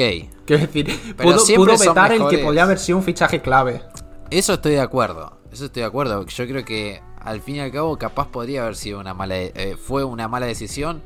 Quiero 0.47 0.63
decir, 0.65 0.87
Pero 1.17 1.33
pudo, 1.33 1.45
pudo 1.57 1.77
vetar 1.79 2.13
el 2.13 2.29
que 2.29 2.39
podría 2.39 2.63
haber 2.63 2.79
sido 2.79 2.99
un 2.99 3.05
fichaje 3.05 3.43
clave. 3.43 3.83
Eso 4.31 4.53
estoy 4.55 4.73
de 4.75 4.81
acuerdo. 4.81 5.39
Eso 5.51 5.65
estoy 5.67 5.81
de 5.83 5.87
acuerdo. 5.89 6.25
Yo 6.25 6.47
creo 6.47 6.65
que 6.65 7.03
al 7.27 7.41
fin 7.43 7.57
y 7.57 7.61
al 7.61 7.71
cabo 7.73 7.99
capaz 7.99 8.29
podría 8.29 8.63
haber 8.63 8.77
sido 8.77 8.99
una 9.01 9.13
mala 9.15 9.37
eh, 9.37 9.77
fue 9.77 10.05
una 10.05 10.29
mala 10.29 10.47
decisión. 10.47 11.03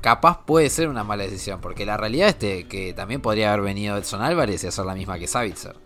Capaz 0.00 0.44
puede 0.46 0.70
ser 0.70 0.88
una 0.88 1.04
mala 1.04 1.24
decisión, 1.24 1.60
porque 1.60 1.84
la 1.84 1.96
realidad 1.96 2.28
es 2.42 2.64
que- 2.64 2.94
también 2.94 3.20
podría 3.20 3.52
haber 3.52 3.64
venido 3.66 3.96
Edson 3.98 4.22
Álvarez 4.22 4.64
y 4.64 4.66
hacer 4.66 4.84
la 4.86 4.94
misma 4.94 5.18
que 5.18 5.26
Savitzer. 5.26 5.76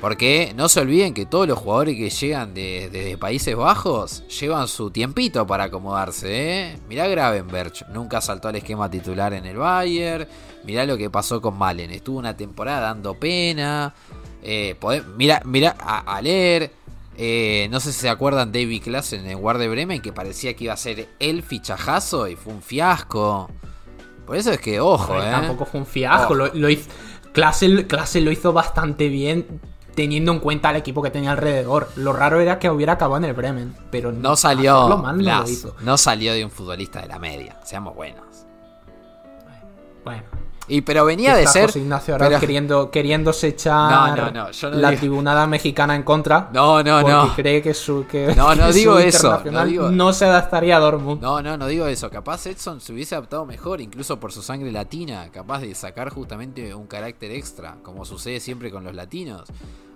Porque 0.00 0.52
no 0.56 0.68
se 0.68 0.80
olviden 0.80 1.12
que 1.12 1.26
todos 1.26 1.48
los 1.48 1.58
jugadores 1.58 1.96
que 1.96 2.08
llegan 2.10 2.54
de- 2.54 2.88
desde 2.92 3.18
Países 3.18 3.56
Bajos 3.56 4.22
llevan 4.28 4.68
su 4.68 4.90
tiempito 4.92 5.44
para 5.46 5.64
acomodarse. 5.64 6.28
¿eh? 6.70 6.78
Mirá 6.88 7.08
Gravenberch, 7.08 7.84
nunca 7.88 8.20
saltó 8.20 8.46
al 8.48 8.56
esquema 8.56 8.88
titular 8.88 9.32
en 9.32 9.44
el 9.44 9.56
Bayern. 9.56 10.26
Mirá 10.64 10.84
lo 10.86 10.96
que 10.96 11.10
pasó 11.10 11.40
con 11.40 11.56
Malen, 11.58 11.90
estuvo 11.90 12.18
una 12.18 12.36
temporada 12.36 12.80
dando 12.82 13.14
pena. 13.14 13.92
Eh, 14.42 14.76
podé- 14.80 15.02
mirá, 15.16 15.42
mirá 15.44 15.70
a 15.80 16.20
leer. 16.22 16.77
Eh, 17.20 17.66
no 17.70 17.80
sé 17.80 17.92
si 17.92 18.00
se 18.00 18.08
acuerdan 18.08 18.52
David 18.52 18.82
Klassen 18.84 19.26
en 19.26 19.42
War 19.42 19.58
de 19.58 19.68
Bremen, 19.68 20.00
que 20.00 20.12
parecía 20.12 20.54
que 20.54 20.64
iba 20.64 20.72
a 20.72 20.76
ser 20.76 21.08
el 21.18 21.42
fichajazo 21.42 22.28
y 22.28 22.36
fue 22.36 22.52
un 22.54 22.62
fiasco. 22.62 23.50
Por 24.24 24.36
eso 24.36 24.52
es 24.52 24.60
que, 24.60 24.78
ojo, 24.80 25.20
eh. 25.20 25.28
Tampoco 25.30 25.64
fue 25.64 25.80
un 25.80 25.86
fiasco. 25.86 26.34
Lo, 26.34 26.46
lo 26.54 26.68
hizo, 26.68 26.88
clase, 27.32 27.86
clase 27.88 28.20
lo 28.20 28.30
hizo 28.30 28.52
bastante 28.52 29.08
bien 29.08 29.60
teniendo 29.96 30.30
en 30.30 30.38
cuenta 30.38 30.70
el 30.70 30.76
equipo 30.76 31.02
que 31.02 31.10
tenía 31.10 31.32
alrededor. 31.32 31.88
Lo 31.96 32.12
raro 32.12 32.38
era 32.40 32.60
que 32.60 32.70
hubiera 32.70 32.92
acabado 32.92 33.16
en 33.16 33.24
el 33.24 33.34
Bremen, 33.34 33.74
pero 33.90 34.12
No 34.12 34.36
salió, 34.36 34.88
lo 34.88 35.48
hizo. 35.48 35.74
no 35.80 35.98
salió 35.98 36.34
de 36.34 36.44
un 36.44 36.52
futbolista 36.52 37.00
de 37.02 37.08
la 37.08 37.18
media, 37.18 37.58
seamos 37.64 37.96
buenos. 37.96 38.24
Bueno, 40.04 40.22
Y 40.68 40.82
pero 40.82 41.04
venía 41.04 41.34
de 41.34 41.46
ser. 41.46 41.66
José 41.66 41.78
Ignacio 41.80 42.16
pero- 42.18 42.38
queriendo, 42.38 42.90
queriéndose 42.90 43.48
echar 43.48 43.90
No, 44.16 44.30
no, 44.30 44.50
no, 44.52 44.70
la 44.72 44.94
tribunada 44.96 45.46
mexicana 45.46 45.96
en 45.96 46.02
contra. 46.02 46.50
No, 46.52 46.82
no, 46.82 47.00
porque 47.00 47.12
no. 47.12 47.34
cree 47.34 47.62
que 47.62 47.72
su 47.74 48.06
que, 48.06 48.34
No, 48.36 48.54
no 48.54 48.66
que 48.66 48.72
su 48.72 48.78
digo 48.78 48.98
eso, 48.98 49.16
internacional 49.28 49.64
no 49.64 49.70
digo- 49.70 49.90
no 49.90 50.12
se 50.12 50.24
adaptaría 50.26 50.76
a 50.76 50.80
Dortmund. 50.80 51.22
No, 51.22 51.40
no, 51.42 51.56
no 51.56 51.66
digo 51.66 51.86
eso. 51.86 52.10
Capaz 52.10 52.46
Edson 52.46 52.80
se 52.80 52.92
hubiese 52.92 53.14
adaptado 53.14 53.46
mejor, 53.46 53.80
incluso 53.80 54.20
por 54.20 54.30
su 54.32 54.42
sangre 54.42 54.70
latina, 54.70 55.28
capaz 55.32 55.60
de 55.60 55.74
sacar 55.74 56.10
justamente 56.10 56.74
un 56.74 56.86
carácter 56.86 57.30
extra, 57.32 57.76
como 57.82 58.04
sucede 58.04 58.40
siempre 58.40 58.70
con 58.70 58.84
los 58.84 58.94
latinos. 58.94 59.44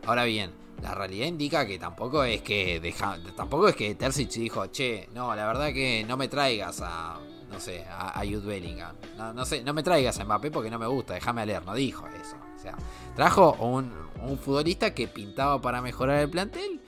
Ahora 0.07 0.25
bien, 0.25 0.51
la 0.83 0.95
realidad 0.95 1.27
indica 1.27 1.67
que 1.67 1.79
tampoco 1.79 2.25
es 2.25 2.43
que 2.43 2.81
deja, 2.81 3.17
tampoco 3.37 3.69
es 3.69 3.77
que 3.77 3.95
Terzic 3.95 4.31
dijo, 4.31 4.67
che, 4.67 5.09
no, 5.15 5.35
la 5.37 5.47
verdad 5.47 5.67
que 5.73 6.05
no 6.09 6.17
me 6.17 6.29
traigas 6.29 6.81
a, 6.81 7.17
no 7.53 7.61
sé, 7.61 7.85
a, 7.85 8.19
a 8.19 8.25
Jude 8.25 8.47
Bellingham. 8.47 8.97
No, 9.17 9.33
no 9.33 9.45
sé, 9.45 9.63
no 9.63 9.75
me 9.75 9.83
traigas 9.83 10.19
a 10.19 10.25
Mbappé 10.25 10.51
porque 10.51 10.71
no 10.71 10.79
me 10.79 10.87
gusta, 10.87 11.15
déjame 11.15 11.45
leer, 11.47 11.65
no 11.65 11.75
dijo 11.75 12.07
eso. 12.09 12.37
O 12.57 12.59
sea, 12.59 12.77
trajo 13.15 13.53
un, 13.61 13.93
un 14.23 14.39
futbolista 14.39 14.95
que 14.95 15.09
pintaba 15.09 15.61
para 15.61 15.83
mejorar 15.83 16.21
el 16.21 16.31
plantel 16.31 16.81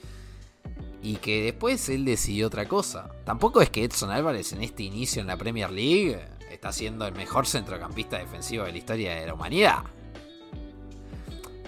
y 1.03 1.17
que 1.17 1.43
después 1.43 1.89
él 1.91 2.05
decidió 2.05 2.47
otra 2.47 2.67
cosa. 2.67 3.11
Tampoco 3.25 3.61
es 3.61 3.71
que 3.71 3.85
Edson 3.85 4.11
Álvarez 4.11 4.53
en 4.53 4.63
este 4.63 4.85
inicio 4.85 5.21
en 5.21 5.29
la 5.29 5.37
Premier 5.37 5.71
League 5.71 6.19
está 6.51 6.73
siendo 6.73 7.07
el 7.07 7.15
mejor 7.15 7.47
centrocampista 7.47 8.19
defensivo 8.19 8.65
de 8.65 8.73
la 8.73 8.79
historia 8.79 9.15
de 9.15 9.27
la 9.27 9.35
humanidad. 9.35 9.85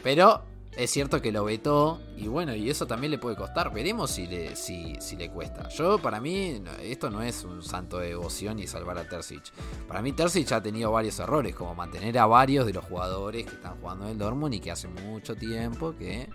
Pero 0.03 0.43
es 0.77 0.91
cierto 0.91 1.23
que 1.23 1.33
lo 1.33 1.45
vetó 1.45 2.01
y 2.17 2.29
bueno, 2.29 2.55
y 2.55 2.69
eso 2.69 2.87
también 2.87 3.11
le 3.11 3.19
puede 3.19 3.35
costar. 3.35 3.73
Veremos 3.73 4.11
si 4.11 4.27
le, 4.27 4.55
si, 4.57 4.95
le 5.17 5.31
cuesta. 5.31 5.69
Yo, 5.71 5.99
para 5.99 6.21
mí, 6.21 6.63
esto 6.83 7.11
no 7.11 7.23
es 7.23 7.45
un 7.45 7.63
santo 7.63 7.99
de 7.99 8.09
devoción 8.09 8.59
y 8.59 8.67
salvar 8.67 8.99
a 8.99 9.09
Terzic. 9.09 9.53
Para 9.89 10.03
mí, 10.03 10.13
Terzic 10.13 10.53
ha 10.53 10.63
tenido 10.63 10.93
varios 10.93 11.19
errores, 11.19 11.55
como 11.55 11.75
mantener 11.75 12.19
a 12.19 12.27
varios 12.27 12.67
de 12.67 12.75
los 12.75 12.85
jugadores 12.85 13.47
que 13.47 13.55
están 13.55 13.81
jugando 13.81 14.05
en 14.05 14.13
el 14.13 14.19
Dortmund 14.19 14.55
y 14.55 14.61
que 14.61 14.71
hace 14.71 14.89
mucho 14.89 15.35
tiempo 15.35 15.97
que 15.97 16.29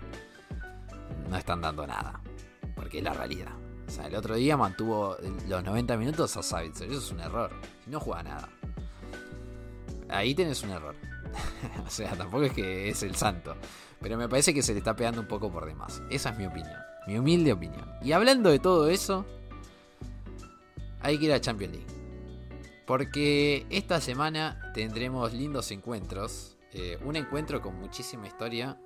no 1.30 1.36
están 1.36 1.60
dando 1.60 1.86
nada. 1.86 2.20
Porque 2.74 2.98
es 2.98 3.04
la 3.04 3.12
realidad. 3.12 3.52
O 3.86 3.90
sea, 3.90 4.06
el 4.06 4.14
otro 4.16 4.34
día 4.34 4.56
mantuvo 4.56 5.16
los 5.46 5.62
90 5.62 5.96
minutos 5.96 6.36
a 6.36 6.42
Savitzer. 6.42 6.90
Eso 6.90 6.98
es 6.98 7.10
un 7.12 7.20
error. 7.20 7.50
No 7.86 8.00
juega 8.00 8.24
nada. 8.24 8.48
Ahí 10.08 10.34
tenés 10.34 10.62
un 10.64 10.70
error. 10.70 10.96
o 11.86 11.90
sea, 11.90 12.16
tampoco 12.16 12.44
es 12.44 12.52
que 12.52 12.88
es 12.88 13.02
el 13.04 13.14
santo. 13.14 13.54
Pero 14.02 14.18
me 14.18 14.28
parece 14.28 14.52
que 14.52 14.62
se 14.62 14.72
le 14.72 14.78
está 14.78 14.96
pegando 14.96 15.20
un 15.20 15.28
poco 15.28 15.50
por 15.50 15.64
demás. 15.64 16.02
Esa 16.10 16.30
es 16.30 16.38
mi 16.38 16.46
opinión. 16.46 16.76
Mi 17.06 17.18
humilde 17.18 17.52
opinión. 17.52 17.84
Y 18.02 18.12
hablando 18.12 18.50
de 18.50 18.58
todo 18.58 18.88
eso, 18.88 19.24
hay 21.00 21.18
que 21.18 21.26
ir 21.26 21.32
a 21.32 21.40
Champions 21.40 21.74
League. 21.74 21.92
Porque 22.86 23.64
esta 23.70 24.00
semana 24.00 24.72
tendremos 24.74 25.32
lindos 25.32 25.70
encuentros. 25.70 26.56
Eh, 26.72 26.98
un 27.04 27.16
encuentro 27.16 27.62
con 27.62 27.78
muchísima 27.78 28.26
historia. 28.26 28.78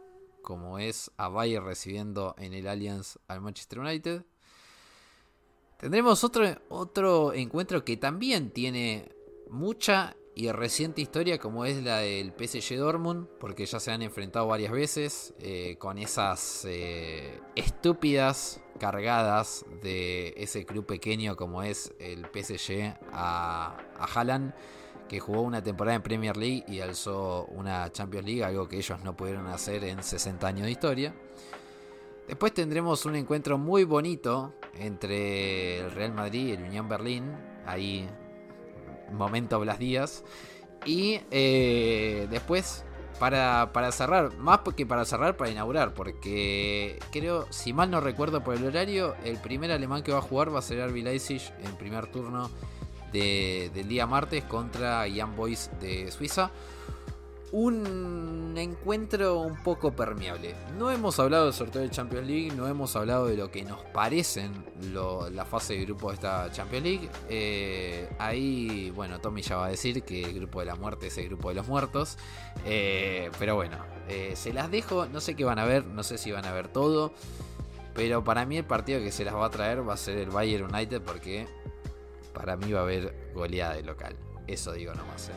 Como 0.42 0.78
es 0.78 1.10
a 1.16 1.28
Bayern 1.28 1.64
recibiendo 1.64 2.34
en 2.38 2.52
el 2.52 2.68
Allianz 2.68 3.18
al 3.26 3.40
Manchester 3.40 3.80
United. 3.80 4.22
Tendremos 5.78 6.24
otro, 6.24 6.44
otro 6.68 7.32
encuentro 7.32 7.84
que 7.84 7.96
también 7.96 8.50
tiene 8.50 9.10
mucha 9.50 10.14
y 10.36 10.52
reciente 10.52 11.00
historia 11.00 11.38
como 11.38 11.64
es 11.64 11.82
la 11.82 12.00
del 12.00 12.30
PSG 12.30 12.76
Dortmund, 12.76 13.26
porque 13.40 13.64
ya 13.64 13.80
se 13.80 13.90
han 13.90 14.02
enfrentado 14.02 14.46
varias 14.46 14.70
veces 14.70 15.32
eh, 15.40 15.76
con 15.78 15.96
esas 15.96 16.66
eh, 16.68 17.40
estúpidas 17.54 18.60
cargadas 18.78 19.64
de 19.82 20.34
ese 20.36 20.66
club 20.66 20.84
pequeño 20.84 21.36
como 21.36 21.62
es 21.62 21.94
el 21.98 22.26
PSG 22.26 22.98
a, 23.12 23.78
a 23.98 24.04
Haaland, 24.04 24.52
que 25.08 25.20
jugó 25.20 25.40
una 25.40 25.62
temporada 25.62 25.96
en 25.96 26.02
Premier 26.02 26.36
League 26.36 26.64
y 26.68 26.80
alzó 26.80 27.46
una 27.46 27.90
Champions 27.90 28.26
League, 28.26 28.44
algo 28.44 28.68
que 28.68 28.76
ellos 28.76 29.02
no 29.02 29.16
pudieron 29.16 29.46
hacer 29.46 29.84
en 29.84 30.02
60 30.02 30.46
años 30.46 30.66
de 30.66 30.70
historia. 30.70 31.14
Después 32.28 32.52
tendremos 32.52 33.06
un 33.06 33.16
encuentro 33.16 33.56
muy 33.56 33.84
bonito 33.84 34.52
entre 34.74 35.78
el 35.78 35.92
Real 35.92 36.12
Madrid 36.12 36.48
y 36.48 36.52
el 36.52 36.62
Unión 36.64 36.90
Berlín. 36.90 37.32
Ahí 37.64 38.06
momento 39.12 39.58
Blas 39.60 39.78
Díaz. 39.78 40.24
Y 40.84 41.20
eh, 41.30 42.26
después 42.30 42.84
para, 43.18 43.70
para 43.72 43.90
cerrar, 43.92 44.36
más 44.36 44.60
que 44.76 44.84
para 44.86 45.04
cerrar, 45.04 45.36
para 45.36 45.50
inaugurar, 45.50 45.94
porque 45.94 46.98
creo, 47.10 47.46
si 47.50 47.72
mal 47.72 47.90
no 47.90 48.00
recuerdo 48.00 48.44
por 48.44 48.54
el 48.54 48.64
horario, 48.64 49.14
el 49.24 49.38
primer 49.38 49.72
alemán 49.72 50.02
que 50.02 50.12
va 50.12 50.18
a 50.18 50.22
jugar 50.22 50.54
va 50.54 50.58
a 50.58 50.62
ser 50.62 50.80
Arby 50.80 51.02
Leipzig 51.02 51.40
en 51.64 51.74
primer 51.76 52.06
turno 52.08 52.50
de- 53.12 53.70
del 53.74 53.88
día 53.88 54.06
martes 54.06 54.44
contra 54.44 55.06
Young 55.08 55.34
Boys 55.34 55.70
de 55.80 56.10
Suiza. 56.12 56.50
Un 57.52 58.54
encuentro 58.58 59.38
un 59.40 59.62
poco 59.62 59.92
permeable. 59.92 60.54
No 60.78 60.90
hemos 60.90 61.18
hablado 61.20 61.44
del 61.44 61.54
sorteo 61.54 61.82
de 61.82 61.90
Champions 61.90 62.26
League, 62.26 62.52
no 62.56 62.66
hemos 62.66 62.96
hablado 62.96 63.26
de 63.26 63.36
lo 63.36 63.50
que 63.50 63.62
nos 63.64 63.80
parecen 63.94 64.52
lo- 64.92 65.30
la 65.30 65.44
fase 65.44 65.74
de 65.74 65.84
grupo 65.84 66.08
de 66.08 66.14
esta 66.14 66.50
Champions 66.50 66.84
League. 66.84 67.08
Eh, 67.28 68.08
ahí, 68.18 68.90
bueno, 68.90 69.20
Tommy 69.20 69.42
ya 69.42 69.56
va 69.56 69.66
a 69.66 69.68
decir 69.70 70.02
que 70.02 70.22
el 70.24 70.34
grupo 70.34 70.60
de 70.60 70.66
la 70.66 70.74
muerte 70.74 71.06
es 71.06 71.18
el 71.18 71.26
grupo 71.28 71.50
de 71.50 71.54
los 71.54 71.68
muertos. 71.68 72.18
Eh, 72.64 73.30
pero 73.38 73.54
bueno, 73.54 73.78
eh, 74.08 74.32
se 74.34 74.52
las 74.52 74.70
dejo, 74.70 75.06
no 75.06 75.20
sé 75.20 75.34
qué 75.36 75.44
van 75.44 75.58
a 75.58 75.64
ver, 75.64 75.84
no 75.86 76.02
sé 76.02 76.18
si 76.18 76.32
van 76.32 76.46
a 76.46 76.52
ver 76.52 76.68
todo. 76.68 77.12
Pero 77.94 78.24
para 78.24 78.44
mí 78.44 78.58
el 78.58 78.64
partido 78.64 78.98
que 79.00 79.12
se 79.12 79.24
las 79.24 79.34
va 79.34 79.46
a 79.46 79.50
traer 79.50 79.88
va 79.88 79.94
a 79.94 79.96
ser 79.96 80.18
el 80.18 80.30
Bayern 80.30 80.64
United 80.74 81.00
porque 81.00 81.46
para 82.34 82.56
mí 82.56 82.72
va 82.72 82.80
a 82.80 82.82
haber 82.82 83.30
goleada 83.34 83.74
de 83.74 83.82
local. 83.84 84.16
Eso 84.46 84.72
digo 84.72 84.92
nomás. 84.94 85.30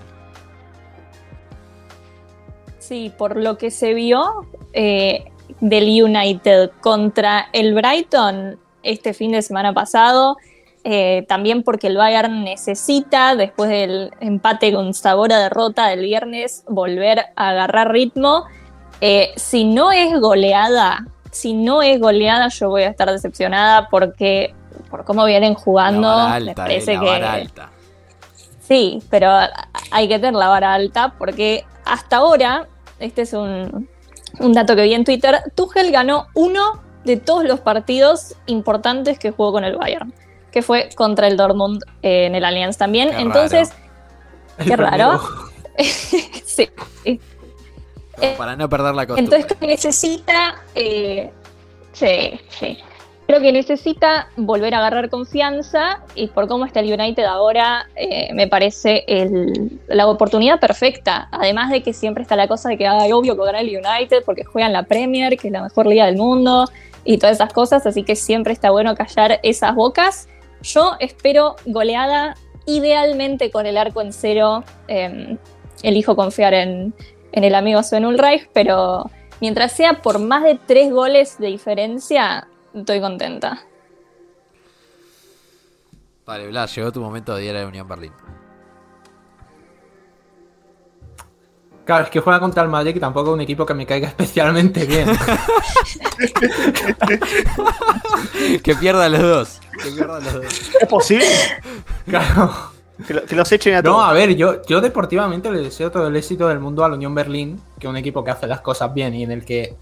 Sí, 2.89 3.13
por 3.15 3.37
lo 3.37 3.59
que 3.59 3.69
se 3.69 3.93
vio 3.93 4.47
eh, 4.73 5.25
del 5.59 6.03
United 6.03 6.71
contra 6.81 7.47
el 7.53 7.75
Brighton 7.75 8.57
este 8.81 9.13
fin 9.13 9.31
de 9.31 9.43
semana 9.43 9.73
pasado, 9.73 10.37
eh, 10.83 11.23
también 11.27 11.61
porque 11.61 11.85
el 11.85 11.97
Bayern 11.97 12.43
necesita, 12.43 13.35
después 13.35 13.69
del 13.69 14.09
empate 14.21 14.73
con 14.73 14.95
sabor 14.95 15.31
a 15.31 15.37
derrota 15.37 15.85
del 15.85 16.01
viernes, 16.01 16.63
volver 16.67 17.25
a 17.35 17.49
agarrar 17.49 17.91
ritmo. 17.91 18.45
Eh, 19.01 19.33
si 19.35 19.65
no 19.65 19.91
es 19.91 20.19
goleada, 20.19 21.05
si 21.29 21.53
no 21.53 21.83
es 21.83 21.99
goleada, 21.99 22.47
yo 22.47 22.69
voy 22.69 22.81
a 22.81 22.89
estar 22.89 23.11
decepcionada 23.11 23.87
porque 23.89 24.55
por 24.89 25.05
cómo 25.05 25.25
vienen 25.25 25.53
jugando, 25.53 26.07
la 26.07 26.15
vara 26.15 26.29
me 26.29 26.35
alta, 26.37 26.55
parece 26.55 26.93
eh, 26.93 26.95
la 26.95 27.01
que 27.01 27.05
vara 27.05 27.33
alta. 27.33 27.69
Sí, 28.61 28.99
pero 29.11 29.31
hay 29.91 30.07
que 30.07 30.17
tener 30.17 30.33
la 30.33 30.47
vara 30.47 30.73
alta 30.73 31.13
porque 31.19 31.65
hasta 31.89 32.17
ahora, 32.17 32.67
este 32.99 33.23
es 33.23 33.33
un, 33.33 33.87
un 34.39 34.53
dato 34.53 34.75
que 34.75 34.83
vi 34.83 34.93
en 34.93 35.03
Twitter, 35.03 35.39
Tuchel 35.55 35.91
ganó 35.91 36.27
uno 36.33 36.81
de 37.05 37.17
todos 37.17 37.43
los 37.43 37.59
partidos 37.59 38.35
importantes 38.45 39.19
que 39.19 39.31
jugó 39.31 39.51
con 39.51 39.63
el 39.63 39.77
Bayern, 39.77 40.13
que 40.51 40.61
fue 40.61 40.89
contra 40.95 41.27
el 41.27 41.37
Dortmund 41.37 41.83
eh, 42.01 42.25
en 42.25 42.35
el 42.35 42.45
Allianz 42.45 42.77
también. 42.77 43.09
Qué 43.09 43.21
Entonces, 43.21 43.71
qué 44.63 44.75
raro. 44.75 45.19
sí. 45.77 46.69
Para 48.37 48.55
no 48.55 48.67
perder 48.67 48.95
la 48.95 49.07
costumbre. 49.07 49.37
Entonces 49.37 49.61
necesita, 49.61 50.55
eh, 50.75 51.31
sí, 51.93 52.39
sí. 52.49 52.77
Creo 53.29 53.41
que 53.41 53.51
necesita 53.51 54.27
volver 54.37 54.73
a 54.73 54.79
agarrar 54.79 55.11
confianza 55.11 56.03
y 56.15 56.29
por 56.29 56.47
cómo 56.47 56.65
está 56.65 56.79
el 56.79 56.91
United 56.91 57.25
ahora, 57.25 57.87
eh, 57.95 58.33
me 58.33 58.47
parece 58.47 59.05
la 59.85 60.07
oportunidad 60.07 60.59
perfecta. 60.59 61.27
Además 61.31 61.69
de 61.69 61.83
que 61.83 61.93
siempre 61.93 62.23
está 62.23 62.35
la 62.35 62.47
cosa 62.47 62.69
de 62.69 62.77
que 62.79 62.87
hay 62.87 63.11
obvio 63.11 63.37
que 63.37 63.45
gana 63.45 63.59
el 63.59 63.67
United 63.67 64.23
porque 64.25 64.45
juega 64.45 64.65
en 64.65 64.73
la 64.73 64.81
Premier, 64.81 65.37
que 65.37 65.49
es 65.49 65.53
la 65.53 65.61
mejor 65.61 65.85
liga 65.85 66.07
del 66.07 66.17
mundo 66.17 66.65
y 67.05 67.19
todas 67.19 67.35
esas 67.35 67.53
cosas, 67.53 67.85
así 67.85 68.01
que 68.01 68.15
siempre 68.15 68.51
está 68.51 68.71
bueno 68.71 68.95
callar 68.95 69.39
esas 69.43 69.75
bocas. 69.75 70.27
Yo 70.63 70.93
espero 70.99 71.55
goleada, 71.67 72.35
idealmente 72.65 73.51
con 73.51 73.67
el 73.67 73.77
arco 73.77 74.01
en 74.01 74.11
cero. 74.11 74.63
eh, 74.87 75.37
elijo 75.83 76.15
confiar 76.15 76.55
en, 76.55 76.95
en 77.31 77.43
el 77.43 77.53
amigo 77.53 77.83
Sven 77.83 78.07
Ulreich, 78.07 78.49
pero 78.53 79.07
mientras 79.39 79.71
sea 79.73 80.01
por 80.01 80.17
más 80.17 80.41
de 80.41 80.57
tres 80.65 80.91
goles 80.91 81.37
de 81.37 81.45
diferencia, 81.49 82.47
estoy 82.73 83.01
contenta. 83.01 83.61
Vale, 86.25 86.47
Blas, 86.47 86.75
llegó 86.75 86.91
tu 86.91 87.01
momento 87.01 87.35
de 87.35 87.45
ir 87.45 87.55
a 87.55 87.61
la 87.61 87.67
Unión 87.67 87.87
Berlín. 87.87 88.13
Claro, 91.85 92.03
es 92.03 92.11
que 92.11 92.19
juega 92.19 92.39
contra 92.39 92.61
el 92.61 92.69
Madrid, 92.69 92.93
que 92.93 92.99
tampoco 92.99 93.31
es 93.31 93.33
un 93.33 93.41
equipo 93.41 93.65
que 93.65 93.73
me 93.73 93.85
caiga 93.87 94.07
especialmente 94.09 94.85
bien. 94.85 95.07
que 98.63 98.75
pierdan 98.75 99.11
los 99.11 99.21
dos. 99.21 99.59
Que 99.83 99.91
pierdan 99.91 100.23
los 100.23 100.33
dos. 100.33 100.45
¿Es 100.79 100.87
posible 100.87 101.25
Claro. 102.05 102.53
que, 103.07 103.13
lo- 103.15 103.25
que 103.25 103.35
los 103.35 103.51
echen 103.51 103.73
a 103.75 103.81
No, 103.81 103.93
todos? 103.93 104.09
a 104.09 104.13
ver, 104.13 104.35
yo, 104.35 104.61
yo 104.67 104.81
deportivamente 104.81 105.51
le 105.51 105.61
deseo 105.61 105.89
todo 105.91 106.07
el 106.07 106.15
éxito 106.15 106.47
del 106.47 106.59
mundo 106.59 106.85
a 106.85 106.89
la 106.89 106.95
Unión 106.95 107.15
Berlín, 107.15 107.59
que 107.79 107.87
es 107.87 107.89
un 107.89 107.97
equipo 107.97 108.23
que 108.23 108.31
hace 108.31 108.45
las 108.45 108.61
cosas 108.61 108.93
bien 108.93 109.15
y 109.15 109.23
en 109.23 109.31
el 109.31 109.43
que 109.45 109.75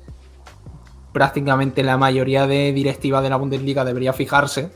prácticamente 1.12 1.84
la 1.84 1.97
mayoría 1.97 2.47
de 2.47 2.72
directiva 2.74 3.22
de 3.22 3.30
la 3.30 3.38
Bundesliga 3.38 3.86
debería 3.86 4.14
fijarse 4.14 4.70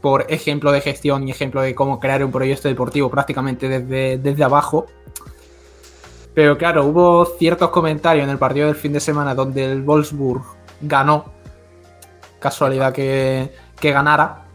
por 0.00 0.26
ejemplo 0.28 0.72
de 0.72 0.80
gestión 0.80 1.28
y 1.28 1.30
ejemplo 1.30 1.60
de 1.60 1.74
cómo 1.74 2.00
crear 2.00 2.24
un 2.24 2.32
proyecto 2.32 2.68
deportivo 2.68 3.10
prácticamente 3.10 3.68
desde, 3.68 4.18
desde 4.18 4.44
abajo. 4.44 4.86
Pero 6.34 6.56
claro, 6.56 6.86
hubo 6.86 7.24
ciertos 7.26 7.70
comentarios 7.70 8.24
en 8.24 8.30
el 8.30 8.38
partido 8.38 8.66
del 8.66 8.76
fin 8.76 8.92
de 8.92 9.00
semana 9.00 9.34
donde 9.34 9.70
el 9.70 9.82
Wolfsburg 9.82 10.42
ganó. 10.80 11.32
Casualidad 12.38 12.92
que, 12.92 13.52
que 13.78 13.92
ganara 13.92 14.46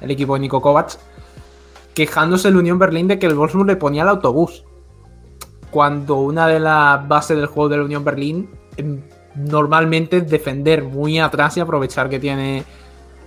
el 0.00 0.10
equipo 0.10 0.34
de 0.34 0.40
Nico 0.40 0.62
Kovac 0.62 0.98
quejándose 1.92 2.48
el 2.48 2.56
Unión 2.56 2.78
Berlín 2.78 3.08
de 3.08 3.18
que 3.18 3.26
el 3.26 3.34
Wolfsburg 3.34 3.66
le 3.66 3.76
ponía 3.76 4.04
el 4.04 4.08
autobús. 4.08 4.64
Cuando 5.70 6.16
una 6.16 6.46
de 6.46 6.60
las 6.60 7.06
bases 7.08 7.36
del 7.36 7.46
juego 7.46 7.68
de 7.68 7.76
la 7.76 7.84
Unión 7.84 8.04
Berlín 8.04 8.48
em, 8.76 9.02
normalmente 9.38 10.18
es 10.18 10.28
defender 10.28 10.82
muy 10.84 11.18
atrás 11.18 11.56
y 11.56 11.60
aprovechar 11.60 12.08
que 12.08 12.18
tiene 12.18 12.64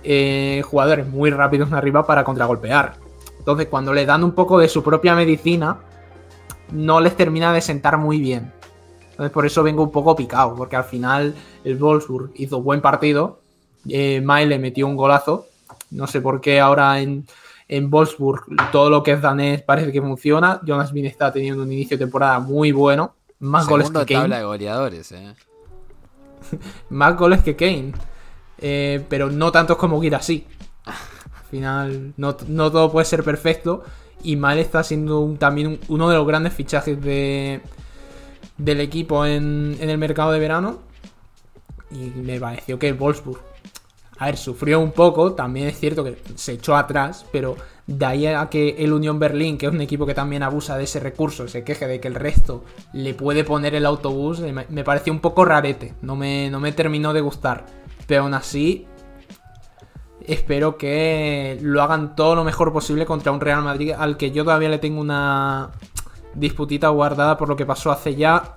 eh, 0.04 0.62
jugadores 0.64 1.06
muy 1.06 1.30
rápidos 1.30 1.72
arriba 1.72 2.06
para 2.06 2.24
contragolpear. 2.24 2.94
Entonces, 3.38 3.66
cuando 3.68 3.92
le 3.92 4.06
dan 4.06 4.22
un 4.22 4.32
poco 4.32 4.58
de 4.58 4.68
su 4.68 4.82
propia 4.82 5.14
medicina, 5.14 5.78
no 6.72 7.00
les 7.00 7.16
termina 7.16 7.52
de 7.52 7.60
sentar 7.60 7.98
muy 7.98 8.20
bien. 8.20 8.52
Entonces, 9.10 9.32
por 9.32 9.46
eso 9.46 9.62
vengo 9.62 9.82
un 9.82 9.90
poco 9.90 10.14
picado, 10.14 10.54
porque 10.54 10.76
al 10.76 10.84
final 10.84 11.34
el 11.64 11.76
Wolfsburg 11.76 12.30
hizo 12.34 12.62
buen 12.62 12.80
partido. 12.80 13.40
Eh, 13.88 14.20
Maile 14.20 14.58
metió 14.58 14.86
un 14.86 14.96
golazo. 14.96 15.46
No 15.90 16.06
sé 16.06 16.20
por 16.20 16.40
qué 16.40 16.60
ahora 16.60 17.00
en, 17.00 17.26
en 17.68 17.90
Wolfsburg 17.90 18.44
todo 18.70 18.90
lo 18.90 19.02
que 19.02 19.12
es 19.12 19.20
danés 19.20 19.62
parece 19.62 19.92
que 19.92 20.00
funciona. 20.00 20.60
Jonas 20.64 20.92
Bin 20.92 21.06
está 21.06 21.32
teniendo 21.32 21.62
un 21.62 21.72
inicio 21.72 21.96
de 21.96 22.04
temporada 22.04 22.38
muy 22.38 22.72
bueno. 22.72 23.14
Más 23.40 23.66
goles 23.66 23.88
que 23.88 23.94
tabla 23.94 24.06
Kane. 24.06 24.36
de 24.36 24.44
goleadores, 24.44 25.12
eh. 25.12 25.34
Más 26.90 27.16
goles 27.16 27.42
que 27.42 27.56
Kane. 27.56 27.92
Eh, 28.58 29.04
pero 29.08 29.30
no 29.30 29.50
tantos 29.52 29.76
como 29.76 30.00
Girassi. 30.00 30.46
Al 30.86 31.44
final, 31.50 32.14
no, 32.16 32.36
no 32.48 32.70
todo 32.72 32.90
puede 32.92 33.04
ser 33.06 33.22
perfecto. 33.24 33.84
Y 34.22 34.36
Mal 34.36 34.58
está 34.58 34.82
siendo 34.84 35.34
también 35.38 35.66
un- 35.68 35.80
uno 35.88 36.08
de 36.08 36.16
los 36.16 36.26
grandes 36.26 36.52
fichajes 36.52 37.00
de, 37.02 37.60
del 38.56 38.80
equipo 38.80 39.26
en, 39.26 39.76
en 39.80 39.90
el 39.90 39.98
mercado 39.98 40.32
de 40.32 40.38
verano. 40.38 40.78
Y 41.90 42.10
me 42.20 42.40
pareció 42.40 42.78
que 42.78 42.92
Wolfsburg, 42.92 43.40
a 44.22 44.26
ver, 44.26 44.36
sufrió 44.36 44.78
un 44.78 44.92
poco. 44.92 45.32
También 45.32 45.66
es 45.66 45.78
cierto 45.80 46.04
que 46.04 46.16
se 46.36 46.52
echó 46.52 46.76
atrás, 46.76 47.26
pero 47.32 47.56
de 47.88 48.06
ahí 48.06 48.26
a 48.26 48.48
que 48.48 48.76
el 48.78 48.92
Unión 48.92 49.18
Berlín, 49.18 49.58
que 49.58 49.66
es 49.66 49.72
un 49.72 49.80
equipo 49.80 50.06
que 50.06 50.14
también 50.14 50.44
abusa 50.44 50.78
de 50.78 50.84
ese 50.84 51.00
recurso, 51.00 51.48
se 51.48 51.64
queje 51.64 51.88
de 51.88 51.98
que 51.98 52.06
el 52.06 52.14
resto 52.14 52.64
le 52.92 53.14
puede 53.14 53.42
poner 53.42 53.74
el 53.74 53.84
autobús, 53.84 54.38
eh, 54.38 54.52
me, 54.52 54.84
pareció 54.84 55.12
un 55.12 55.18
poco 55.18 55.44
rarete. 55.44 55.94
No 56.02 56.14
me, 56.14 56.50
no 56.50 56.60
me 56.60 56.70
terminó 56.70 57.12
de 57.12 57.20
gustar. 57.20 57.66
Pero 58.06 58.22
aún 58.22 58.34
así, 58.34 58.86
espero 60.24 60.78
que 60.78 61.58
lo 61.60 61.82
hagan 61.82 62.14
todo 62.14 62.36
lo 62.36 62.44
mejor 62.44 62.72
posible 62.72 63.04
contra 63.06 63.32
un 63.32 63.40
Real 63.40 63.62
Madrid 63.62 63.92
al 63.98 64.16
que 64.16 64.30
yo 64.30 64.44
todavía 64.44 64.68
le 64.68 64.78
tengo 64.78 65.00
una 65.00 65.70
disputita 66.34 66.88
guardada 66.90 67.36
por 67.36 67.48
lo 67.48 67.56
que 67.56 67.66
pasó 67.66 67.90
hace 67.90 68.14
ya 68.14 68.56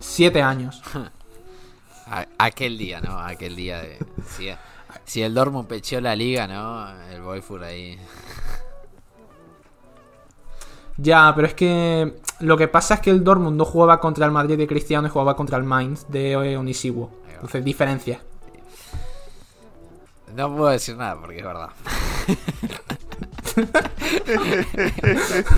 siete 0.00 0.42
años. 0.42 0.82
A- 2.10 2.26
aquel 2.38 2.78
día, 2.78 3.00
¿no? 3.00 3.18
Aquel 3.18 3.54
día 3.54 3.80
de. 3.82 3.98
Si, 4.26 4.48
si 5.08 5.22
el 5.22 5.32
Dortmund 5.32 5.66
pecheó 5.66 6.02
la 6.02 6.14
liga, 6.14 6.46
¿no? 6.46 6.86
El 7.10 7.22
Wolfsburg 7.22 7.64
ahí. 7.64 7.98
Ya, 10.98 11.32
pero 11.34 11.46
es 11.46 11.54
que 11.54 12.20
lo 12.40 12.58
que 12.58 12.68
pasa 12.68 12.94
es 12.94 13.00
que 13.00 13.08
el 13.10 13.24
Dortmund 13.24 13.56
no 13.56 13.64
jugaba 13.64 14.00
contra 14.00 14.26
el 14.26 14.32
Madrid 14.32 14.58
de 14.58 14.66
Cristiano 14.66 15.08
y 15.08 15.10
jugaba 15.10 15.34
contra 15.34 15.56
el 15.56 15.64
Mainz 15.64 16.06
de 16.08 16.32
eh, 16.32 16.56
Onisiwo. 16.58 17.10
Entonces, 17.32 17.64
diferencia. 17.64 18.20
No 20.34 20.54
puedo 20.54 20.68
decir 20.68 20.94
nada 20.96 21.18
porque 21.18 21.38
es 21.38 21.44
verdad. 21.44 21.70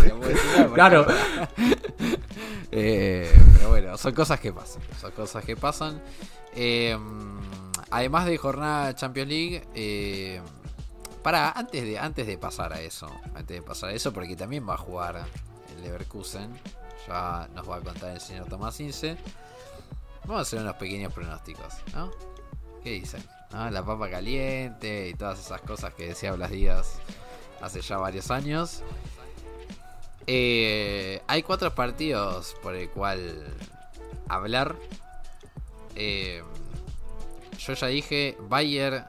No 0.09 0.17
puedo 0.17 0.29
decir 0.29 0.51
nada 0.53 0.67
porque 0.69 0.75
Claro. 0.75 1.07
Eh, 2.71 3.37
pero 3.57 3.71
bueno, 3.71 3.99
son 3.99 4.15
cosas 4.15 4.39
que 4.39 4.53
pasan. 4.53 4.81
Son 5.01 5.11
cosas 5.11 5.45
que 5.45 5.57
pasan. 5.57 6.01
Eh, 6.55 6.97
además 7.91 8.27
de 8.27 8.37
jornada 8.39 8.95
Champions 8.95 9.29
League, 9.29 9.69
eh, 9.75 10.41
para 11.23 11.51
antes 11.51 11.83
de 11.83 11.99
antes 11.99 12.27
de 12.27 12.39
pasar 12.39 12.73
a 12.73 12.81
eso, 12.81 13.11
antes 13.35 13.57
de 13.57 13.63
pasar 13.63 13.91
a 13.91 13.93
eso, 13.93 14.13
porque 14.13 14.37
también 14.37 14.69
va 14.69 14.75
a 14.75 14.79
jugar 14.79 15.25
el 15.77 15.83
Leverkusen. 15.83 16.51
ya 17.07 17.49
nos 17.55 17.69
va 17.69 17.77
a 17.77 17.81
contar 17.81 18.11
el 18.11 18.21
señor 18.21 18.47
Tomás 18.47 18.81
Ince. 18.81 19.17
Vamos 20.23 20.39
a 20.39 20.43
hacer 20.43 20.61
unos 20.61 20.77
pequeños 20.77 21.13
pronósticos, 21.13 21.75
¿no? 21.95 22.11
¿Qué 22.83 22.91
dicen? 22.91 23.23
La 23.51 23.85
papa 23.85 24.09
caliente 24.09 25.09
y 25.09 25.15
todas 25.15 25.41
esas 25.41 25.61
cosas 25.63 25.93
que 25.95 26.07
decía 26.07 26.33
Blas 26.33 26.51
Díaz 26.51 27.01
hace 27.61 27.81
ya 27.81 27.99
varios 27.99 28.31
años. 28.31 28.83
Eh, 30.27 31.21
hay 31.27 31.43
cuatro 31.43 31.75
partidos 31.75 32.55
por 32.63 32.77
el 32.77 32.89
cual 32.91 33.53
hablar. 34.29 34.77
Eh, 35.97 36.43
yo 37.67 37.75
ya 37.75 37.87
dije 37.89 38.37
Bayer 38.49 39.05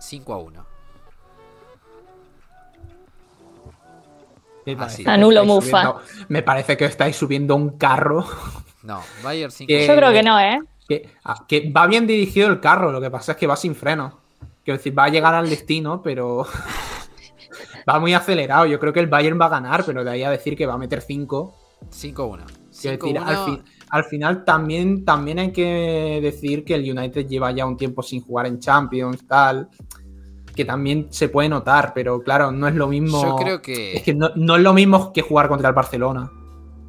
5 0.00 0.32
a 0.34 0.38
1. 0.38 0.66
Me 4.66 4.72
Ah, 4.72 4.76
parece 4.78 4.96
sí. 4.96 5.04
que 5.04 5.10
Anulo 5.10 5.44
Mufa. 5.44 5.82
subiendo- 5.82 6.00
me 6.28 6.42
parece 6.42 6.76
que 6.76 6.84
estáis 6.86 7.16
subiendo 7.16 7.54
un 7.54 7.70
carro 7.78 8.26
No, 8.82 9.00
Bayer 9.22 9.50
5 9.50 9.68
Que- 9.68 9.86
Yo 9.86 9.92
1. 9.92 9.96
creo 10.00 10.12
que 10.12 10.22
no, 10.22 10.38
¿eh? 10.40 10.60
que, 10.88 11.08
ah, 11.24 11.44
que 11.48 11.70
va 11.70 11.86
bien 11.88 12.06
dirigido 12.06 12.48
el 12.48 12.60
carro, 12.60 12.92
lo 12.92 13.00
que 13.00 13.10
pasa 13.10 13.32
es 13.32 13.38
que 13.38 13.46
va 13.48 13.56
sin 13.56 13.74
freno. 13.74 14.20
Quiero 14.64 14.78
decir, 14.78 14.96
va 14.96 15.04
a 15.04 15.08
llegar 15.08 15.34
al 15.34 15.48
destino, 15.50 16.02
pero 16.02 16.46
va 17.88 17.98
muy 17.98 18.14
acelerado. 18.14 18.66
Yo 18.66 18.78
creo 18.78 18.92
que 18.92 19.00
el 19.00 19.06
Bayern 19.08 19.40
va 19.40 19.46
a 19.46 19.50
ganar, 19.50 19.84
pero 19.84 20.04
de 20.04 20.10
ahí 20.12 20.22
a 20.22 20.30
decir 20.30 20.56
que 20.56 20.66
va 20.66 20.74
a 20.74 20.78
meter 20.78 21.00
5. 21.00 21.54
5 21.90 22.22
a 22.22 22.26
1. 22.26 22.44
Quiero 22.80 22.96
decir, 22.98 23.18
al, 23.18 23.44
fin- 23.44 23.64
al 23.90 24.04
final 24.04 24.44
también, 24.44 25.04
también 25.04 25.38
hay 25.38 25.52
que 25.52 26.20
decir 26.22 26.64
que 26.64 26.74
el 26.74 26.90
United 26.90 27.26
lleva 27.26 27.50
ya 27.52 27.66
un 27.66 27.76
tiempo 27.76 28.02
sin 28.02 28.20
jugar 28.22 28.46
en 28.46 28.58
Champions, 28.58 29.26
tal. 29.26 29.68
Que 30.54 30.64
también 30.64 31.08
se 31.10 31.28
puede 31.28 31.48
notar, 31.50 31.92
pero 31.94 32.22
claro, 32.22 32.50
no 32.50 32.66
es 32.66 32.74
lo 32.74 32.88
mismo. 32.88 33.22
Yo 33.22 33.36
creo 33.36 33.60
que. 33.62 33.96
Es 33.96 34.02
que 34.02 34.14
no, 34.14 34.30
no 34.36 34.56
es 34.56 34.62
lo 34.62 34.72
mismo 34.72 35.12
que 35.12 35.20
jugar 35.20 35.48
contra 35.48 35.68
el 35.68 35.74
Barcelona. 35.74 36.30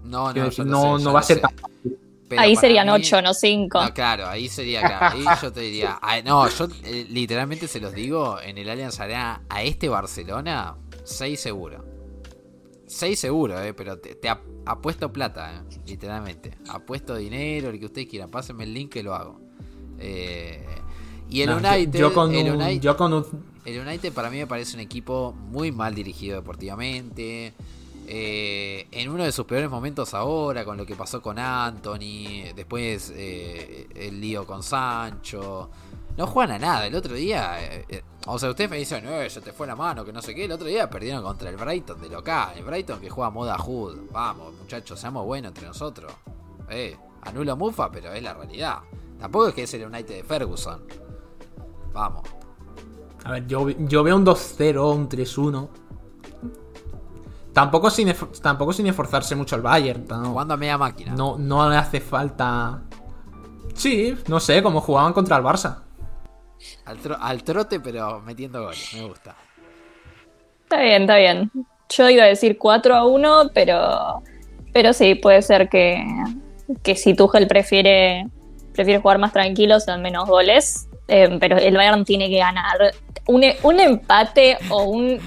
no, 0.06 0.34
no, 0.34 0.46
no, 0.46 0.52
sé, 0.52 0.64
no 0.64 0.98
yo 0.98 1.12
va 1.12 1.20
a 1.20 1.24
ser 1.24 1.42
tan 1.42 1.52
fácil. 1.52 1.98
Pero 2.30 2.42
Ahí 2.42 2.56
serían 2.56 2.88
mí- 2.88 2.94
8, 2.94 3.22
no 3.22 3.34
5. 3.34 3.82
No, 3.82 3.94
claro, 3.94 4.28
ahí 4.28 4.48
sería 4.50 4.82
claro. 4.82 5.16
Ahí 5.18 5.24
yo 5.42 5.52
te 5.52 5.62
diría. 5.62 6.00
no, 6.26 6.48
yo 6.50 6.68
eh, 6.84 7.06
literalmente 7.10 7.68
se 7.68 7.80
los 7.80 7.94
digo: 7.94 8.38
en 8.42 8.58
el 8.58 8.70
Allianz 8.70 9.00
Arena, 9.00 9.44
a 9.50 9.64
este 9.64 9.90
Barcelona, 9.90 10.76
6 11.04 11.40
seguro. 11.40 11.84
6 12.86 13.20
seguro, 13.20 13.62
eh, 13.62 13.74
pero 13.74 13.98
te, 14.00 14.16
te 14.16 14.30
apuesto 14.68 15.12
plata, 15.12 15.64
eh, 15.70 15.80
literalmente. 15.88 16.52
Apuesto 16.70 17.16
dinero, 17.16 17.72
lo 17.72 17.80
que 17.80 17.86
ustedes 17.86 18.08
quieran. 18.08 18.30
Pásenme 18.30 18.64
el 18.66 18.74
link 18.74 18.92
que 18.92 19.04
lo 19.04 19.14
hago. 19.16 19.40
Eh, 20.00 20.66
y 21.30 21.42
el 21.42 21.50
No, 21.50 21.60
yo- 21.62 21.70
United. 21.70 22.00
yo, 22.00 22.14
con 22.14 22.34
el 22.34 22.52
un- 22.52 22.62
United- 22.62 22.82
yo 22.82 22.96
con 22.98 23.14
un- 23.14 23.26
el 23.66 23.80
United 23.86 24.14
para 24.14 24.30
mí 24.30 24.38
me 24.38 24.48
parece 24.48 24.76
un 24.76 24.82
equipo 24.82 25.34
muy 25.34 25.72
mal 25.72 25.94
dirigido 25.96 26.36
deportivamente. 26.38 27.54
Eh, 28.10 28.88
en 28.92 29.10
uno 29.10 29.26
de 29.26 29.34
sus 29.34 29.46
peores 29.46 29.70
momentos 29.70 30.14
ahora, 30.14 30.64
con 30.64 30.78
lo 30.78 30.86
que 30.86 30.96
pasó 30.96 31.22
con 31.22 31.38
Anthony, 31.38 32.54
después 32.56 33.12
eh, 33.16 33.88
el 33.96 34.22
lío 34.22 34.46
con 34.46 34.64
Sancho. 34.64 35.70
No 36.18 36.28
juegan 36.28 36.56
a 36.56 36.60
nada. 36.60 36.88
El 36.88 36.96
otro 36.96 37.14
día, 37.14 37.64
eh, 37.64 37.86
eh, 37.88 38.04
o 38.26 38.38
sea, 38.40 38.50
ustedes 38.50 38.70
me 38.70 38.78
dicen, 38.78 39.08
eh, 39.08 39.30
se 39.30 39.40
te 39.40 39.54
fue 39.54 39.68
la 39.68 39.76
mano, 39.76 40.04
que 40.04 40.12
no 40.12 40.22
sé 40.22 40.34
qué. 40.34 40.46
El 40.46 40.52
otro 40.52 40.68
día 40.68 40.90
perdieron 40.90 41.24
contra 41.24 41.50
el 41.50 41.56
Brighton 41.56 42.02
de 42.02 42.10
local. 42.10 42.54
El 42.58 42.64
Brighton 42.64 43.00
que 43.00 43.10
juega 43.10 43.30
moda 43.30 43.58
Hood. 43.58 44.10
Vamos, 44.12 44.54
muchachos, 44.56 45.00
seamos 45.00 45.26
buenos 45.26 45.50
entre 45.50 45.68
nosotros. 45.68 46.12
Eh, 46.70 46.98
anulo 47.22 47.56
Mufa, 47.56 47.92
pero 47.92 48.12
es 48.12 48.22
la 48.24 48.34
realidad. 48.34 48.80
Tampoco 49.20 49.48
es 49.48 49.54
que 49.54 49.64
es 49.64 49.74
el 49.76 49.86
United 49.86 50.16
de 50.16 50.24
Ferguson. 50.24 50.82
Vamos. 51.94 52.24
A 53.24 53.32
ver, 53.32 53.48
yo, 53.48 53.70
yo 53.70 54.04
veo 54.04 54.16
un 54.16 54.26
2-0, 54.26 54.96
un 54.96 55.08
3-1. 55.08 55.70
Tampoco 57.54 57.90
sin, 57.90 58.14
tampoco 58.42 58.74
sin 58.74 58.88
esforzarse 58.88 59.36
mucho 59.36 59.56
el 59.56 59.62
Bayern. 59.62 60.06
No, 60.08 60.30
Jugando 60.32 60.54
a 60.54 60.58
media 60.58 60.78
máquina. 60.78 61.14
no, 61.14 61.38
no 61.38 61.70
le 61.70 61.78
hace 61.78 62.02
falta. 62.02 62.84
Sí, 63.74 64.16
no 64.28 64.40
sé, 64.40 64.62
como 64.62 64.82
jugaban 64.82 65.14
contra 65.14 65.38
el 65.38 65.44
Barça. 65.44 65.87
Al, 66.86 66.98
tro- 67.00 67.18
al 67.20 67.44
trote, 67.44 67.80
pero 67.80 68.20
metiendo 68.22 68.64
goles. 68.64 68.94
Me 68.94 69.02
gusta. 69.08 69.36
Está 70.64 70.82
bien, 70.82 71.04
está 71.04 71.18
bien. 71.18 71.52
Yo 71.90 72.10
iba 72.10 72.24
a 72.24 72.28
decir 72.28 72.58
4 72.58 72.96
a 72.96 73.06
1, 73.06 73.52
pero, 73.54 74.22
pero 74.74 74.92
sí, 74.94 75.16
puede 75.16 75.42
ser 75.42 75.70
que, 75.70 76.04
que 76.84 76.96
si 76.96 77.14
Tuchel 77.14 77.48
prefiere, 77.48 78.28
prefiere 78.74 79.00
jugar 79.00 79.18
más 79.20 79.32
tranquilo, 79.34 79.80
sean 79.80 80.02
menos 80.02 80.28
goles. 80.28 80.88
Eh, 81.08 81.38
pero 81.40 81.58
el 81.58 81.76
Bayern 81.78 82.04
tiene 82.04 82.30
que 82.30 82.40
ganar. 82.40 82.92
Un, 83.28 83.44
un 83.64 83.80
empate 83.80 84.58
o 84.70 84.84
un, 84.84 85.20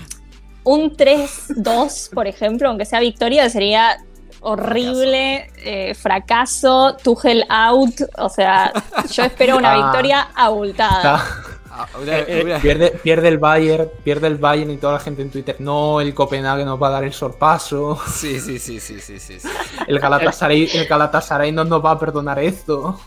un 0.65 0.95
3-2, 0.95 2.13
por 2.13 2.27
ejemplo, 2.27 2.69
aunque 2.69 2.85
sea 2.85 3.01
victoria, 3.01 3.49
sería 3.49 3.97
horrible, 4.41 5.51
eh, 5.59 5.95
fracaso, 5.95 6.97
Tuchel 7.03 7.45
out. 7.49 7.95
O 8.19 8.29
sea, 8.29 8.73
yo 9.13 9.25
espero 9.25 9.57
una 9.57 9.73
Ah. 9.73 9.77
victoria 9.83 10.29
abultada. 10.35 11.25
Ah, 11.73 11.87
una- 12.03 12.19
eh, 12.19 12.43
una- 12.45 12.59
pierde, 12.59 12.91
pierde 13.03 13.29
el 13.29 13.39
Bayern, 13.39 13.89
pierde 14.03 14.27
el 14.27 14.37
Bayern 14.37 14.71
y 14.73 14.77
toda 14.77 14.95
la 14.95 14.99
gente 14.99 15.23
en 15.23 15.31
Twitter. 15.31 15.57
No, 15.61 16.01
el 16.01 16.13
Copenhague 16.15 16.65
nos 16.65 16.83
va 16.83 16.89
a 16.89 16.91
dar 16.91 17.05
el 17.05 17.13
sorpaso. 17.13 17.99
Sí, 18.13 18.41
sí, 18.41 18.59
sí, 18.59 18.81
sí, 18.81 19.01
sí, 19.01 19.19
sí, 19.21 19.39
sí. 19.41 19.49
El 19.87 19.99
Galatasaray, 20.01 20.69
el 20.75 20.87
Galatasaray 20.87 21.53
no 21.53 21.65
nos 21.65 21.85
va 21.85 21.93
a 21.93 21.99
perdonar 21.99 22.39
esto. 22.41 22.99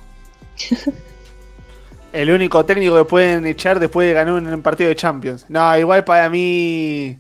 El 2.14 2.30
único 2.30 2.64
técnico 2.64 2.96
que 2.96 3.06
pueden 3.06 3.48
echar 3.48 3.80
después 3.80 4.08
de 4.08 4.14
ganar 4.14 4.34
un 4.36 4.62
partido 4.62 4.90
de 4.90 4.96
Champions. 4.96 5.46
No, 5.50 5.76
igual 5.76 6.04
para 6.04 6.30
mí. 6.30 7.18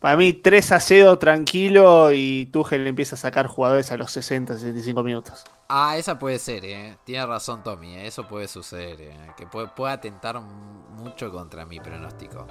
Para 0.00 0.16
mí 0.16 0.32
3 0.32 0.72
a 0.72 0.80
0 0.80 1.18
tranquilo 1.18 2.12
y 2.12 2.46
Tuchel 2.46 2.86
empieza 2.86 3.16
a 3.16 3.18
sacar 3.18 3.46
jugadores 3.48 3.90
a 3.90 3.96
los 3.96 4.12
60, 4.12 4.54
65 4.54 5.02
minutos. 5.02 5.44
Ah, 5.68 5.96
esa 5.98 6.18
puede 6.18 6.38
ser, 6.38 6.64
eh. 6.64 6.96
Tiene 7.04 7.26
razón 7.26 7.62
Tommy, 7.62 7.94
eh, 7.96 8.06
eso 8.06 8.26
puede 8.28 8.46
suceder, 8.48 9.00
eh. 9.00 9.16
Que 9.36 9.46
puede, 9.46 9.68
puede 9.68 9.92
atentar 9.92 10.40
mucho 10.40 11.30
contra 11.32 11.66
mi 11.66 11.80
pronóstico. 11.80 12.46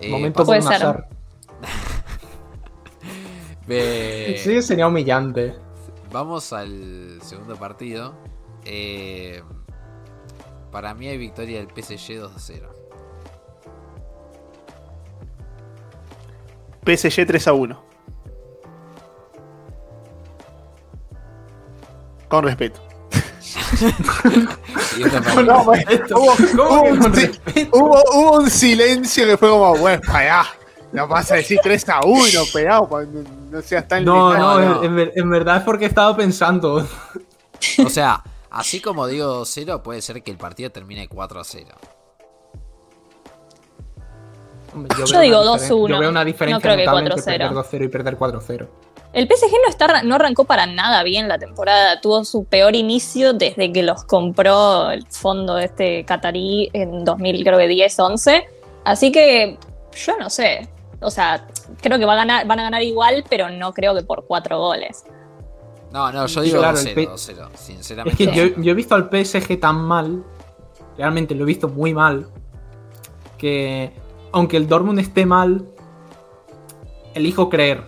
Eh, 0.00 0.10
Momento 0.10 0.44
Puede 0.44 0.62
por 0.62 0.72
ser. 0.72 0.80
Nazar. 0.80 1.08
Eh, 3.68 4.40
Sí, 4.42 4.62
sería 4.62 4.86
humillante. 4.88 5.54
Vamos 6.10 6.52
al 6.54 7.18
segundo 7.22 7.56
partido. 7.56 8.14
Eh, 8.64 9.42
para 10.72 10.94
mí 10.94 11.06
hay 11.08 11.18
victoria 11.18 11.58
del 11.58 11.68
PSG 11.68 12.16
2 12.18 12.34
a 12.34 12.38
0. 12.38 12.77
PSG 16.84 17.26
3 17.26 17.48
a 17.48 17.52
1. 17.52 17.84
Con 22.28 22.44
respeto. 22.44 22.80
No, 25.44 25.64
bueno, 25.64 25.84
hubo, 26.10 26.32
¿Cómo 26.56 26.80
hubo 26.82 27.12
que 27.12 27.30
un, 27.62 27.68
hubo- 27.72 28.02
hubo 28.14 28.46
silencio 28.50 29.24
que 29.26 29.36
fue 29.36 29.48
como, 29.48 29.76
bueno, 29.76 30.02
para 30.06 30.44
No 30.92 31.06
vas 31.06 31.30
a 31.30 31.36
decir 31.36 31.60
3 31.62 31.88
a 31.90 32.00
1, 32.04 32.20
pegado, 32.52 32.88
no, 32.90 33.22
no 33.50 33.62
seas 33.62 33.86
tan 33.86 34.04
No, 34.04 34.30
limitado. 34.30 34.60
no, 34.60 34.74
no. 34.74 34.82
En, 35.00 35.12
en 35.14 35.30
verdad 35.30 35.58
es 35.58 35.62
porque 35.62 35.84
he 35.84 35.88
estado 35.88 36.16
pensando. 36.16 36.86
O 37.84 37.88
sea, 37.88 38.22
así 38.50 38.80
como 38.80 39.06
digo 39.06 39.26
2 39.26 39.48
0, 39.52 39.82
puede 39.82 40.02
ser 40.02 40.22
que 40.22 40.30
el 40.32 40.36
partido 40.36 40.70
termine 40.70 41.08
4 41.08 41.40
a 41.40 41.44
0. 41.44 41.66
Yo 44.86 45.06
veo 45.12 45.20
digo 45.20 45.40
una 45.42 45.52
diferen- 45.52 45.68
2-1. 45.68 45.88
Yo 45.88 45.98
veo 46.00 46.10
una 46.10 46.20
No 46.20 46.24
diferencia 46.24 46.60
creo 46.60 46.76
que 46.76 46.84
notable 46.84 47.10
entre 47.10 47.22
4-0. 47.22 47.24
perder 47.24 47.52
2-0 47.54 47.84
y 47.84 47.88
perder 47.88 48.16
4-0. 48.18 48.68
El 49.14 49.26
PSG 49.26 49.50
no, 49.64 49.68
está, 49.70 50.02
no 50.02 50.14
arrancó 50.16 50.44
para 50.44 50.66
nada 50.66 51.02
bien 51.02 51.28
la 51.28 51.38
temporada. 51.38 52.00
Tuvo 52.00 52.24
su 52.24 52.44
peor 52.44 52.76
inicio 52.76 53.32
desde 53.32 53.72
que 53.72 53.82
los 53.82 54.04
compró 54.04 54.90
el 54.90 55.06
fondo 55.08 55.54
de 55.54 55.64
este 55.64 56.04
catarí 56.04 56.68
en 56.74 57.04
2010-11. 57.06 58.44
Así 58.84 59.10
que 59.10 59.58
yo 59.96 60.16
no 60.18 60.28
sé. 60.30 60.68
O 61.00 61.10
sea, 61.10 61.46
creo 61.80 61.98
que 61.98 62.04
va 62.04 62.12
a 62.14 62.16
ganar, 62.16 62.46
van 62.46 62.60
a 62.60 62.64
ganar 62.64 62.82
igual, 62.82 63.24
pero 63.30 63.48
no 63.48 63.72
creo 63.72 63.94
que 63.94 64.02
por 64.02 64.26
cuatro 64.26 64.58
goles. 64.58 65.04
No, 65.90 66.12
no, 66.12 66.26
yo 66.26 66.40
digo 66.42 66.58
Claro, 66.58 66.76
2 66.76 66.84
el 66.86 66.92
0, 66.94 66.94
P- 66.94 67.06
2 67.10 67.20
0. 67.26 67.48
Es 67.54 67.60
Sinceramente. 67.60 68.26
que 68.26 68.34
yo, 68.56 68.60
yo 68.62 68.72
he 68.72 68.74
visto 68.74 68.94
al 68.94 69.08
PSG 69.08 69.58
tan 69.58 69.76
mal, 69.76 70.22
realmente 70.98 71.34
lo 71.34 71.44
he 71.44 71.46
visto 71.46 71.68
muy 71.68 71.94
mal, 71.94 72.26
que 73.38 73.92
aunque 74.32 74.56
el 74.56 74.66
Dortmund 74.68 74.98
esté 74.98 75.26
mal, 75.26 75.66
elijo 77.14 77.48
creer. 77.48 77.82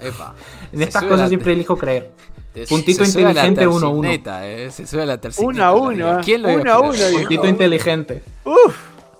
Epa, 0.00 0.34
En 0.72 0.78
se 0.78 0.84
estas 0.84 1.02
cosas 1.04 1.20
la- 1.20 1.28
siempre 1.28 1.52
elijo 1.52 1.76
creer. 1.76 2.10
puntito 2.68 3.04
inteligente, 3.04 3.66
uno 3.66 3.86
a 3.86 3.90
uno. 3.90 4.00
tercineta, 4.02 4.46
eh, 4.48 4.70
Se 4.70 4.86
sube 4.86 5.02
a 5.02 5.06
la 5.06 5.18
tercineta. 5.20 5.48
Uno 5.52 5.62
a 5.62 5.66
la 5.66 5.72
uno, 5.74 5.90
liga. 5.92 6.20
eh. 6.20 6.22
¿Quién 6.24 6.42
lo 6.42 6.50
iba 6.50 6.72
a 6.74 6.78
Uno 6.80 6.90
a 6.90 6.92
esperar? 6.92 7.10
uno, 7.10 7.18
dijo. 7.18 7.20
Puntito 7.28 7.46
inteligente. 7.48 8.22
Uf, 8.44 8.76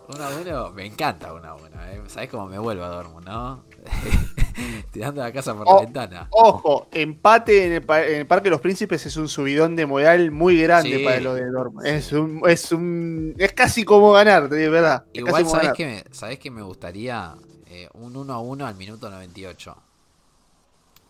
1 0.09 0.24
a 0.24 0.28
1, 0.40 0.70
me 0.72 0.86
encanta 0.86 1.32
1 1.32 1.48
a 1.48 1.55
1. 1.55 1.66
Eh. 1.66 2.00
¿Sabes 2.09 2.28
cómo 2.30 2.46
me 2.46 2.59
vuelvo 2.59 2.84
a 2.84 2.88
Dortmund, 2.88 3.26
no? 3.26 3.64
Tirando 4.90 5.22
la 5.22 5.32
casa 5.32 5.55
por 5.55 5.66
la 5.66 5.80
ventana. 5.80 6.28
ojo, 6.30 6.88
empate 6.92 7.66
en 7.66 7.72
el, 7.72 7.82
pa- 7.82 8.05
en 8.05 8.16
el 8.20 8.26
Parque 8.26 8.44
de 8.44 8.50
los 8.50 8.61
Príncipes 8.61 9.05
es 9.07 9.16
un 9.16 9.28
subidón 9.28 9.76
de 9.76 9.86
moral 9.86 10.30
muy 10.30 10.61
grande 10.61 10.98
Sí. 10.98 11.05
para 11.05 11.20
lo 11.20 11.34
de 11.34 11.46
Dortmund. 11.50 11.86
Es 11.86 12.12
un, 12.12 12.42
es 12.48 12.72
un, 12.72 13.34
es 13.38 13.53
casi 13.53 13.84
como 13.84 14.12
ganar, 14.12 14.48
de 14.48 14.68
verdad. 14.68 15.05
Igual, 15.12 15.32
casi 15.32 15.44
como 15.44 15.50
¿sabes 15.55 15.62
ganar. 15.64 15.76
qué, 15.76 15.86
me, 15.86 16.14
¿sabés 16.14 16.38
qué 16.38 16.50
me 16.50 16.62
gustaría? 16.62 17.34
Eh, 17.66 17.88
un 17.94 18.14
1 18.16 18.32
a 18.32 18.38
1 18.40 18.66
al 18.66 18.74
minuto 18.74 19.09
98. 19.11 19.76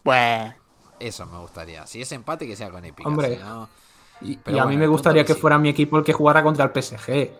Bueno, 0.04 0.54
Eso 1.00 1.26
me 1.26 1.38
gustaría. 1.38 1.86
Si 1.86 2.00
es 2.00 2.10
empate, 2.12 2.46
que 2.46 2.54
sea 2.56 2.70
con 2.70 2.84
épica. 2.84 3.08
Hombre. 3.08 3.36
si 3.36 3.42
no- 3.42 3.68
Y, 4.20 4.36
Pero 4.36 4.56
y 4.56 4.60
a 4.60 4.62
bueno, 4.64 4.68
mí 4.76 4.76
me 4.80 4.86
gustaría 4.86 5.22
que 5.22 5.28
que 5.28 5.34
sí. 5.34 5.40
fuera 5.40 5.58
mi 5.58 5.68
equipo 5.68 5.98
el 5.98 6.04
que 6.04 6.12
jugara 6.12 6.42
contra 6.44 6.64
el 6.64 6.70
PSG. 6.70 7.30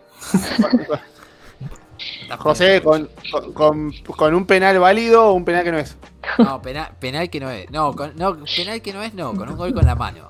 Está 2.21 2.37
José, 2.37 2.81
con, 2.81 3.09
con, 3.31 3.53
con- 3.53 3.91
con 4.15 4.33
un 4.33 4.45
penal 4.45 4.79
válido 4.79 5.25
o 5.27 5.33
un 5.33 5.45
penal 5.45 5.63
que 5.63 5.71
no 5.71 5.77
es. 5.79 5.95
No, 6.37 6.61
penal, 6.61 6.89
penal 6.99 7.29
que 7.29 7.39
no 7.39 7.49
es. 7.49 7.69
No, 7.69 7.93
con- 7.93 8.13
no, 8.15 8.37
penal 8.55 8.81
que 8.81 8.93
no 8.93 9.03
es, 9.03 9.13
no, 9.13 9.33
con 9.33 9.49
un 9.49 9.57
gol 9.57 9.73
con 9.73 9.85
la 9.85 9.95
mano. 9.95 10.29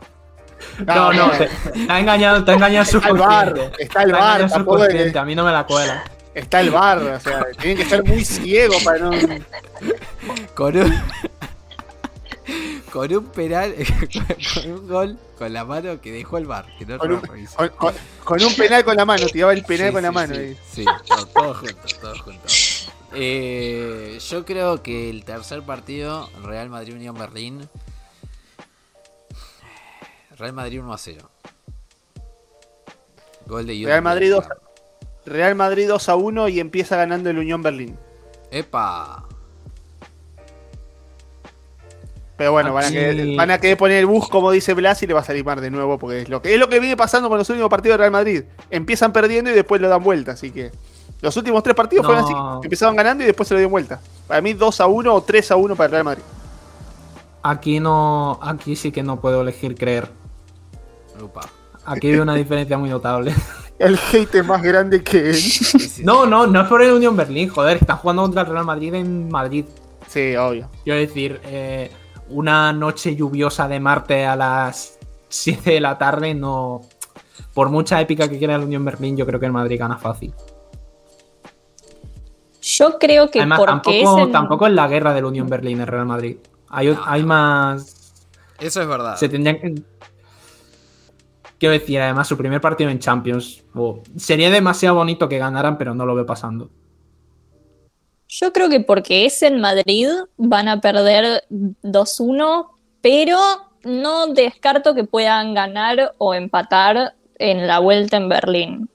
No, 0.86 1.12
no, 1.14 1.28
bueno. 1.28 1.46
te, 1.74 1.80
te 1.86 1.92
ha 1.92 2.00
engañado, 2.00 2.44
ha 2.50 2.54
engañado 2.54 2.90
el 2.90 2.96
Está 2.98 3.10
el 3.10 3.18
bar, 3.18 3.72
está 3.80 4.04
el 4.04 4.12
bar, 4.14 4.50
tampoco 4.50 4.88
que- 4.88 5.18
A 5.18 5.26
mí 5.26 5.36
no 5.36 5.44
me 5.44 5.52
la 5.52 5.66
cuela. 5.66 6.04
Está 6.34 6.62
el 6.62 6.72
bar, 6.72 6.98
o 6.98 7.20
sea, 7.20 7.46
tienen 7.60 7.78
que 7.78 7.86
ser 7.86 8.04
muy 8.04 8.26
ciegos 8.26 8.84
para 8.84 8.98
no. 9.00 9.12
Con 10.56 10.78
un. 10.78 10.94
Con 12.92 13.14
un 13.14 13.26
penal, 13.28 13.74
con 14.54 14.72
un 14.72 14.88
gol 14.88 15.18
con 15.38 15.52
la 15.54 15.66
mano 15.66 16.00
que 16.02 16.12
dejó 16.12 16.38
el 16.38 16.46
bar. 16.46 16.68
Que 16.78 16.86
no 16.86 16.98
Con 17.00 17.12
un, 17.14 17.22
revisó. 17.24 17.56
con- 17.58 17.70
con- 17.70 17.94
con 18.24 18.44
un 18.44 18.56
penal 18.56 18.84
con 18.84 18.96
la 18.96 19.06
mano, 19.06 19.26
tiraba 19.28 19.54
el 19.54 19.64
penal 19.64 19.88
Sí, 19.88 19.94
con 19.94 20.04
la 20.04 20.12
mano. 20.12 20.36
Sí, 20.36 20.42
ahí. 20.42 20.58
sí, 20.72 20.86
todo, 21.08 21.26
todo 21.28 21.54
junto, 21.56 21.76
todo 22.02 22.20
junto. 22.20 22.42
Eh, 23.16 24.20
yo 24.30 24.46
creo 24.46 24.82
que 24.84 25.10
el 25.10 25.24
tercer 25.24 25.62
partido, 25.64 26.30
Real 26.44 26.70
Madrid 26.70 26.94
Unión 26.96 27.16
Berlín. 27.18 27.68
Real 30.38 30.54
Madrid 30.54 30.80
1 30.82 30.94
a 30.94 30.98
0. 30.98 31.30
Gol 33.46 33.68
de 33.68 33.76
Jude 33.76 33.86
Real 33.88 34.02
Madrid 34.02 34.32
2, 34.32 34.40
Bellingham. 34.48 34.60
Real 35.26 35.56
Madrid 35.56 35.88
2 35.88 36.10
a 36.10 36.16
1 36.16 36.48
y 36.50 36.60
empieza 36.60 36.98
ganando 36.98 37.30
el 37.30 37.38
Unión 37.38 37.62
Berlín. 37.62 37.98
¡Epa! 38.52 39.26
Pero 42.36 42.52
bueno, 42.52 42.74
van 42.74 42.86
a, 42.86 42.90
querer, 42.90 43.36
van 43.36 43.52
a 43.52 43.60
querer 43.60 43.78
poner 43.78 43.98
el 43.98 44.06
bus 44.08 44.28
como 44.28 44.50
dice 44.50 44.74
Blas 44.74 45.04
y 45.04 45.08
le 45.08 45.14
va 45.14 45.20
a 45.20 45.24
salir 45.24 45.46
mal 45.46 45.62
de 45.62 45.70
nuevo 45.70 46.00
porque 46.00 46.24
es 46.24 46.30
lo 46.30 46.42
que 46.42 46.54
es 46.54 46.60
lo 46.60 46.68
que 46.68 46.80
viene 46.80 46.98
pasando 46.98 47.30
con 47.30 47.38
los 47.38 47.48
últimos 47.50 47.70
partidos 47.70 47.94
de 47.94 47.98
Real 48.00 48.12
Madrid. 48.12 48.44
Empiezan 48.72 49.14
perdiendo 49.14 49.52
y 49.52 49.54
después 49.54 49.80
lo 49.80 49.88
dan 49.88 50.04
vuelta, 50.04 50.32
así 50.32 50.52
que 50.52 50.72
los 51.22 51.38
últimos 51.38 51.62
tres 51.64 51.76
partidos 51.76 52.06
fueron 52.06 52.26
así, 52.26 52.34
empezaban 52.64 52.96
ganando 52.96 53.24
y 53.24 53.28
después 53.28 53.48
se 53.48 53.54
lo 53.54 53.60
dieron 53.60 53.72
vuelta. 53.72 54.02
Para 54.28 54.42
mí 54.42 54.54
2 54.54 54.82
a 54.82 54.88
1 54.88 55.14
o 55.14 55.22
3 55.22 55.52
a 55.52 55.56
1 55.56 55.76
para 55.76 55.86
el 55.86 55.92
Real 55.92 56.04
Madrid. 56.04 56.24
Aquí 57.44 57.80
no, 57.80 58.40
aquí 58.42 58.76
sí 58.76 58.92
que 58.92 59.04
no 59.04 59.20
puedo 59.20 59.42
elegir 59.42 59.76
creer. 59.76 60.10
Upa. 61.22 61.42
Aquí 61.86 62.08
hay 62.08 62.20
una 62.20 62.36
diferencia 62.36 62.78
muy 62.78 62.90
notable. 62.90 63.34
El 63.80 64.00
hate 64.12 64.36
es 64.36 64.46
más 64.46 64.62
grande 64.62 65.04
que 65.04 65.32
él. 65.32 65.36
Sí, 65.36 65.64
sí, 65.80 66.04
No, 66.06 66.26
no, 66.26 66.48
no 66.48 66.62
es 66.62 66.68
por 66.68 66.82
el 66.82 66.92
Unión 66.92 67.18
Berlín, 67.18 67.50
joder, 67.50 67.78
están 67.78 67.98
jugando 67.98 68.22
contra 68.22 68.44
el 68.44 68.48
Real 68.48 68.66
Madrid 68.66 68.94
en 68.94 69.30
Madrid. 69.30 69.66
Sí, 70.08 70.36
obvio. 70.36 70.70
Quiero 70.84 71.00
decir, 71.00 71.42
eh, 71.44 71.92
una 72.34 72.74
noche 72.74 73.16
lluviosa 73.16 73.68
de 73.68 73.80
martes 73.80 74.28
a 74.28 74.36
las 74.36 74.98
7 75.30 75.72
de 75.72 75.80
la 75.80 75.98
tarde, 75.98 76.34
no. 76.34 76.82
Por 77.54 77.70
mucha 77.70 78.00
épica 78.02 78.28
que 78.30 78.38
quiera 78.38 78.56
el 78.56 78.64
Unión 78.64 78.84
Berlín, 78.86 79.16
yo 79.18 79.26
creo 79.26 79.40
que 79.40 79.46
el 79.46 79.52
Madrid 79.52 79.80
gana 79.80 79.98
fácil. 79.98 80.34
Yo 82.62 82.98
creo 82.98 83.30
que 83.30 83.40
Además, 83.40 83.60
porque 83.60 83.72
tampoco, 84.02 84.18
es 84.20 84.26
en- 84.26 84.32
tampoco 84.32 84.68
es 84.68 84.74
la 84.74 84.88
guerra 84.88 85.14
del 85.14 85.26
Unión 85.26 85.48
Berlín 85.48 85.82
el 85.82 85.88
Real 85.88 86.06
Madrid. 86.06 86.38
Hay, 86.70 86.88
No, 86.88 87.02
hay 87.06 87.22
no. 87.22 87.28
más. 87.28 88.14
Eso 88.60 88.82
es 88.82 88.88
verdad. 88.88 89.16
Se 89.18 89.28
tendrían 89.30 89.60
que. 89.60 89.82
Quiero 91.60 91.74
decir, 91.74 92.00
además, 92.02 92.28
su 92.28 92.38
primer 92.38 92.60
partido 92.62 92.90
en 92.90 93.00
Champions. 93.00 93.64
oh, 93.74 94.02
sería 94.18 94.50
demasiado 94.50 94.96
bonito 94.96 95.28
que 95.30 95.38
ganaran, 95.38 95.78
pero 95.78 95.94
no 95.94 96.06
lo 96.06 96.16
veo 96.16 96.26
pasando. 96.26 96.70
Yo 98.28 98.52
creo 98.54 98.70
que 98.70 98.80
porque 98.80 99.26
es 99.26 99.42
en 99.44 99.60
Madrid 99.62 100.08
van 100.38 100.68
a 100.68 100.82
perder 100.82 101.44
2-1, 101.50 102.68
pero 103.02 103.40
no 103.84 104.28
descarto 104.28 104.96
que 104.96 105.04
puedan 105.04 105.54
ganar 105.54 106.16
o 106.18 106.34
empatar 106.34 107.16
en 107.38 107.68
la 107.68 107.80
vuelta 107.80 108.18
en 108.18 108.30
Berlín. 108.30 108.90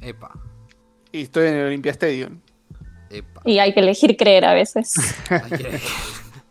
Epa. 0.00 0.32
Y 1.12 1.22
estoy 1.22 1.48
en 1.48 1.54
el 1.54 1.66
Olympia 1.68 1.92
Stadium. 1.92 2.40
Epa. 3.10 3.42
Y 3.44 3.58
hay 3.58 3.72
que 3.72 3.80
elegir 3.80 4.16
creer 4.16 4.44
a 4.44 4.54
veces. 4.54 4.94
Hay 5.30 5.50
que- 5.58 5.80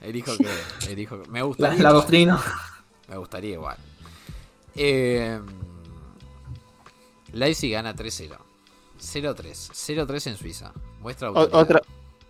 Elijo 0.02 0.34
que. 0.38 0.92
Elijo 0.92 1.18
Me 1.30 1.40
La, 1.40 1.46
gustaría. 1.46 1.82
la 1.84 1.90
doctrina. 1.92 2.42
Me 3.08 3.18
gustaría 3.18 3.54
igual. 3.54 3.78
Eh, 4.76 5.40
Leipzig 7.32 7.72
gana 7.72 7.96
3-0. 7.96 8.38
0-3. 9.04 9.72
0-3 9.72 10.28
en 10.28 10.38
Suiza. 10.38 10.72
Muestra 11.02 11.32
otra, 11.32 11.82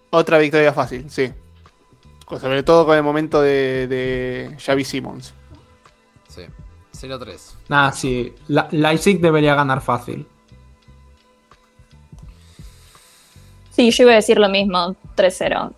otra 0.09 0.37
victoria 0.39 0.73
fácil, 0.73 1.09
sí. 1.09 1.31
Sobre 2.27 2.63
todo 2.63 2.85
con 2.85 2.97
el 2.97 3.03
momento 3.03 3.41
de, 3.41 3.87
de 3.87 4.57
Xavi 4.59 4.83
Simmons. 4.83 5.33
Sí. 6.29 6.41
0-3. 7.07 7.37
Nada, 7.69 7.91
sí. 7.91 8.33
La- 8.47 8.67
Leipzig 8.71 9.19
debería 9.21 9.53
ganar 9.55 9.81
fácil. 9.81 10.27
Sí, 13.71 13.91
yo 13.91 14.03
iba 14.03 14.13
a 14.13 14.15
decir 14.15 14.37
lo 14.39 14.49
mismo, 14.49 14.95
3-0. 15.15 15.73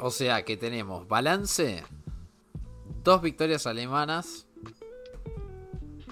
O 0.00 0.10
sea 0.10 0.44
que 0.44 0.56
tenemos 0.56 1.06
balance. 1.08 1.82
Dos 3.04 3.22
victorias 3.22 3.66
alemanas. 3.66 4.46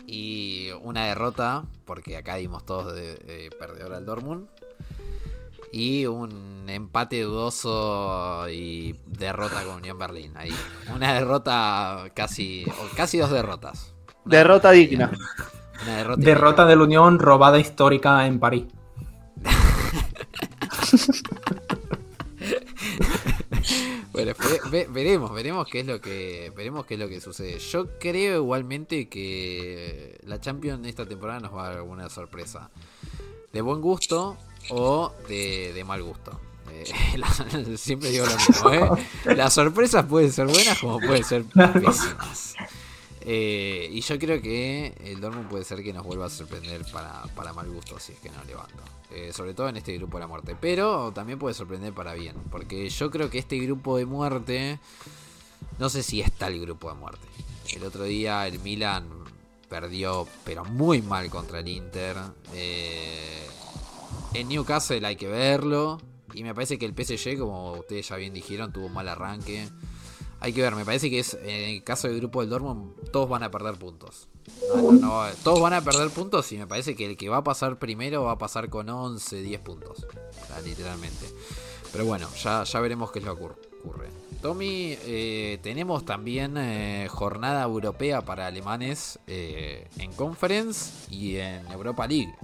Y 0.07 0.70
una 0.82 1.07
derrota. 1.07 1.64
Porque 1.84 2.16
acá 2.16 2.36
dimos 2.36 2.64
todos 2.64 2.94
de, 2.94 3.16
de 3.16 3.50
perdedor 3.59 3.94
al 3.94 4.07
Dortmund. 4.07 4.46
Y 5.72 6.07
un 6.07 6.64
empate 6.68 7.22
dudoso 7.22 8.48
y 8.48 8.94
derrota 9.07 9.62
con 9.64 9.76
Unión 9.76 9.98
Berlín. 9.98 10.32
Ahí. 10.36 10.54
Una 10.94 11.14
derrota 11.14 12.04
casi. 12.14 12.64
o 12.66 12.96
casi 12.96 13.18
dos 13.18 13.30
derrotas. 13.30 13.92
Una 14.24 14.38
Derrota 14.38 14.70
digna. 14.70 15.11
Una 15.82 15.96
derrota. 15.96 16.22
Derrota 16.22 16.66
del 16.66 16.80
Unión 16.80 17.18
robada 17.18 17.59
histórica 17.59 18.26
en 18.26 18.40
París. 18.40 18.64
Bueno, 24.17 24.33
ve- 24.39 24.61
ve- 24.71 24.87
veremos, 24.91 25.33
veremos 25.33 25.67
qué 25.69 25.81
es 25.81 25.87
lo 25.87 26.01
que 26.01 26.53
veremos 26.57 26.87
qué 26.87 26.95
es 26.95 27.01
lo 27.01 27.09
que 27.09 27.21
sucede. 27.21 27.59
Yo 27.59 27.99
creo 27.99 28.37
igualmente 28.43 29.09
que 29.09 30.19
la 30.25 30.41
Champions 30.41 30.87
esta 30.87 31.07
temporada 31.07 31.41
nos 31.41 31.55
va 31.55 31.67
a 31.67 31.69
dar 31.69 31.77
alguna 31.79 32.09
sorpresa. 32.09 32.71
De 33.53 33.61
buen 33.61 33.81
gusto 33.81 34.37
o 34.71 35.12
de, 35.29 35.73
de 35.75 35.85
mal 35.85 36.03
gusto. 36.03 36.41
Eh, 36.73 37.77
siempre 37.77 38.11
digo 38.11 38.27
lo 38.27 38.37
mismo, 38.37 38.71
¿eh? 38.73 39.07
Las 39.37 39.53
sorpresas 39.55 40.05
pueden 40.07 40.33
ser 40.33 40.47
buenas 40.47 40.79
como 40.79 40.99
pueden 40.99 41.23
ser 41.25 41.45
pésimas. 41.45 42.55
Eh, 43.21 43.89
y 43.93 44.01
yo 44.03 44.19
creo 44.19 44.41
que 44.41 44.95
el 45.05 45.21
Dortmund 45.21 45.49
puede 45.49 45.64
ser 45.64 45.83
que 45.83 45.93
nos 45.93 46.05
vuelva 46.05 46.27
a 46.27 46.31
sorprender 46.31 46.83
para, 46.93 47.23
para 47.35 47.53
mal 47.53 47.69
gusto 47.69 47.99
si 47.99 48.12
es 48.12 48.19
que 48.21 48.31
no 48.31 48.43
levanto. 48.45 48.83
Eh, 49.11 49.32
sobre 49.32 49.54
todo 49.54 49.68
en 49.68 49.76
este 49.76 49.96
grupo 49.96 50.16
de 50.16 50.22
la 50.22 50.26
muerte. 50.26 50.57
Pero 50.61 51.12
también 51.12 51.38
puede 51.38 51.54
sorprender 51.54 51.92
para 51.92 52.14
bien. 52.14 52.36
Porque 52.50 52.88
yo 52.88 53.11
creo 53.11 53.30
que 53.30 53.38
este 53.38 53.59
grupo 53.59 53.96
de 53.96 54.07
muerte. 54.07 54.80
No 55.78 55.88
sé 55.88 56.02
si 56.02 56.20
es 56.20 56.32
tal 56.32 56.59
grupo 56.61 56.88
de 56.88 56.96
muerte. 56.96 57.26
El 57.74 57.84
otro 57.84 58.04
día 58.04 58.46
el 58.46 58.59
Milan 58.61 59.09
perdió, 59.68 60.26
pero 60.44 60.64
muy 60.64 61.02
mal 61.02 61.30
contra 61.30 61.61
el 61.61 61.68
Inter. 61.68 62.16
Eh, 62.54 63.46
en 64.34 64.48
Newcastle 64.48 65.04
hay 65.07 65.16
que 65.16 65.28
verlo. 65.28 66.00
Y 66.34 66.42
me 66.42 66.54
parece 66.54 66.78
que 66.78 66.86
el 66.86 66.92
PSG, 66.92 67.38
como 67.38 67.72
ustedes 67.72 68.09
ya 68.09 68.16
bien 68.16 68.34
dijeron, 68.34 68.72
tuvo 68.72 68.86
un 68.86 68.92
mal 68.92 69.09
arranque. 69.09 69.68
Hay 70.40 70.52
que 70.52 70.61
ver, 70.61 70.74
me 70.74 70.84
parece 70.84 71.09
que 71.09 71.20
es 71.20 71.34
en 71.34 71.70
el 71.70 71.84
caso 71.84 72.09
del 72.09 72.18
grupo 72.18 72.40
del 72.40 72.50
Dortmund, 72.50 73.11
todos 73.11 73.28
van 73.28 73.42
a 73.42 73.50
perder 73.50 73.76
puntos. 73.76 74.28
No, 74.74 74.82
no, 74.82 74.92
no, 74.92 75.24
todos 75.42 75.61
van 75.61 75.72
a 75.74 75.80
perder 75.82 76.11
puntos 76.11 76.51
y 76.53 76.59
me 76.59 76.66
parece 76.66 76.94
que 76.94 77.07
el 77.07 77.16
que 77.16 77.28
va 77.28 77.38
a 77.38 77.44
pasar 77.44 77.78
primero 77.78 78.24
va 78.24 78.32
a 78.32 78.38
pasar 78.38 78.68
con 78.68 78.88
11, 78.88 79.42
10 79.42 79.61
puntos. 79.61 80.07
O 80.42 80.47
sea, 80.47 80.61
literalmente. 80.61 81.26
Pero 81.92 82.05
bueno, 82.05 82.28
ya, 82.42 82.62
ya 82.64 82.80
veremos 82.80 83.11
qué 83.12 83.20
es 83.20 83.24
lo 83.24 83.36
que 83.36 83.42
ocur- 83.44 83.57
ocurre. 83.84 84.09
Tommy, 84.42 84.97
eh, 85.07 85.59
tenemos 85.62 86.05
también 86.05 86.57
eh, 86.59 87.09
jornada 87.11 87.62
europea 87.64 88.20
para 88.22 88.47
alemanes 88.47 89.18
eh, 89.26 89.88
en 89.99 90.12
Conference 90.12 90.90
y 91.11 91.36
en 91.36 91.66
Europa 91.72 92.07
League. 92.07 92.34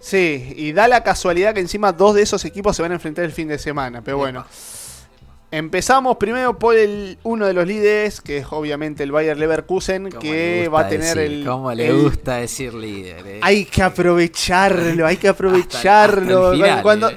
Sí, 0.00 0.52
y 0.56 0.72
da 0.72 0.86
la 0.86 1.02
casualidad 1.02 1.54
que 1.54 1.60
encima 1.60 1.92
dos 1.92 2.14
de 2.14 2.22
esos 2.22 2.44
equipos 2.44 2.76
se 2.76 2.82
van 2.82 2.92
a 2.92 2.96
enfrentar 2.96 3.24
el 3.24 3.32
fin 3.32 3.48
de 3.48 3.58
semana. 3.58 4.02
Pero 4.02 4.18
bueno, 4.18 4.44
empezamos 5.56 6.16
primero 6.16 6.58
por 6.58 6.76
el 6.76 7.18
uno 7.22 7.46
de 7.46 7.52
los 7.54 7.66
líderes, 7.66 8.20
que 8.20 8.38
es 8.38 8.46
obviamente 8.50 9.02
el 9.02 9.12
Bayer 9.12 9.36
Leverkusen, 9.38 10.10
¿Cómo 10.10 10.20
que 10.20 10.68
va 10.72 10.80
a 10.80 10.88
tener 10.88 11.16
decir- 11.16 11.32
el. 11.40 11.44
¿Cómo 11.46 11.72
le 11.72 11.86
el- 11.88 12.02
gusta 12.02 12.36
decir 12.36 12.74
líder? 12.74 13.26
eh? 13.26 13.40
Hay 13.42 13.64
que 13.64 13.82
aprovecharlo, 13.82 15.06
hay 15.06 15.16
que 15.16 15.28
aprovecharlo. 15.28 16.46
hasta 16.46 16.56
el 16.56 16.62
final, 16.62 16.82
cuando, 16.82 17.10
eh. 17.10 17.16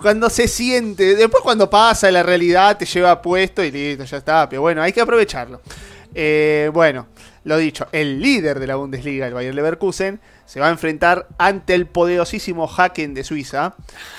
cuando 0.00 0.30
se 0.30 0.48
siente, 0.48 1.14
después 1.16 1.42
cuando 1.42 1.68
pasa 1.70 2.10
la 2.10 2.22
realidad 2.22 2.76
te 2.76 2.84
lleva 2.86 3.20
puesto 3.22 3.62
y 3.64 3.70
listo, 3.70 4.04
ya 4.04 4.16
está. 4.18 4.48
Pero 4.48 4.62
bueno, 4.62 4.82
hay 4.82 4.92
que 4.92 5.00
aprovecharlo. 5.00 5.60
Eh, 6.14 6.70
bueno, 6.72 7.06
lo 7.48 7.56
dicho, 7.56 7.88
el 7.92 8.20
líder 8.20 8.60
de 8.60 8.66
la 8.66 8.76
Bundesliga, 8.76 9.26
el 9.26 9.32
Bayer 9.32 9.54
Leverkusen, 9.54 10.20
se 10.44 10.60
va 10.60 10.68
a 10.68 10.70
enfrentar 10.70 11.28
ante 11.38 11.74
el 11.74 11.86
poderosísimo 11.86 12.68
Haken 12.68 13.14
de 13.14 13.24
Suiza. 13.24 13.74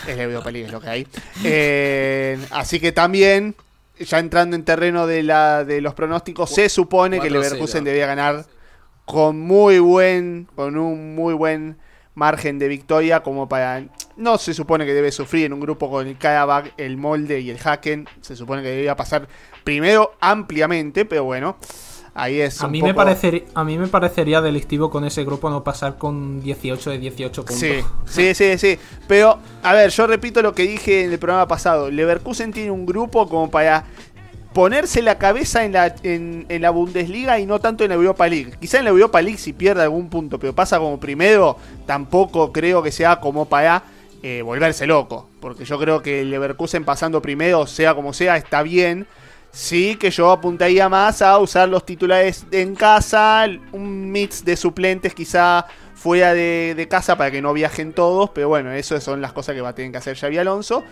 Es 0.07 0.17
la 0.17 0.23
Europa 0.23 0.49
League, 0.49 0.65
es 0.65 0.71
lo 0.71 0.81
que 0.81 0.89
hay. 0.89 1.07
Eh, 1.43 2.39
así 2.49 2.79
que 2.79 2.91
también, 2.91 3.55
ya 3.99 4.17
entrando 4.17 4.55
en 4.55 4.63
terreno 4.63 5.05
de, 5.05 5.21
la, 5.21 5.63
de 5.63 5.79
los 5.79 5.93
pronósticos, 5.93 6.49
se 6.49 6.69
supone 6.69 7.19
que 7.19 7.27
el 7.27 7.35
4-0. 7.35 7.41
Leverkusen 7.41 7.83
debía 7.83 8.07
ganar 8.07 8.45
con 9.05 9.39
muy 9.39 9.77
buen, 9.77 10.47
con 10.55 10.75
un 10.75 11.13
muy 11.13 11.35
buen 11.35 11.77
margen 12.15 12.57
de 12.57 12.67
victoria, 12.67 13.21
como 13.21 13.47
para. 13.47 13.83
No 14.17 14.39
se 14.39 14.55
supone 14.55 14.85
que 14.87 14.93
debe 14.93 15.11
sufrir 15.11 15.45
en 15.45 15.53
un 15.53 15.59
grupo 15.59 15.89
con 15.89 16.07
el 16.07 16.17
Karabakh, 16.17 16.73
el 16.77 16.97
Molde 16.97 17.39
y 17.39 17.51
el 17.51 17.59
Haken. 17.63 18.07
Se 18.21 18.35
supone 18.35 18.63
que 18.63 18.69
debía 18.69 18.95
pasar 18.95 19.27
primero 19.63 20.15
ampliamente, 20.19 21.05
pero 21.05 21.25
bueno. 21.25 21.57
Ahí 22.13 22.41
es. 22.41 22.61
A 22.61 22.67
mí, 22.67 22.81
me 22.81 22.89
a 22.89 23.63
mí 23.63 23.77
me 23.77 23.87
parecería 23.87 24.41
delictivo 24.41 24.89
con 24.89 25.05
ese 25.05 25.23
grupo 25.23 25.49
no 25.49 25.63
pasar 25.63 25.97
con 25.97 26.41
18 26.41 26.89
de 26.91 26.97
18 26.97 27.45
puntos. 27.45 27.59
Sí, 27.59 27.83
sí, 28.05 28.33
sí, 28.33 28.57
sí. 28.57 28.79
Pero, 29.07 29.39
a 29.63 29.73
ver, 29.73 29.89
yo 29.91 30.07
repito 30.07 30.41
lo 30.41 30.53
que 30.53 30.63
dije 30.63 31.05
en 31.05 31.11
el 31.11 31.19
programa 31.19 31.47
pasado. 31.47 31.89
Leverkusen 31.89 32.51
tiene 32.51 32.71
un 32.71 32.85
grupo 32.85 33.27
como 33.29 33.49
para 33.49 33.85
ponerse 34.53 35.01
la 35.01 35.17
cabeza 35.17 35.63
en 35.63 35.73
la, 35.73 35.95
en, 36.03 36.45
en 36.49 36.61
la 36.61 36.71
Bundesliga 36.71 37.39
y 37.39 37.45
no 37.45 37.59
tanto 37.59 37.83
en 37.83 37.89
la 37.89 37.95
Europa 37.95 38.27
League. 38.27 38.53
Quizá 38.59 38.79
en 38.79 38.85
la 38.85 38.89
Europa 38.89 39.21
League 39.21 39.37
si 39.37 39.53
pierde 39.53 39.83
algún 39.83 40.09
punto, 40.09 40.39
pero 40.39 40.53
pasa 40.53 40.79
como 40.79 40.99
primero, 40.99 41.57
tampoco 41.85 42.51
creo 42.51 42.81
que 42.81 42.91
sea 42.91 43.19
como 43.19 43.45
para 43.45 43.83
eh, 44.23 44.41
volverse 44.41 44.87
loco. 44.87 45.29
Porque 45.39 45.65
yo 45.65 45.79
creo 45.79 46.01
que 46.01 46.21
el 46.21 46.31
Leverkusen 46.31 46.83
pasando 46.83 47.21
primero, 47.21 47.65
sea 47.67 47.95
como 47.95 48.13
sea, 48.13 48.37
está 48.37 48.63
bien. 48.63 49.07
Sí 49.51 49.95
que 49.95 50.11
yo 50.11 50.31
apuntaría 50.31 50.87
más 50.89 51.21
a 51.21 51.37
usar 51.39 51.69
los 51.69 51.85
titulares 51.85 52.45
en 52.51 52.75
casa, 52.75 53.45
un 53.71 54.11
mix 54.11 54.45
de 54.45 54.55
suplentes 54.55 55.13
quizá 55.13 55.65
fuera 55.95 56.33
de, 56.33 56.87
casa 56.89 57.17
para 57.17 57.29
que 57.29 57.41
no 57.41 57.51
viajen 57.53 57.91
todos, 57.93 58.29
pero 58.29 58.47
bueno, 58.47 58.71
eso 58.71 58.99
son 59.01 59.21
las 59.21 59.33
cosas 59.33 59.55
que 59.55 59.61
va 59.61 59.69
a 59.69 59.75
tener 59.75 59.91
que 59.91 59.97
hacer 59.97 60.17
Xavi 60.17 60.37
Alonso. 60.37 60.83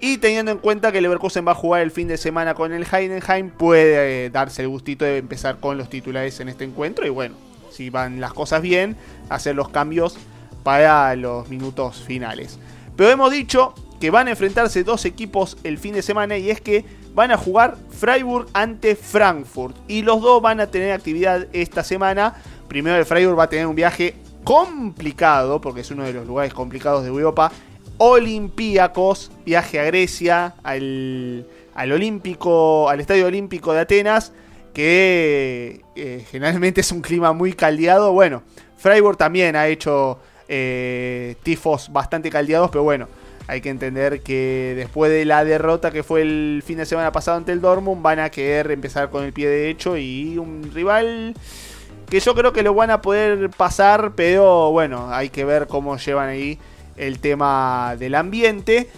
Y 0.00 0.18
teniendo 0.18 0.52
en 0.52 0.58
cuenta 0.58 0.92
que 0.92 1.00
Leverkusen 1.00 1.46
va 1.46 1.52
a 1.52 1.54
jugar 1.56 1.82
el 1.82 1.90
fin 1.90 2.08
de 2.08 2.16
semana 2.16 2.54
con 2.54 2.72
el 2.72 2.86
Heidenheim, 2.90 3.50
puede 3.50 4.26
eh, 4.26 4.30
darse 4.30 4.62
el 4.62 4.68
gustito 4.68 5.04
de 5.04 5.18
empezar 5.18 5.58
con 5.58 5.76
los 5.76 5.90
titulares 5.90 6.38
en 6.40 6.48
este 6.48 6.64
encuentro. 6.64 7.06
Y 7.06 7.10
bueno, 7.10 7.34
si 7.70 7.90
van 7.90 8.20
las 8.20 8.32
cosas 8.32 8.62
bien, 8.62 8.96
hacer 9.28 9.56
los 9.56 9.68
cambios 9.68 10.16
para 10.62 11.14
los 11.16 11.48
minutos 11.48 12.02
finales. 12.02 12.58
Pero 12.96 13.10
hemos 13.10 13.30
dicho 13.30 13.74
que 14.00 14.10
van 14.10 14.28
a 14.28 14.30
enfrentarse 14.30 14.84
dos 14.84 15.04
equipos 15.04 15.56
el 15.64 15.78
fin 15.78 15.94
de 15.94 16.02
semana 16.02 16.38
y 16.38 16.50
es 16.50 16.60
que 16.60 16.84
van 17.14 17.32
a 17.32 17.36
jugar 17.36 17.76
Freiburg 17.90 18.48
ante 18.52 18.94
Frankfurt. 18.94 19.76
Y 19.88 20.02
los 20.02 20.20
dos 20.20 20.40
van 20.40 20.60
a 20.60 20.68
tener 20.68 20.92
actividad 20.92 21.46
esta 21.52 21.82
semana. 21.82 22.34
Primero 22.68 22.96
el 22.96 23.04
Freiburg 23.04 23.38
va 23.38 23.44
a 23.44 23.48
tener 23.48 23.66
un 23.66 23.74
viaje 23.74 24.14
complicado, 24.44 25.60
porque 25.60 25.80
es 25.80 25.90
uno 25.90 26.04
de 26.04 26.12
los 26.12 26.26
lugares 26.26 26.54
complicados 26.54 27.02
de 27.02 27.08
Europa. 27.08 27.50
Olympiacos, 27.98 29.32
viaje 29.44 29.80
a 29.80 29.84
Grecia, 29.84 30.54
al, 30.62 31.46
al 31.74 31.92
Olímpico, 31.92 32.88
al 32.88 33.00
Estadio 33.00 33.26
Olímpico 33.26 33.72
de 33.72 33.80
Atenas, 33.80 34.32
que 34.72 35.82
eh, 35.96 36.24
generalmente 36.30 36.82
es 36.82 36.92
un 36.92 37.00
clima 37.00 37.32
muy 37.32 37.52
caldeado. 37.52 38.12
Bueno, 38.12 38.42
Freiburg 38.76 39.16
también 39.16 39.56
ha 39.56 39.66
hecho 39.66 40.20
eh, 40.46 41.34
tifos 41.42 41.92
bastante 41.92 42.30
caldeados, 42.30 42.70
pero 42.70 42.84
bueno, 42.84 43.08
hay 43.48 43.62
que 43.62 43.70
entender 43.70 44.20
que 44.20 44.74
después 44.76 45.10
de 45.10 45.24
la 45.24 45.42
derrota 45.42 45.90
que 45.90 46.02
fue 46.02 46.20
el 46.20 46.62
fin 46.64 46.76
de 46.76 46.84
semana 46.86 47.10
pasado 47.12 47.38
ante 47.38 47.50
el 47.50 47.62
Dortmund, 47.62 48.02
van 48.02 48.18
a 48.18 48.30
querer 48.30 48.70
empezar 48.70 49.08
con 49.08 49.24
el 49.24 49.32
pie 49.32 49.48
derecho 49.48 49.96
y 49.96 50.36
un 50.36 50.70
rival 50.72 51.34
que 52.10 52.20
yo 52.20 52.34
creo 52.34 52.52
que 52.52 52.62
lo 52.62 52.74
van 52.74 52.90
a 52.90 53.00
poder 53.00 53.48
pasar, 53.48 54.12
pero 54.14 54.70
bueno, 54.70 55.08
hay 55.10 55.30
que 55.30 55.46
ver 55.46 55.66
cómo 55.66 55.96
llevan 55.96 56.28
ahí 56.28 56.58
el 56.96 57.20
tema 57.20 57.96
del 57.98 58.14
ambiente. 58.14 58.88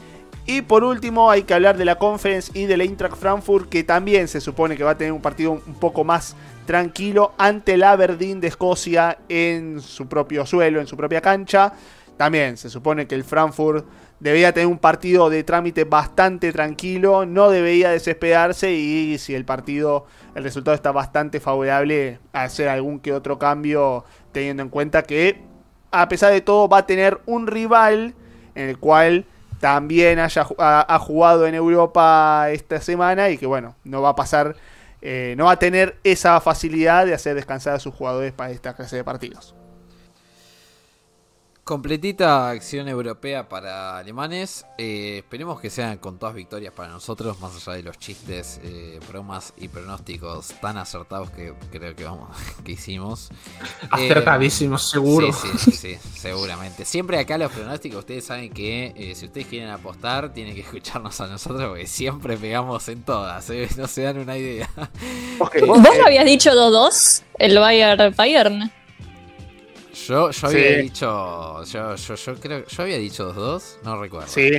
Y 0.46 0.62
por 0.62 0.82
último 0.82 1.30
hay 1.30 1.44
que 1.44 1.54
hablar 1.54 1.76
de 1.76 1.84
la 1.84 1.96
Conference 1.96 2.50
y 2.52 2.66
del 2.66 2.80
Eintracht 2.80 3.16
Frankfurt, 3.16 3.68
que 3.68 3.84
también 3.84 4.26
se 4.26 4.40
supone 4.40 4.76
que 4.76 4.82
va 4.82 4.92
a 4.92 4.98
tener 4.98 5.12
un 5.12 5.22
partido 5.22 5.52
un 5.52 5.74
poco 5.74 6.02
más 6.02 6.34
tranquilo 6.66 7.34
ante 7.38 7.74
el 7.74 7.84
Aberdeen 7.84 8.40
de 8.40 8.48
Escocia 8.48 9.18
en 9.28 9.80
su 9.80 10.08
propio 10.08 10.44
suelo, 10.44 10.80
en 10.80 10.88
su 10.88 10.96
propia 10.96 11.20
cancha. 11.20 11.72
También 12.16 12.56
se 12.56 12.68
supone 12.68 13.06
que 13.06 13.14
el 13.14 13.22
Frankfurt 13.22 13.86
debía 14.20 14.52
tener 14.52 14.66
un 14.66 14.78
partido 14.78 15.30
de 15.30 15.42
trámite 15.42 15.84
bastante 15.84 16.52
tranquilo, 16.52 17.26
no 17.26 17.50
debería 17.50 17.90
desesperarse 17.90 18.72
y 18.72 19.18
si 19.18 19.34
el 19.34 19.44
partido, 19.44 20.06
el 20.34 20.44
resultado 20.44 20.74
está 20.74 20.92
bastante 20.92 21.40
favorable, 21.40 22.20
hacer 22.32 22.68
algún 22.68 23.00
que 23.00 23.12
otro 23.12 23.38
cambio 23.38 24.04
teniendo 24.32 24.62
en 24.62 24.68
cuenta 24.68 25.02
que 25.02 25.42
a 25.90 26.08
pesar 26.08 26.32
de 26.32 26.42
todo 26.42 26.68
va 26.68 26.78
a 26.78 26.86
tener 26.86 27.20
un 27.26 27.46
rival 27.46 28.14
en 28.54 28.68
el 28.68 28.78
cual 28.78 29.24
también 29.58 30.18
haya, 30.18 30.46
ha 30.58 30.98
jugado 30.98 31.46
en 31.46 31.54
Europa 31.54 32.46
esta 32.50 32.80
semana 32.80 33.30
y 33.30 33.38
que 33.38 33.46
bueno, 33.46 33.74
no 33.84 34.02
va 34.02 34.10
a 34.10 34.16
pasar, 34.16 34.56
eh, 35.02 35.34
no 35.36 35.46
va 35.46 35.52
a 35.52 35.58
tener 35.58 35.98
esa 36.04 36.40
facilidad 36.40 37.06
de 37.06 37.14
hacer 37.14 37.34
descansar 37.34 37.74
a 37.74 37.78
sus 37.78 37.94
jugadores 37.94 38.32
para 38.32 38.50
esta 38.50 38.74
clase 38.74 38.96
de 38.96 39.04
partidos. 39.04 39.54
Completita 41.64 42.50
acción 42.50 42.88
europea 42.88 43.48
para 43.48 43.98
alemanes. 43.98 44.66
Eh, 44.78 45.18
esperemos 45.18 45.60
que 45.60 45.70
sean 45.70 45.98
con 45.98 46.18
todas 46.18 46.34
victorias 46.34 46.72
para 46.74 46.88
nosotros, 46.88 47.38
más 47.38 47.54
allá 47.68 47.76
de 47.76 47.82
los 47.84 47.98
chistes, 47.98 48.60
eh, 48.64 48.98
bromas 49.08 49.52
y 49.56 49.68
pronósticos 49.68 50.48
tan 50.60 50.78
acertados 50.78 51.30
que 51.30 51.54
creo 51.70 51.94
que 51.94 52.04
vamos 52.04 52.36
que 52.64 52.72
hicimos. 52.72 53.30
Eh, 53.30 54.10
Acertadísimos, 54.10 54.90
seguro. 54.90 55.32
Sí, 55.32 55.48
sí, 55.58 55.70
sí, 55.70 55.98
seguramente. 56.18 56.84
Siempre 56.84 57.18
acá 57.18 57.38
los 57.38 57.52
pronósticos, 57.52 58.00
ustedes 58.00 58.24
saben 58.24 58.50
que 58.52 58.92
eh, 58.96 59.14
si 59.14 59.26
ustedes 59.26 59.46
quieren 59.46 59.70
apostar, 59.70 60.32
tienen 60.32 60.54
que 60.54 60.62
escucharnos 60.62 61.20
a 61.20 61.26
nosotros 61.26 61.68
porque 61.68 61.86
siempre 61.86 62.36
pegamos 62.36 62.88
en 62.88 63.02
todas. 63.02 63.48
¿eh? 63.50 63.68
No 63.76 63.86
se 63.86 64.02
dan 64.02 64.18
una 64.18 64.36
idea. 64.36 64.68
Ok, 65.38 65.56
¿Vos 65.66 65.78
habías 66.04 66.24
dicho 66.24 66.50
2-2? 66.50 67.22
El 67.38 67.58
Bayern 67.58 68.14
Bayern. 68.16 68.79
Yo, 70.06 70.30
yo 70.30 70.46
había 70.48 70.68
Sí. 70.76 70.82
dicho. 70.82 71.64
Yo, 71.64 71.96
yo, 71.96 72.14
yo 72.14 72.34
creo. 72.36 72.64
Yo 72.66 72.82
había 72.82 72.98
dicho 72.98 73.32
2-2, 73.34 73.78
no 73.84 74.00
recuerdo. 74.00 74.28
sí, 74.28 74.50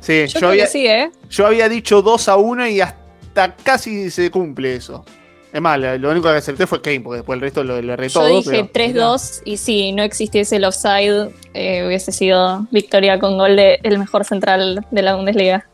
sí, 0.00 0.26
Yo, 0.28 0.40
yo, 0.40 0.48
había, 0.48 0.66
sí, 0.66 0.86
¿eh? 0.86 1.10
yo 1.30 1.46
había 1.46 1.68
dicho 1.68 2.02
2 2.02 2.28
a 2.28 2.36
1 2.36 2.68
y 2.68 2.80
hasta 2.80 3.54
casi 3.56 4.10
se 4.10 4.30
cumple 4.30 4.76
eso. 4.76 5.04
Es 5.52 5.60
más, 5.60 5.78
lo 5.78 6.10
único 6.10 6.28
que 6.30 6.36
acerté 6.36 6.66
fue 6.66 6.82
Kane, 6.82 7.00
porque 7.00 7.18
después 7.18 7.36
el 7.36 7.40
resto 7.40 7.62
lo, 7.62 7.80
lo 7.80 7.92
erré 7.92 8.08
Yo 8.08 8.26
dije 8.26 8.50
pero- 8.72 8.72
3-2 8.72 9.42
y 9.44 9.56
si 9.56 9.92
no 9.92 10.02
existiese 10.02 10.56
el 10.56 10.64
offside, 10.64 11.30
eh, 11.54 11.84
hubiese 11.86 12.10
sido 12.10 12.66
victoria 12.72 13.20
con 13.20 13.38
gol 13.38 13.54
de 13.54 13.78
el 13.84 13.98
mejor 14.00 14.24
central 14.24 14.84
de 14.90 15.02
la 15.02 15.14
Bundesliga. 15.14 15.64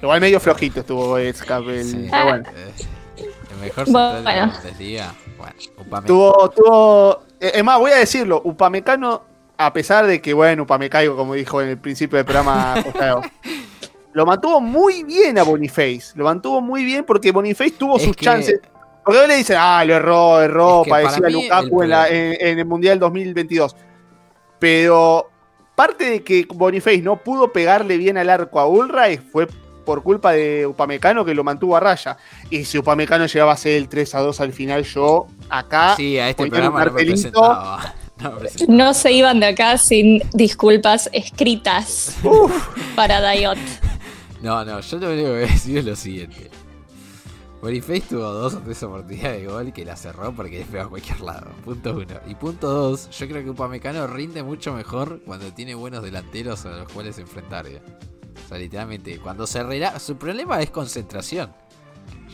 Igual 0.00 0.20
medio 0.20 0.38
flojito 0.38 0.80
estuvo 0.80 1.18
Escape. 1.18 1.80
el- 1.80 1.84
Sí. 1.84 2.08
pero 2.10 2.24
bueno. 2.24 2.44
El 3.54 3.60
mejor 3.60 3.84
Bueno. 3.90 4.12
central 4.14 4.34
de 4.34 4.40
la 4.40 4.46
Bundesliga. 4.46 5.14
Bueno, 5.38 5.54
Upamecano. 5.78 6.06
Tuvo, 6.06 6.50
tuvo. 6.50 7.22
eh, 7.40 7.52
Es 7.54 7.64
más, 7.64 7.78
voy 7.78 7.90
a 7.92 7.96
decirlo, 7.96 8.40
Upamecano, 8.44 9.22
a 9.56 9.72
pesar 9.72 10.06
de 10.06 10.20
que, 10.20 10.34
bueno, 10.34 10.64
Upamecano, 10.64 11.16
como 11.16 11.34
dijo 11.34 11.60
en 11.62 11.68
el 11.70 11.78
principio 11.78 12.16
del 12.16 12.24
programa, 12.24 12.74
Costado, 12.84 13.22
lo 14.12 14.26
mantuvo 14.26 14.60
muy 14.60 15.02
bien 15.04 15.38
a 15.38 15.42
Boniface. 15.42 16.12
Lo 16.14 16.24
mantuvo 16.24 16.60
muy 16.60 16.84
bien 16.84 17.04
porque 17.04 17.32
Boniface 17.32 17.72
tuvo 17.72 17.96
Es 17.96 18.04
sus 18.04 18.16
que- 18.16 18.24
chances. 18.24 18.60
Porque 19.04 19.20
hoy 19.20 19.28
le 19.28 19.36
dicen, 19.36 19.56
ah, 19.60 19.84
lo 19.84 19.94
erró, 19.96 20.40
erró, 20.40 20.78
Es 20.80 20.84
que 20.84 20.90
parecía 20.90 21.28
Lukaku 21.28 21.82
el 21.82 21.84
en, 21.84 21.90
la- 21.90 22.08
en- 22.08 22.36
en 22.40 22.58
el 22.58 22.64
Mundial 22.64 22.98
2022. 22.98 23.76
Pero 24.58 25.30
parte 25.74 26.04
de 26.08 26.22
que 26.24 26.46
Boniface 26.48 27.02
no 27.02 27.16
pudo 27.16 27.52
pegarle 27.52 27.98
bien 27.98 28.16
al 28.16 28.30
arco 28.30 28.60
a 28.60 28.66
Ulreich 28.66 29.20
fue 29.30 29.46
por 29.84 30.02
culpa 30.02 30.32
de 30.32 30.66
Upamecano 30.66 31.24
que 31.24 31.34
lo 31.34 31.44
mantuvo 31.44 31.76
a 31.76 31.80
raya. 31.80 32.16
Y 32.50 32.64
si 32.64 32.78
Upamecano 32.78 33.26
llegaba 33.26 33.52
a 33.52 33.56
ser 33.56 33.72
el 33.74 33.88
3 33.88 34.14
a 34.14 34.20
2 34.20 34.40
al 34.40 34.52
final, 34.52 34.84
yo 34.84 35.26
acá 35.48 35.94
Sí, 35.96 36.18
a 36.18 36.28
este 36.28 36.46
programa 36.46 36.84
no. 36.84 37.78
No 38.68 38.94
se 38.94 39.12
iban 39.12 39.40
de 39.40 39.46
acá 39.46 39.76
sin 39.76 40.22
disculpas 40.32 41.10
escritas 41.12 42.16
para 42.94 43.20
Dayot. 43.20 43.58
No, 44.40 44.64
no, 44.64 44.80
yo 44.80 44.98
lo 44.98 45.08
único 45.08 45.24
que 45.26 45.32
voy 45.32 45.42
a 45.42 45.46
decir 45.46 45.78
es 45.78 45.84
lo 45.84 45.96
siguiente. 45.96 46.50
Boniface 47.64 48.02
tuvo 48.02 48.24
dos 48.24 48.52
o 48.52 48.58
tres 48.58 48.82
oportunidades 48.82 49.40
de 49.40 49.48
gol 49.48 49.72
que 49.72 49.86
la 49.86 49.96
cerró 49.96 50.34
porque 50.34 50.58
le 50.58 50.64
pegó 50.66 50.84
a 50.84 50.88
cualquier 50.90 51.20
lado. 51.22 51.50
Punto 51.64 51.94
uno. 51.94 52.20
Y 52.28 52.34
punto 52.34 52.68
dos, 52.68 53.08
yo 53.08 53.26
creo 53.26 53.42
que 53.42 53.48
Upamecano 53.48 54.06
rinde 54.06 54.42
mucho 54.42 54.74
mejor 54.74 55.22
cuando 55.24 55.50
tiene 55.54 55.74
buenos 55.74 56.02
delanteros 56.02 56.66
a 56.66 56.70
los 56.70 56.92
cuales 56.92 57.18
enfrentar. 57.18 57.66
¿eh? 57.66 57.80
O 58.44 58.48
sea, 58.48 58.58
literalmente, 58.58 59.18
cuando 59.18 59.46
se 59.46 59.62
relaja... 59.62 59.98
Su 59.98 60.16
problema 60.16 60.60
es 60.60 60.70
concentración. 60.70 61.52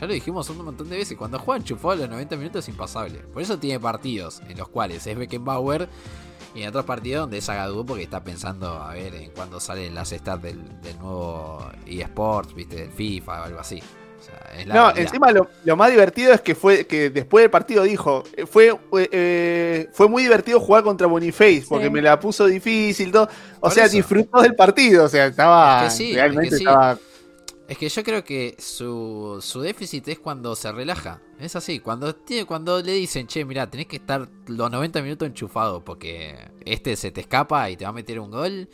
Ya 0.00 0.06
lo 0.06 0.12
dijimos 0.12 0.48
un 0.50 0.64
montón 0.64 0.88
de 0.88 0.96
veces. 0.96 1.16
Cuando 1.16 1.38
juega 1.38 1.58
enchufado 1.58 1.92
a 1.92 1.96
los 1.96 2.10
90 2.10 2.36
minutos 2.36 2.64
es 2.64 2.68
impasable. 2.68 3.18
Por 3.18 3.42
eso 3.42 3.58
tiene 3.58 3.78
partidos 3.78 4.40
en 4.48 4.58
los 4.58 4.68
cuales 4.68 5.06
es 5.06 5.16
Beckenbauer 5.16 5.88
y 6.54 6.62
en 6.62 6.68
otros 6.68 6.84
partidos 6.84 7.22
donde 7.22 7.38
es 7.38 7.48
Agadú 7.48 7.84
porque 7.86 8.02
está 8.02 8.24
pensando 8.24 8.68
a 8.68 8.94
ver 8.94 9.14
en 9.14 9.30
cuándo 9.30 9.60
salen 9.60 9.94
las 9.94 10.10
stats 10.10 10.42
del, 10.42 10.80
del 10.80 10.98
nuevo 10.98 11.70
eSports, 11.86 12.54
viste, 12.54 12.76
del 12.76 12.90
FIFA 12.90 13.40
o 13.40 13.44
algo 13.44 13.60
así. 13.60 13.80
O 14.30 14.38
sea, 14.38 14.60
es 14.60 14.66
la 14.66 14.74
No, 14.74 14.92
realidad. 14.92 14.98
encima 14.98 15.32
lo, 15.32 15.50
lo 15.64 15.76
más 15.76 15.90
divertido 15.90 16.32
es 16.32 16.40
que 16.42 16.54
fue 16.54 16.86
que 16.86 17.10
después 17.10 17.42
del 17.42 17.50
partido 17.50 17.82
dijo, 17.84 18.24
eh, 18.36 18.46
fue, 18.46 18.68
eh, 18.68 19.08
eh, 19.12 19.88
fue 19.92 20.08
muy 20.08 20.22
divertido 20.22 20.60
jugar 20.60 20.84
contra 20.84 21.06
Boniface, 21.06 21.66
porque 21.68 21.86
Sí. 21.86 21.90
me 21.90 22.02
la 22.02 22.18
puso 22.20 22.46
difícil, 22.46 23.10
todo. 23.12 23.28
O 23.60 23.70
Por 23.70 23.70
sea, 23.70 23.86
eso. 23.86 23.96
disfrutó 23.96 24.42
del 24.42 24.54
partido, 24.54 25.04
o 25.04 25.08
sea, 25.08 25.26
estaba 25.26 25.78
Es 25.78 25.82
que 25.82 25.90
sí, 25.90 26.14
realmente 26.14 26.48
es 26.48 26.50
que 26.50 26.56
sí. 26.58 26.64
estaba 26.64 26.98
Es 27.68 27.78
que 27.78 27.88
yo 27.88 28.02
creo 28.04 28.24
que 28.24 28.56
su, 28.58 29.38
su 29.40 29.60
déficit 29.60 30.08
es 30.08 30.18
cuando 30.18 30.56
se 30.56 30.72
relaja. 30.72 31.22
Es 31.38 31.54
así, 31.56 31.78
cuando, 31.80 32.14
tiene, 32.16 32.44
cuando 32.46 32.82
le 32.82 32.92
dicen, 32.92 33.26
che, 33.28 33.44
mira, 33.44 33.70
tenés 33.70 33.86
que 33.86 33.96
estar 33.96 34.28
los 34.46 34.70
90 34.70 35.00
minutos 35.02 35.28
enchufado 35.28 35.84
porque 35.84 36.36
este 36.64 36.96
se 36.96 37.12
te 37.12 37.20
escapa 37.22 37.70
y 37.70 37.76
te 37.76 37.84
va 37.84 37.90
a 37.90 37.92
meter 37.92 38.18
un 38.20 38.30
gol. 38.32 38.68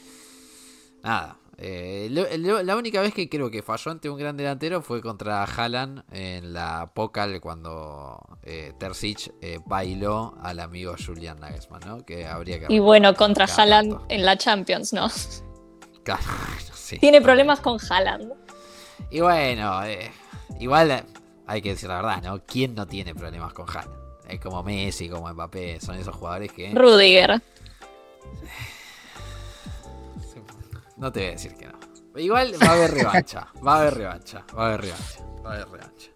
Nada. 1.02 1.38
Eh, 1.58 2.08
lo- 2.10 2.26
lo- 2.36 2.62
la 2.62 2.76
única 2.76 3.00
vez 3.00 3.14
que 3.14 3.28
creo 3.30 3.50
que 3.50 3.62
falló 3.62 3.90
ante 3.90 4.10
un 4.10 4.18
gran 4.18 4.36
delantero 4.36 4.82
fue 4.82 5.00
contra 5.00 5.42
Haaland 5.44 6.02
en 6.12 6.52
la 6.52 6.90
Pokal 6.94 7.40
cuando 7.40 8.18
eh, 8.42 8.74
Terzic 8.78 9.32
eh, 9.40 9.58
bailó 9.64 10.34
al 10.42 10.60
amigo 10.60 10.94
Julian 11.04 11.40
Nagelsmann, 11.40 11.80
¿no? 11.86 12.04
Que 12.04 12.26
habría 12.26 12.60
que... 12.60 12.66
Y 12.74 12.78
bueno, 12.78 13.14
contra 13.14 13.46
Haaland 13.46 13.98
en 14.10 14.24
la 14.26 14.36
Champions, 14.36 14.92
¿no? 14.92 15.08
Claro, 16.04 16.22
sí. 16.74 16.98
Tiene 16.98 17.20
problemas 17.20 17.58
con 17.60 17.78
Haaland. 17.90 18.32
Y 19.10 19.20
bueno, 19.20 19.82
eh, 19.84 20.10
igual 20.60 21.04
hay 21.46 21.62
que 21.62 21.70
decir 21.70 21.88
la 21.88 21.96
verdad, 21.96 22.22
¿no? 22.22 22.44
¿Quién 22.46 22.74
no 22.76 22.86
tiene 22.86 23.12
problemas 23.14 23.52
con 23.54 23.66
Haaland? 23.68 23.90
Es 24.28 24.38
como 24.40 24.62
Messi, 24.62 25.08
como 25.08 25.32
Mbappé, 25.32 25.80
son 25.80 25.96
esos 25.96 26.14
jugadores 26.14 26.52
que... 26.52 26.70
Rudiger. 26.74 27.40
No 30.96 31.12
te 31.12 31.20
voy 31.20 31.28
a 31.28 31.32
decir 31.32 31.54
que 31.54 31.66
no. 31.66 31.78
Igual 32.16 32.54
va 32.62 32.68
a 32.68 32.72
haber 32.72 32.90
revancha, 32.92 33.48
va 33.66 33.76
a 33.76 33.80
haber 33.80 33.94
revancha, 33.94 34.44
va 34.56 34.62
a 34.62 34.66
haber 34.68 34.80
revancha, 34.82 35.20
va 35.44 35.50
a 35.50 35.54
haber 35.54 35.68
revancha. 35.68 36.10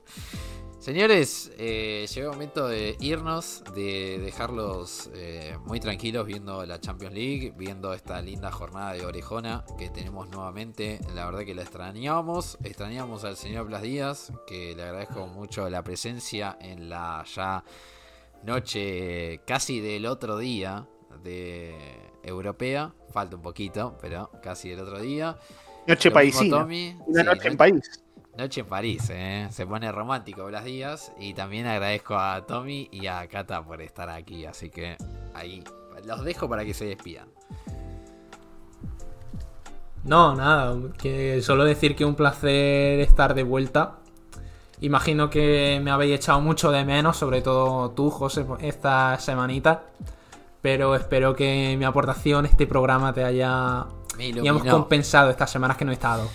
Señores, 0.78 1.52
eh, 1.58 2.06
llegó 2.08 2.30
el 2.30 2.36
momento 2.36 2.66
de 2.66 2.96
irnos, 3.00 3.62
de 3.74 4.18
dejarlos 4.18 5.10
eh, 5.12 5.58
muy 5.66 5.78
tranquilos 5.78 6.26
viendo 6.26 6.64
la 6.64 6.80
Champions 6.80 7.14
League, 7.14 7.52
viendo 7.54 7.92
esta 7.92 8.22
linda 8.22 8.50
jornada 8.50 8.94
de 8.94 9.04
Orejona 9.04 9.66
que 9.78 9.90
tenemos 9.90 10.30
nuevamente. 10.30 10.98
La 11.14 11.26
verdad 11.26 11.44
que 11.44 11.54
la 11.54 11.60
extrañábamos, 11.60 12.56
extrañamos 12.64 13.24
al 13.24 13.36
señor 13.36 13.66
Blas 13.66 13.82
Díaz, 13.82 14.32
que 14.46 14.74
le 14.74 14.84
agradezco 14.84 15.26
mucho 15.26 15.68
la 15.68 15.84
presencia 15.84 16.56
en 16.58 16.88
la 16.88 17.26
ya 17.26 17.62
noche 18.42 19.42
casi 19.46 19.80
del 19.80 20.06
otro 20.06 20.38
día 20.38 20.88
de 21.22 21.74
europea. 22.22 22.92
Falta 23.12 23.36
un 23.36 23.42
poquito, 23.42 23.96
pero 24.00 24.30
casi 24.42 24.70
del 24.70 24.80
otro 24.80 25.00
día. 25.00 25.36
noche 25.86 26.11
paisina. 26.11 26.58
Tommy. 26.61 26.96
Una 27.06 27.20
Sí, 27.20 27.26
noche 27.26 27.48
en 27.48 27.56
país. 27.56 28.02
Noche 28.36 28.61
en 28.61 28.66
París, 28.66 29.11
¿eh? 29.12 29.48
se 29.50 29.66
pone 29.66 29.90
romántico 29.92 30.46
Blas 30.46 30.64
Díaz. 30.64 31.12
Y 31.18 31.34
también 31.34 31.66
agradezco 31.66 32.16
a 32.16 32.46
Tommy 32.46 32.88
y 32.92 33.06
a 33.06 33.26
Cata 33.28 33.62
por 33.62 33.82
estar 33.82 34.08
aquí. 34.08 34.46
Así 34.46 34.70
que 34.70 34.96
ahí 35.34 35.62
los 36.06 36.24
dejo 36.24 36.48
para 36.48 36.64
que 36.64 36.72
se 36.72 36.86
despidan. 36.86 37.28
No, 40.04 40.34
nada, 40.34 40.76
que 40.96 41.42
solo 41.42 41.64
decir 41.64 41.94
que 41.94 42.04
un 42.04 42.14
placer 42.14 43.00
estar 43.00 43.34
de 43.34 43.42
vuelta. 43.42 43.96
Imagino 44.80 45.28
que 45.28 45.78
me 45.82 45.90
habéis 45.90 46.16
echado 46.16 46.40
mucho 46.40 46.70
de 46.70 46.84
menos, 46.86 47.18
sobre 47.18 47.42
todo 47.42 47.90
tú, 47.90 48.08
José, 48.11 48.46
esta 48.61 49.18
semanita. 49.18 49.82
Pero 50.62 50.94
espero 50.94 51.34
que 51.34 51.74
mi 51.78 51.84
aportación, 51.84 52.44
este 52.46 52.66
programa, 52.66 53.12
te 53.14 53.24
haya, 53.24 53.86
digamos, 54.18 54.62
compensado 54.64 55.30
estas 55.30 55.50
semanas 55.50 55.76
que 55.76 55.84
no 55.84 55.90
he 55.90 55.94
estado. 55.94 56.28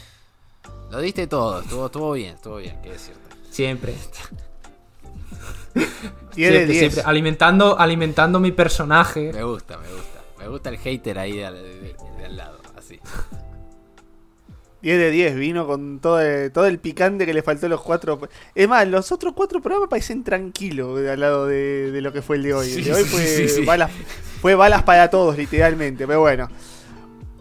Lo 0.91 0.99
diste 0.99 1.27
todo, 1.27 1.61
estuvo, 1.61 1.85
estuvo 1.87 2.11
bien, 2.13 2.35
estuvo 2.35 2.57
bien, 2.57 2.77
qué 2.81 2.91
decirte. 2.91 3.21
Siempre. 3.51 3.93
10 5.73 5.75
de 5.75 5.91
Siempre, 6.33 6.65
10. 6.65 6.79
siempre. 6.79 7.01
Alimentando, 7.05 7.77
alimentando 7.79 8.39
mi 8.39 8.51
personaje. 8.51 9.31
Me 9.33 9.43
gusta, 9.43 9.77
me 9.77 9.87
gusta. 9.89 10.21
Me 10.39 10.47
gusta 10.47 10.69
el 10.69 10.77
hater 10.77 11.19
ahí 11.19 11.33
de- 11.37 11.51
de 11.51 12.25
al 12.25 12.37
lado, 12.37 12.57
así. 12.77 12.99
10 14.85 14.99
de 14.99 15.09
10, 15.09 15.35
vino 15.35 15.65
con 15.65 15.97
todo 15.99 16.21
el, 16.21 16.51
todo 16.51 16.67
el 16.67 16.77
picante 16.77 17.25
que 17.25 17.33
le 17.33 17.41
faltó 17.41 17.65
a 17.65 17.69
los 17.69 17.81
cuatro. 17.81 18.19
Es 18.53 18.69
más, 18.69 18.87
los 18.87 19.11
otros 19.11 19.33
cuatro 19.35 19.59
programas 19.59 19.89
parecen 19.89 20.23
tranquilos 20.23 20.99
al 21.09 21.19
lado 21.19 21.47
de, 21.47 21.89
de 21.91 22.01
lo 22.01 22.13
que 22.13 22.21
fue 22.21 22.35
el 22.35 22.43
de 22.43 22.53
hoy. 22.53 22.71
El 22.71 22.83
de 22.83 22.93
hoy 22.93 23.03
fue, 23.03 23.21
Sí, 23.25 23.47
sí, 23.47 23.55
sí. 23.61 23.65
Balas, 23.65 23.89
fue 24.41 24.53
balas 24.53 24.83
para 24.83 25.09
todos, 25.09 25.35
literalmente. 25.37 26.05
Pero 26.05 26.19
bueno. 26.21 26.47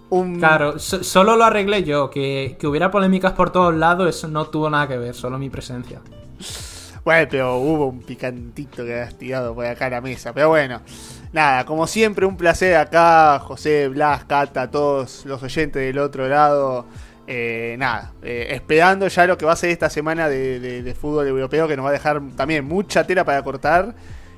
Un, 0.08 0.38
Claro, 0.38 0.78
so- 0.78 1.04
solo 1.04 1.36
lo 1.36 1.44
arreglé 1.44 1.82
yo. 1.84 2.08
Que, 2.08 2.56
que 2.58 2.66
hubiera 2.66 2.90
polémicas 2.90 3.32
por 3.32 3.50
todos 3.52 3.74
lados, 3.74 4.08
eso 4.08 4.26
no 4.26 4.46
tuvo 4.46 4.70
nada 4.70 4.88
que 4.88 4.96
ver, 4.96 5.14
solo 5.14 5.38
mi 5.38 5.50
presencia. 5.50 6.00
Bueno, 7.04 7.28
pero 7.30 7.56
hubo 7.58 7.88
un 7.88 8.00
picantito 8.00 8.84
que 8.86 9.00
has 9.00 9.18
tirado 9.18 9.54
por 9.54 9.66
acá 9.66 9.84
a 9.86 9.90
la 9.90 10.00
mesa. 10.00 10.32
Pero 10.32 10.48
bueno, 10.48 10.80
nada, 11.34 11.66
como 11.66 11.86
siempre, 11.86 12.24
un 12.24 12.38
placer 12.38 12.76
acá, 12.76 13.38
José, 13.40 13.88
Blas, 13.88 14.24
Cata, 14.24 14.70
todos 14.70 15.26
los 15.26 15.42
oyentes 15.42 15.82
del 15.82 15.98
otro 15.98 16.26
lado. 16.26 16.86
Eh, 17.26 17.76
nada, 17.78 18.12
eh, 18.22 18.48
esperando 18.50 19.08
ya 19.08 19.26
lo 19.26 19.38
que 19.38 19.46
va 19.46 19.52
a 19.52 19.56
ser 19.56 19.70
esta 19.70 19.88
semana 19.88 20.28
de, 20.28 20.94
fútbol 20.98 21.26
europeo, 21.26 21.66
que 21.66 21.76
nos 21.76 21.86
va 21.86 21.90
a 21.90 21.92
dejar 21.92 22.20
también 22.36 22.64
mucha 22.66 23.06
tela 23.06 23.24
para 23.24 23.42
cortar. 23.42 23.94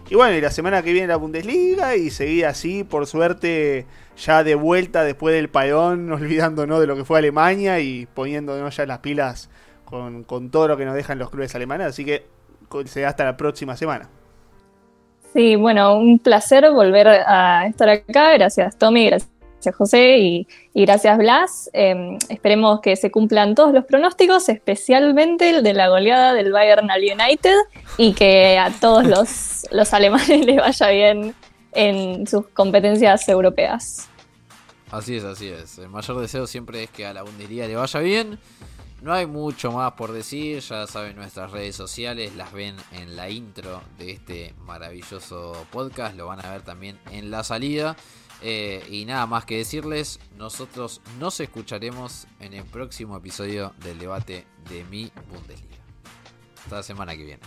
Y 0.08 0.14
bueno, 0.14 0.36
y 0.36 0.40
la 0.40 0.52
semana 0.52 0.82
que 0.82 0.92
viene 0.92 1.08
la 1.08 1.16
Bundesliga 1.16 1.96
y 1.96 2.10
seguir 2.10 2.46
así, 2.46 2.84
por 2.84 3.06
suerte, 3.08 3.86
ya 4.16 4.44
de 4.44 4.54
vuelta 4.54 5.02
después 5.02 5.34
del 5.34 5.48
parón, 5.48 6.12
olvidándonos 6.12 6.80
de 6.80 6.86
lo 6.86 6.94
que 6.94 7.04
fue 7.04 7.18
Alemania 7.18 7.80
y 7.80 8.06
poniéndonos 8.06 8.76
ya 8.76 8.86
las 8.86 9.00
pilas 9.00 9.50
con, 9.84 10.22
con 10.22 10.50
todo 10.50 10.68
lo 10.68 10.76
que 10.76 10.84
nos 10.84 10.94
dejan 10.94 11.18
los 11.18 11.30
clubes 11.30 11.54
alemanes. 11.56 11.88
Así 11.88 12.04
que 12.04 12.26
será 12.84 13.08
hasta 13.08 13.24
la 13.24 13.36
próxima 13.36 13.76
semana. 13.76 14.08
Sí, 15.32 15.56
bueno, 15.56 15.96
un 15.98 16.18
placer 16.18 16.70
volver 16.70 17.08
a 17.08 17.66
estar 17.66 17.88
acá. 17.88 18.32
Gracias, 18.34 18.78
Tommy, 18.78 19.10
gracias, 19.66 19.76
José 19.76 20.18
y, 20.18 20.48
y 20.74 20.82
gracias, 20.84 21.18
Blas. 21.18 21.70
Eh, 21.72 22.18
esperemos 22.28 22.80
que 22.80 22.94
se 22.96 23.10
cumplan 23.10 23.54
todos 23.54 23.74
los 23.74 23.84
pronósticos, 23.84 24.48
especialmente 24.48 25.50
el 25.50 25.62
de 25.62 25.72
la 25.72 25.88
goleada 25.88 26.34
del 26.34 26.52
Bayern 26.52 26.90
al 26.90 27.02
United 27.02 27.56
y 27.96 28.12
que 28.12 28.58
a 28.58 28.70
todos 28.70 29.04
los, 29.06 29.66
los 29.72 29.92
alemanes 29.92 30.46
les 30.46 30.56
vaya 30.56 30.88
bien 30.90 31.34
en 31.72 32.26
sus 32.26 32.46
competencias 32.48 33.28
europeas. 33.28 34.08
Así 34.90 35.16
es, 35.16 35.24
así 35.24 35.48
es. 35.48 35.78
El 35.78 35.88
mayor 35.88 36.20
deseo 36.20 36.46
siempre 36.46 36.84
es 36.84 36.90
que 36.90 37.06
a 37.06 37.12
la 37.12 37.22
Bundesliga 37.22 37.66
le 37.66 37.74
vaya 37.74 38.00
bien. 38.00 38.38
No 39.02 39.12
hay 39.12 39.26
mucho 39.26 39.72
más 39.72 39.92
por 39.92 40.12
decir, 40.12 40.60
ya 40.60 40.86
saben 40.86 41.16
nuestras 41.16 41.50
redes 41.50 41.76
sociales, 41.76 42.34
las 42.34 42.52
ven 42.52 42.76
en 42.92 43.14
la 43.14 43.28
intro 43.28 43.82
de 43.98 44.12
este 44.12 44.54
maravilloso 44.64 45.66
podcast, 45.70 46.16
lo 46.16 46.26
van 46.26 46.44
a 46.44 46.50
ver 46.50 46.62
también 46.62 46.98
en 47.10 47.30
la 47.30 47.44
salida. 47.44 47.96
Eh, 48.42 48.86
y 48.90 49.04
nada 49.04 49.26
más 49.26 49.44
que 49.44 49.56
decirles, 49.56 50.20
nosotros 50.36 51.00
nos 51.18 51.40
escucharemos 51.40 52.26
en 52.40 52.52
el 52.52 52.64
próximo 52.64 53.16
episodio 53.16 53.72
del 53.82 53.98
debate 53.98 54.46
de 54.68 54.84
mi 54.84 55.10
Bundesliga. 55.30 55.76
Hasta 56.62 56.76
la 56.76 56.82
semana 56.82 57.16
que 57.16 57.24
viene. 57.24 57.42